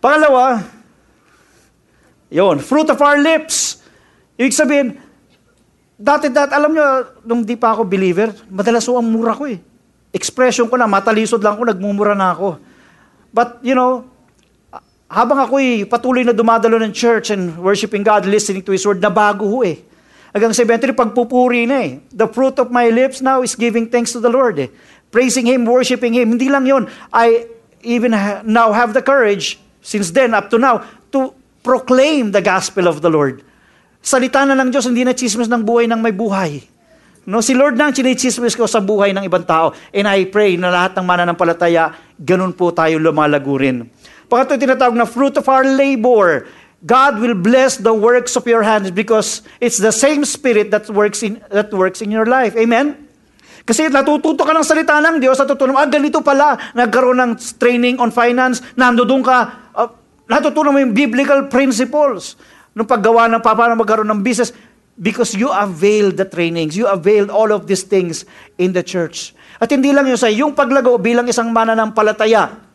Pangalawa, 0.00 0.64
yon 2.32 2.58
fruit 2.64 2.88
of 2.88 2.96
our 2.96 3.20
lips. 3.20 3.84
Ibig 4.40 4.56
sabihin, 4.56 4.96
dati 6.00 6.32
dati, 6.32 6.56
alam 6.56 6.72
nyo, 6.72 6.84
nung 7.28 7.44
di 7.44 7.60
pa 7.60 7.76
ako 7.76 7.84
believer, 7.84 8.32
madalas 8.48 8.88
ang 8.88 9.04
mura 9.04 9.36
ko 9.36 9.44
eh. 9.44 9.60
Expression 10.16 10.66
ko 10.72 10.80
na, 10.80 10.88
matalisod 10.88 11.44
lang 11.44 11.60
ko, 11.60 11.68
nagmumura 11.68 12.16
na 12.16 12.32
ako. 12.32 12.56
But, 13.36 13.60
you 13.60 13.76
know, 13.76 14.08
habang 15.12 15.44
ako'y 15.44 15.84
patuloy 15.84 16.24
na 16.24 16.32
dumadalo 16.32 16.80
ng 16.80 16.92
church 16.96 17.28
and 17.36 17.52
worshiping 17.60 18.00
God, 18.00 18.24
listening 18.24 18.64
to 18.64 18.72
His 18.72 18.80
Word, 18.88 19.04
nabago 19.04 19.44
ho 19.44 19.60
eh. 19.60 19.91
Hanggang 20.32 20.56
sa 20.56 20.64
eventually, 20.64 20.96
pagpupuri 20.96 21.68
na 21.68 21.78
eh. 21.84 22.00
The 22.08 22.28
fruit 22.28 22.56
of 22.56 22.72
my 22.72 22.88
lips 22.88 23.20
now 23.20 23.44
is 23.44 23.52
giving 23.52 23.92
thanks 23.92 24.16
to 24.16 24.20
the 24.20 24.32
Lord 24.32 24.56
eh. 24.56 24.72
Praising 25.12 25.44
Him, 25.44 25.68
worshiping 25.68 26.16
Him. 26.16 26.34
Hindi 26.34 26.48
lang 26.48 26.64
yon. 26.64 26.88
I 27.12 27.44
even 27.84 28.16
ha- 28.16 28.40
now 28.42 28.72
have 28.72 28.96
the 28.96 29.04
courage 29.04 29.60
since 29.84 30.14
then 30.14 30.32
up 30.32 30.48
to 30.48 30.56
now, 30.56 30.86
to 31.10 31.34
proclaim 31.60 32.32
the 32.32 32.40
gospel 32.40 32.88
of 32.88 33.04
the 33.04 33.10
Lord. 33.10 33.44
Salita 34.00 34.46
na 34.46 34.56
ng 34.56 34.72
Diyos, 34.72 34.88
hindi 34.88 35.04
na 35.04 35.12
chismis 35.12 35.50
ng 35.50 35.62
buhay 35.62 35.86
ng 35.90 36.00
may 36.00 36.14
buhay. 36.14 36.64
No, 37.22 37.38
si 37.38 37.54
Lord 37.54 37.78
na 37.78 37.86
ang 37.90 37.94
chinichismis 37.94 38.58
ko 38.58 38.66
sa 38.66 38.82
buhay 38.82 39.14
ng 39.14 39.22
ibang 39.22 39.46
tao. 39.46 39.70
And 39.94 40.10
I 40.10 40.26
pray 40.26 40.58
na 40.58 40.74
lahat 40.74 40.98
ng 40.98 41.06
mananampalataya, 41.06 41.94
ganun 42.18 42.50
po 42.50 42.74
tayo 42.74 42.98
lumalago 42.98 43.54
rin. 43.54 43.86
Pangatlo 44.26 44.58
tinatawag 44.58 44.96
na 44.96 45.06
fruit 45.06 45.38
of 45.38 45.46
our 45.46 45.62
labor. 45.62 46.50
God 46.82 47.22
will 47.22 47.38
bless 47.38 47.78
the 47.78 47.94
works 47.94 48.34
of 48.34 48.42
your 48.42 48.66
hands 48.66 48.90
because 48.90 49.46
it's 49.62 49.78
the 49.78 49.94
same 49.94 50.26
spirit 50.26 50.74
that 50.74 50.90
works 50.90 51.22
in 51.22 51.38
that 51.54 51.70
works 51.70 52.02
in 52.02 52.10
your 52.10 52.26
life. 52.26 52.58
Amen. 52.58 53.06
Kasi 53.62 53.86
natututo 53.86 54.42
ka 54.42 54.50
ng 54.50 54.66
salita 54.66 54.98
ng 54.98 55.22
Diyos, 55.22 55.38
natutunan 55.38 55.78
mo, 55.78 55.78
ah, 55.78 55.86
ganito 55.86 56.18
pala, 56.18 56.58
nagkaroon 56.74 57.22
ng 57.22 57.32
training 57.62 58.02
on 58.02 58.10
finance, 58.10 58.58
nandoon 58.74 59.22
ka, 59.22 59.70
uh, 59.78 59.86
natutunan 60.26 60.74
mo 60.74 60.78
yung 60.82 60.90
biblical 60.90 61.46
principles. 61.46 62.34
Nung 62.74 62.90
paggawa 62.90 63.30
ng 63.30 63.38
paano 63.38 63.78
magkaroon 63.78 64.10
ng 64.10 64.22
business, 64.26 64.50
because 64.98 65.38
you 65.38 65.46
availed 65.54 66.18
the 66.18 66.26
trainings, 66.26 66.74
you 66.74 66.90
availed 66.90 67.30
all 67.30 67.54
of 67.54 67.70
these 67.70 67.86
things 67.86 68.26
in 68.58 68.74
the 68.74 68.82
church. 68.82 69.30
At 69.62 69.70
hindi 69.70 69.94
lang 69.94 70.10
yun 70.10 70.18
sa 70.18 70.26
yung 70.26 70.58
paglago 70.58 70.98
bilang 70.98 71.30
isang 71.30 71.54
mananampalataya, 71.54 72.71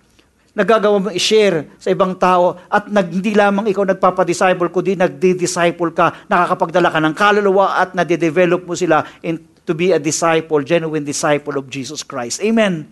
nagagawa 0.58 0.98
mo 0.98 1.10
i-share 1.14 1.78
sa 1.78 1.94
ibang 1.94 2.18
tao 2.18 2.58
at 2.66 2.90
nag, 2.90 3.14
hindi 3.14 3.38
lamang 3.38 3.70
ikaw 3.70 3.86
nagpapadisciple, 3.86 4.74
kundi 4.74 4.98
nagdi-disciple 4.98 5.94
ka, 5.94 6.26
nakakapagdala 6.26 6.90
ka 6.90 6.98
ng 6.98 7.14
kaluluwa 7.14 7.78
at 7.78 7.94
nade-develop 7.94 8.66
mo 8.66 8.74
sila 8.74 9.06
in, 9.22 9.38
to 9.62 9.78
be 9.78 9.94
a 9.94 10.02
disciple, 10.02 10.66
genuine 10.66 11.06
disciple 11.06 11.62
of 11.62 11.70
Jesus 11.70 12.02
Christ. 12.02 12.42
Amen. 12.42 12.90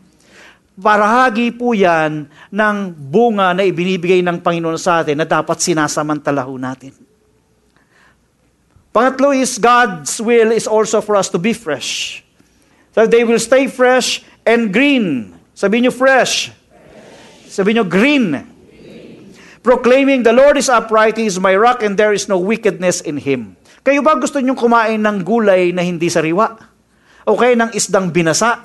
Parahagi 0.78 1.56
po 1.58 1.74
yan 1.74 2.30
ng 2.54 2.78
bunga 2.94 3.58
na 3.58 3.66
ibinibigay 3.66 4.22
ng 4.22 4.46
Panginoon 4.46 4.78
sa 4.78 5.02
atin 5.02 5.18
na 5.18 5.26
dapat 5.26 5.58
sinasamantalaho 5.58 6.54
natin. 6.62 6.94
Pangatlo 8.94 9.34
is 9.34 9.58
God's 9.58 10.22
will 10.22 10.54
is 10.54 10.70
also 10.70 11.02
for 11.02 11.18
us 11.18 11.34
to 11.34 11.42
be 11.42 11.52
fresh. 11.52 12.22
So 12.94 13.04
they 13.10 13.26
will 13.28 13.42
stay 13.42 13.68
fresh 13.68 14.24
and 14.46 14.72
green. 14.72 15.36
Sabi 15.52 15.84
niyo 15.84 15.92
fresh. 15.92 16.52
Sabi 17.56 17.72
niyo 17.72 17.88
green. 17.88 18.36
Proclaiming 19.64 20.28
the 20.28 20.36
Lord 20.36 20.60
is 20.60 20.68
upright, 20.68 21.16
He 21.16 21.32
is 21.32 21.40
my 21.40 21.56
rock, 21.56 21.80
and 21.80 21.96
there 21.96 22.12
is 22.12 22.28
no 22.28 22.36
wickedness 22.36 23.00
in 23.00 23.16
Him. 23.16 23.56
Kayo 23.80 24.04
ba 24.04 24.20
gusto 24.20 24.44
niyong 24.44 24.60
kumain 24.60 25.00
ng 25.00 25.24
gulay 25.24 25.72
na 25.72 25.80
hindi 25.80 26.12
sariwa? 26.12 26.52
O 27.24 27.40
kaya 27.40 27.56
ng 27.56 27.72
isdang 27.72 28.12
binasa? 28.12 28.60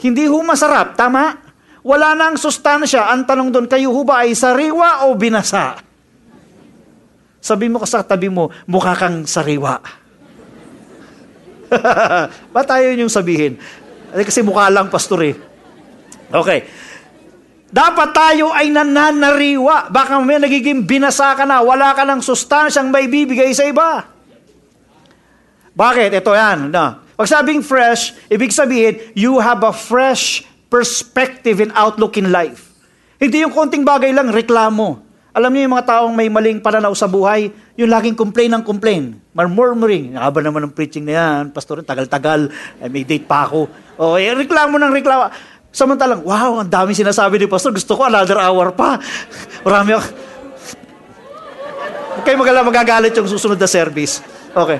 Hindi 0.00 0.24
ho 0.24 0.40
masarap, 0.40 0.96
tama? 0.96 1.36
Wala 1.84 2.16
nang 2.16 2.40
sustansya. 2.40 3.12
Ang 3.12 3.28
tanong 3.28 3.52
doon, 3.52 3.66
kayo 3.68 3.92
ho 3.92 4.00
ba 4.08 4.24
ay 4.24 4.32
sariwa 4.32 5.04
o 5.04 5.12
binasa? 5.12 5.76
Sabi 7.44 7.68
mo 7.68 7.76
sa 7.84 8.00
tabi 8.00 8.32
mo, 8.32 8.48
mukha 8.64 8.96
kang 8.96 9.28
sariwa. 9.28 9.84
ba 12.56 12.62
tayo 12.64 12.88
yung 12.96 13.12
sabihin? 13.12 13.60
Kasi 14.16 14.40
mukha 14.40 14.72
lang, 14.72 14.88
pastor 14.88 15.20
eh. 15.28 15.36
Okay. 16.32 16.64
Dapat 17.74 18.14
tayo 18.14 18.54
ay 18.54 18.70
nananariwa. 18.70 19.90
Baka 19.90 20.22
may 20.22 20.38
nagiging 20.38 20.86
binasa 20.86 21.34
ka 21.34 21.42
na, 21.42 21.58
wala 21.58 21.90
ka 21.90 22.06
ng 22.06 22.22
sustansyang 22.22 22.94
may 22.94 23.10
bibigay 23.10 23.50
sa 23.50 23.66
iba. 23.66 24.06
Bakit? 25.74 26.14
Ito 26.14 26.30
yan. 26.38 26.70
No. 26.70 27.02
Pag 27.18 27.26
sabing 27.26 27.66
fresh, 27.66 28.14
ibig 28.30 28.54
sabihin, 28.54 29.02
you 29.18 29.42
have 29.42 29.66
a 29.66 29.74
fresh 29.74 30.46
perspective 30.70 31.58
and 31.58 31.74
outlook 31.74 32.14
in 32.14 32.30
life. 32.30 32.70
Hindi 33.18 33.42
yung 33.42 33.50
konting 33.50 33.82
bagay 33.82 34.14
lang, 34.14 34.30
reklamo. 34.30 35.02
Alam 35.34 35.50
niyo 35.50 35.66
yung 35.66 35.74
mga 35.74 35.86
taong 35.90 36.14
may 36.14 36.30
maling 36.30 36.62
pananaw 36.62 36.94
sa 36.94 37.10
buhay, 37.10 37.50
yung 37.74 37.90
laging 37.90 38.14
complain 38.14 38.54
ng 38.54 38.62
complain, 38.62 39.18
murmuring. 39.34 40.14
Haba 40.14 40.38
naman 40.38 40.70
ng 40.70 40.74
preaching 40.78 41.02
na 41.02 41.14
yan, 41.18 41.50
pastor, 41.50 41.82
tagal-tagal, 41.82 42.54
eh, 42.78 42.86
may 42.86 43.02
date 43.02 43.26
pa 43.26 43.50
ako. 43.50 43.66
O, 43.98 44.14
eh, 44.14 44.30
reklamo 44.30 44.78
ng 44.78 44.94
reklamo. 44.94 45.34
Samantalang, 45.74 46.22
wow, 46.22 46.62
ang 46.62 46.70
dami 46.70 46.94
sinasabi 46.94 47.34
ni 47.34 47.50
pastor, 47.50 47.74
gusto 47.74 47.98
ko 47.98 48.06
another 48.06 48.38
hour 48.38 48.70
pa. 48.70 48.94
Marami 49.66 49.98
ako. 49.98 50.06
Okay, 52.22 52.38
magala 52.38 52.62
magagalit 52.62 53.10
yung 53.18 53.26
susunod 53.26 53.58
na 53.58 53.66
service. 53.66 54.22
Okay. 54.54 54.78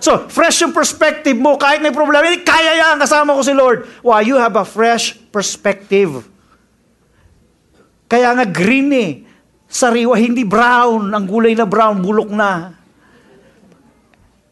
So, 0.00 0.32
fresh 0.32 0.64
yung 0.64 0.72
perspective 0.72 1.36
mo. 1.36 1.60
Kahit 1.60 1.84
may 1.84 1.92
problema, 1.92 2.24
kaya 2.40 2.72
yan, 2.72 2.96
kasama 2.96 3.36
ko 3.36 3.44
si 3.44 3.52
Lord. 3.52 3.84
Why? 4.00 4.24
You 4.24 4.40
have 4.40 4.56
a 4.56 4.64
fresh 4.64 5.12
perspective. 5.28 6.24
Kaya 8.08 8.32
nga 8.32 8.48
green 8.48 8.88
eh. 8.96 9.12
Sariwa, 9.68 10.16
hindi 10.16 10.42
brown. 10.48 11.12
Ang 11.12 11.28
gulay 11.28 11.52
na 11.52 11.68
brown, 11.68 12.00
bulok 12.00 12.32
na. 12.32 12.72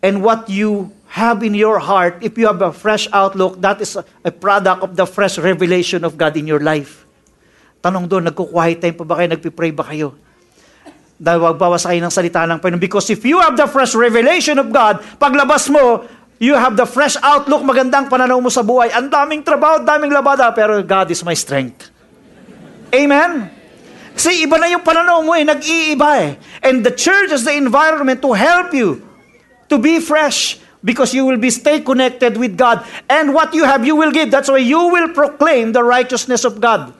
And 0.05 0.21
what 0.21 0.53
you 0.53 0.93
have 1.09 1.41
in 1.41 1.57
your 1.57 1.81
heart, 1.81 2.21
if 2.21 2.37
you 2.37 2.47
have 2.47 2.61
a 2.61 2.73
fresh 2.73 3.09
outlook, 3.13 3.57
that 3.65 3.81
is 3.81 3.97
a 3.97 4.33
product 4.33 4.85
of 4.85 4.93
the 4.93 5.09
fresh 5.09 5.41
revelation 5.41 6.05
of 6.05 6.21
God 6.21 6.37
in 6.37 6.45
your 6.45 6.61
life. 6.61 7.09
Tanong 7.81 8.05
doon, 8.11 8.29
nagko-quiet 8.29 8.85
time 8.85 8.97
pa 8.97 9.05
ba 9.09 9.15
kayo? 9.23 9.29
Nagpipray 9.33 9.73
ba 9.73 9.89
kayo? 9.89 10.13
Dahil 11.19 11.41
wagbawas 11.43 11.89
kayo 11.89 11.99
ng 12.05 12.13
salita 12.13 12.45
ng 12.45 12.61
Panginoon. 12.61 12.83
Because 12.83 13.09
if 13.09 13.25
you 13.25 13.41
have 13.41 13.57
the 13.57 13.67
fresh 13.67 13.97
revelation 13.97 14.61
of 14.61 14.69
God, 14.69 15.01
paglabas 15.17 15.67
mo, 15.73 16.05
you 16.39 16.55
have 16.55 16.77
the 16.77 16.87
fresh 16.87 17.19
outlook, 17.25 17.65
magandang 17.65 18.07
pananaw 18.07 18.39
mo 18.39 18.53
sa 18.53 18.63
buhay. 18.63 18.93
Ang 18.95 19.11
daming 19.11 19.43
trabaho, 19.43 19.83
daming 19.83 20.13
labada, 20.13 20.53
pero 20.55 20.79
God 20.85 21.11
is 21.11 21.25
my 21.25 21.35
strength. 21.35 21.91
Amen? 22.93 23.51
Kasi 24.15 24.43
iba 24.43 24.59
na 24.59 24.67
yung 24.71 24.83
pananaw 24.83 25.23
mo 25.23 25.33
eh, 25.35 25.47
nag-iiba 25.47 26.11
eh. 26.23 26.31
And 26.63 26.83
the 26.83 26.95
church 26.95 27.31
is 27.31 27.47
the 27.47 27.55
environment 27.55 28.21
to 28.23 28.35
help 28.35 28.75
you 28.75 29.03
to 29.71 29.79
be 29.79 30.03
fresh 30.03 30.59
because 30.83 31.15
you 31.15 31.27
will 31.27 31.39
be 31.39 31.51
stay 31.51 31.83
connected 31.83 32.37
with 32.37 32.55
God. 32.55 32.85
And 33.11 33.35
what 33.35 33.55
you 33.55 33.65
have, 33.65 33.83
you 33.87 33.97
will 33.97 34.13
give. 34.13 34.31
That's 34.31 34.49
why 34.49 34.63
you 34.63 34.79
will 34.79 35.11
proclaim 35.11 35.73
the 35.73 35.83
righteousness 35.83 36.45
of 36.45 36.61
God. 36.61 36.95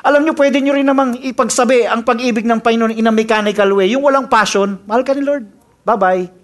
Alam 0.00 0.24
nyo, 0.24 0.32
pwede 0.32 0.64
nyo 0.64 0.72
rin 0.72 0.88
namang 0.88 1.20
ipagsabi 1.20 1.84
ang 1.84 2.00
pag-ibig 2.00 2.48
ng 2.48 2.64
Panginoon 2.64 2.96
in 2.96 3.04
a 3.04 3.12
mechanical 3.12 3.68
way. 3.76 3.92
Yung 3.92 4.00
walang 4.00 4.32
passion, 4.32 4.80
mahal 4.88 5.04
ka 5.04 5.12
ni 5.12 5.20
Lord. 5.20 5.44
Bye-bye. 5.84 6.40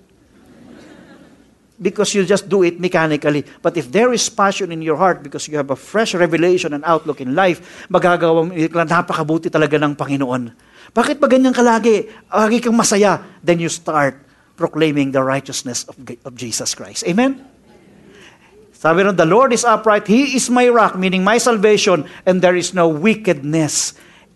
Because 1.77 2.13
you 2.17 2.25
just 2.25 2.49
do 2.49 2.65
it 2.65 2.81
mechanically. 2.81 3.45
But 3.61 3.77
if 3.77 3.89
there 3.93 4.13
is 4.13 4.29
passion 4.29 4.73
in 4.73 4.81
your 4.81 4.97
heart 4.97 5.21
because 5.21 5.49
you 5.49 5.57
have 5.61 5.69
a 5.69 5.77
fresh 5.77 6.17
revelation 6.17 6.73
and 6.73 6.85
outlook 6.85 7.21
in 7.21 7.37
life, 7.37 7.89
magagawa 7.89 8.49
mo, 8.49 8.53
napakabuti 8.53 9.53
talaga 9.53 9.77
ng 9.81 9.93
Panginoon. 9.97 10.53
Bakit 10.93 11.21
ba 11.21 11.29
ganyan 11.29 11.53
ka 11.53 11.61
lagi? 11.61 12.09
Lagi 12.33 12.61
kang 12.61 12.77
masaya. 12.77 13.21
Then 13.45 13.61
you 13.61 13.73
start 13.73 14.26
proclaiming 14.57 15.13
the 15.13 15.23
righteousness 15.23 15.85
of, 15.85 15.97
of 16.25 16.35
Jesus 16.35 16.75
Christ. 16.75 17.05
Amen? 17.07 17.45
Sabi 18.73 19.03
ron, 19.03 19.17
the 19.17 19.25
Lord 19.25 19.53
is 19.53 19.65
upright, 19.65 20.07
He 20.07 20.37
is 20.37 20.51
my 20.51 20.69
rock, 20.69 20.97
meaning 20.97 21.25
my 21.25 21.39
salvation, 21.39 22.05
and 22.25 22.41
there 22.41 22.57
is 22.57 22.75
no 22.75 22.89
wickedness 22.89 23.95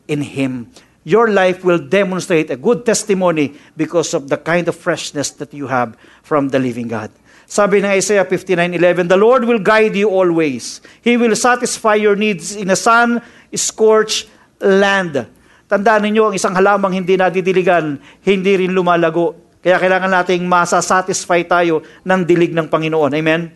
in 0.09 0.23
Him. 0.23 0.73
Your 1.05 1.29
life 1.29 1.65
will 1.65 1.81
demonstrate 1.81 2.51
a 2.51 2.57
good 2.57 2.85
testimony 2.85 3.57
because 3.77 4.13
of 4.13 4.29
the 4.29 4.37
kind 4.37 4.69
of 4.69 4.77
freshness 4.77 5.31
that 5.41 5.53
you 5.53 5.69
have 5.69 5.97
from 6.23 6.49
the 6.49 6.59
living 6.59 6.89
God. 6.89 7.11
Sabi 7.51 7.83
ng 7.83 7.91
Isaiah 7.91 8.23
59:11, 8.23 9.11
The 9.11 9.19
Lord 9.19 9.43
will 9.43 9.59
guide 9.59 9.99
you 9.99 10.07
always. 10.07 10.79
He 11.03 11.19
will 11.19 11.35
satisfy 11.35 11.99
your 11.99 12.15
needs 12.15 12.55
in 12.55 12.71
a 12.71 12.79
sun-scorched 12.79 14.31
land. 14.63 15.27
Tandaan 15.67 16.07
ninyo, 16.07 16.31
ang 16.31 16.35
isang 16.39 16.55
halamang 16.55 16.95
hindi 16.95 17.19
nadidiligan, 17.19 17.99
hindi 18.23 18.53
rin 18.55 18.71
lumalago. 18.71 19.50
Kaya 19.61 19.77
kailangan 19.77 20.09
nating 20.09 20.49
masasatisfy 20.49 21.45
tayo 21.45 21.85
ng 22.01 22.21
dilig 22.25 22.57
ng 22.57 22.65
Panginoon. 22.69 23.13
Amen? 23.13 23.53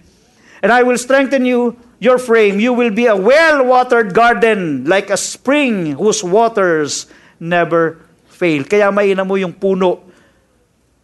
And 0.60 0.72
I 0.72 0.84
will 0.84 1.00
strengthen 1.00 1.48
you, 1.48 1.76
your 1.96 2.20
frame. 2.20 2.60
You 2.60 2.76
will 2.76 2.92
be 2.92 3.08
a 3.08 3.16
well-watered 3.16 4.12
garden, 4.12 4.84
like 4.84 5.08
a 5.08 5.16
spring 5.16 5.96
whose 5.96 6.20
waters 6.20 7.08
never 7.40 8.04
fail. 8.28 8.68
Kaya 8.68 8.92
mainam 8.92 9.24
mo 9.24 9.40
yung 9.40 9.56
puno, 9.56 10.04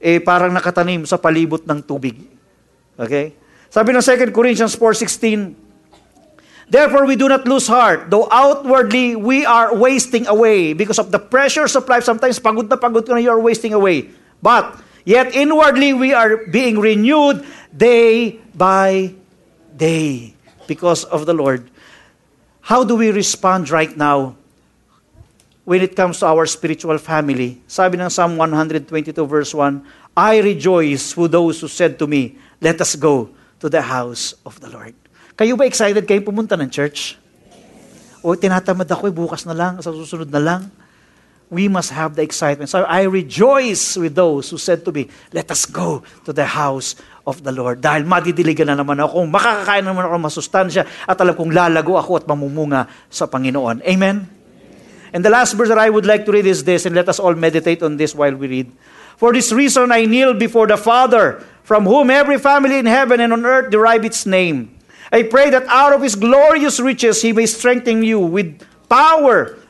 eh 0.00 0.20
parang 0.20 0.52
nakatanim 0.52 1.04
sa 1.08 1.16
palibot 1.16 1.64
ng 1.64 1.80
tubig. 1.84 2.16
Okay? 2.96 3.36
Sabi 3.72 3.96
ng 3.96 4.04
2 4.04 4.32
Corinthians 4.32 4.76
4.16, 4.76 5.70
Therefore 6.70 7.02
we 7.02 7.18
do 7.18 7.26
not 7.26 7.48
lose 7.50 7.66
heart, 7.66 8.12
though 8.12 8.30
outwardly 8.30 9.18
we 9.18 9.42
are 9.42 9.74
wasting 9.74 10.28
away 10.30 10.70
because 10.70 11.02
of 11.02 11.10
the 11.10 11.18
pressures 11.18 11.74
of 11.74 11.82
life. 11.90 12.06
Sometimes 12.06 12.38
pagod 12.38 12.70
na 12.70 12.78
pagod 12.78 13.02
ka 13.02 13.16
na, 13.16 13.18
you 13.18 13.32
are 13.32 13.42
wasting 13.42 13.74
away. 13.74 14.12
But, 14.38 14.78
yet 15.04 15.34
inwardly 15.34 15.92
we 15.92 16.12
are 16.12 16.46
being 16.48 16.78
renewed 16.78 17.44
day 17.74 18.38
by 18.54 19.14
day 19.76 20.34
because 20.66 21.04
of 21.08 21.26
the 21.26 21.34
Lord. 21.34 21.70
How 22.60 22.84
do 22.84 22.94
we 22.94 23.10
respond 23.10 23.70
right 23.70 23.90
now 23.96 24.36
when 25.64 25.82
it 25.82 25.96
comes 25.96 26.20
to 26.20 26.26
our 26.26 26.46
spiritual 26.46 26.98
family? 26.98 27.58
Sabi 27.66 27.98
ng 27.98 28.10
Psalm 28.10 28.36
122 28.38 28.86
verse 29.26 29.52
1, 29.54 29.82
I 30.14 30.38
rejoice 30.38 31.16
with 31.16 31.32
those 31.32 31.60
who 31.60 31.68
said 31.68 31.98
to 31.98 32.06
me, 32.06 32.38
let 32.60 32.80
us 32.80 32.94
go 32.94 33.30
to 33.58 33.68
the 33.68 33.82
house 33.82 34.34
of 34.44 34.60
the 34.60 34.68
Lord. 34.68 34.94
Kayo 35.36 35.56
ba 35.56 35.64
excited 35.64 36.04
kayo 36.04 36.20
pumunta 36.20 36.54
ng 36.54 36.68
church? 36.68 37.16
O 38.20 38.36
tinatamad 38.36 38.84
ako, 38.84 39.08
eh, 39.08 39.14
bukas 39.14 39.48
na 39.48 39.56
lang, 39.56 39.80
sa 39.80 39.88
susunod 39.88 40.28
na 40.28 40.40
lang. 40.40 40.62
We 41.50 41.66
must 41.66 41.90
have 41.90 42.14
the 42.14 42.22
excitement. 42.22 42.70
So 42.70 42.86
I 42.86 43.10
rejoice 43.10 43.98
with 43.98 44.14
those 44.14 44.48
who 44.54 44.56
said 44.56 44.86
to 44.86 44.94
me, 44.94 45.10
let 45.34 45.50
us 45.50 45.66
go 45.66 46.06
to 46.22 46.32
the 46.32 46.46
house 46.46 46.94
of 47.26 47.42
the 47.42 47.50
Lord. 47.50 47.82
Dahil 47.82 48.06
madidiligan 48.06 48.70
na 48.70 48.78
naman 48.78 49.02
ako, 49.02 49.26
makakakain 49.26 49.82
naman 49.82 50.06
ako 50.06 50.14
ng 50.14 50.26
masustansya, 50.30 50.82
at 51.10 51.18
alam 51.18 51.34
kong 51.34 51.50
lalago 51.50 51.98
ako 51.98 52.22
at 52.22 52.24
mamumunga 52.30 52.86
sa 53.10 53.26
Panginoon. 53.26 53.82
Amen? 53.82 54.30
And 55.10 55.26
the 55.26 55.30
last 55.30 55.58
verse 55.58 55.66
that 55.68 55.82
I 55.82 55.90
would 55.90 56.06
like 56.06 56.22
to 56.26 56.32
read 56.32 56.46
is 56.46 56.62
this, 56.62 56.86
and 56.86 56.94
let 56.94 57.10
us 57.10 57.18
all 57.18 57.34
meditate 57.34 57.82
on 57.82 57.98
this 57.98 58.14
while 58.14 58.30
we 58.30 58.46
read. 58.46 58.70
For 59.18 59.34
this 59.34 59.50
reason 59.50 59.90
I 59.90 60.06
kneel 60.06 60.38
before 60.38 60.70
the 60.70 60.78
Father, 60.78 61.42
from 61.66 61.84
whom 61.84 62.14
every 62.14 62.38
family 62.38 62.78
in 62.78 62.86
heaven 62.86 63.18
and 63.18 63.34
on 63.34 63.44
earth 63.44 63.74
derive 63.74 64.06
its 64.06 64.24
name. 64.24 64.78
I 65.10 65.26
pray 65.26 65.50
that 65.50 65.66
out 65.66 65.92
of 65.92 66.02
His 66.02 66.14
glorious 66.14 66.78
riches 66.78 67.20
He 67.20 67.34
may 67.34 67.46
strengthen 67.50 68.06
you 68.06 68.22
with 68.22 68.62
power 68.88 69.59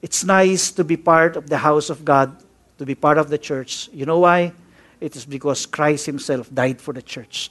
It's 0.00 0.24
nice 0.24 0.70
to 0.72 0.84
be 0.84 0.96
part 0.96 1.36
of 1.36 1.48
the 1.48 1.58
house 1.58 1.90
of 1.90 2.04
God, 2.04 2.36
to 2.78 2.86
be 2.86 2.94
part 2.94 3.18
of 3.18 3.30
the 3.30 3.38
church. 3.38 3.88
You 3.92 4.06
know 4.06 4.20
why? 4.20 4.52
It 5.00 5.16
is 5.16 5.24
because 5.24 5.66
Christ 5.66 6.06
Himself 6.06 6.52
died 6.52 6.80
for 6.80 6.92
the 6.94 7.02
church. 7.02 7.50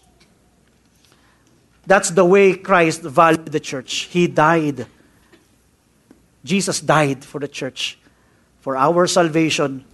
That's 1.85 2.09
the 2.09 2.25
way 2.25 2.55
Christ 2.55 3.01
valued 3.01 3.45
the 3.47 3.59
church. 3.59 4.11
He 4.11 4.27
died. 4.27 4.85
Jesus 6.43 6.81
died 6.81 7.23
for 7.23 7.39
the 7.39 7.47
church, 7.47 7.97
for 8.59 8.75
our 8.75 9.07
salvation, 9.07 9.85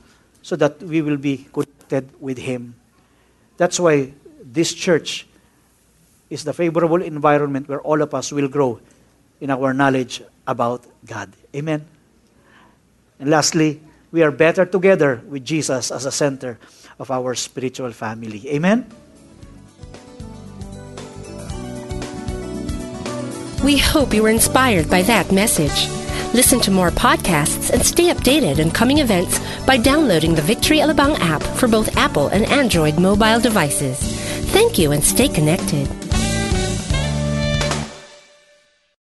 so 0.41 0.56
that 0.56 0.82
we 0.82 1.01
will 1.01 1.18
be 1.18 1.45
connected 1.54 2.10
with 2.20 2.38
Him. 2.38 2.76
That's 3.58 3.80
why 3.80 4.14
this 4.41 4.74
church 4.74 5.28
is 6.30 6.43
the 6.43 6.54
favorable 6.54 7.01
environment 7.01 7.70
where 7.70 7.82
all 7.82 8.01
of 8.01 8.14
us 8.14 8.32
will 8.32 8.47
grow 8.47 8.80
in 9.39 9.51
our 9.51 9.74
knowledge 9.74 10.24
about 10.47 10.86
God. 11.06 11.32
Amen. 11.56 11.93
And 13.20 13.30
lastly, 13.30 13.82
we 14.11 14.22
are 14.22 14.32
better 14.32 14.66
together 14.66 15.22
with 15.28 15.45
Jesus 15.45 15.91
as 15.91 16.05
a 16.05 16.11
center 16.11 16.59
of 16.99 17.09
our 17.09 17.36
spiritual 17.36 17.91
family. 17.91 18.47
Amen. 18.49 18.86
We 23.64 23.78
hope 23.78 24.14
you 24.14 24.24
were 24.24 24.30
inspired 24.30 24.89
by 24.89 25.03
that 25.03 25.32
message. 25.32 25.88
Listen 26.34 26.59
to 26.61 26.72
more 26.72 26.89
podcasts 26.89 27.70
and 27.70 27.82
stay 27.86 28.14
updated 28.14 28.64
on 28.64 28.72
coming 28.72 28.97
events 28.97 29.39
by 29.66 29.78
downloading 29.78 30.36
the 30.36 30.41
Victory 30.41 30.80
Alabang 30.80 31.18
app 31.20 31.41
for 31.41 31.68
both 31.68 31.95
Apple 31.95 32.28
and 32.28 32.45
Android 32.45 32.99
mobile 32.99 33.39
devices. 33.39 33.97
Thank 34.51 34.78
you 34.78 34.91
and 34.91 35.03
stay 35.03 35.30
connected. 35.30 35.88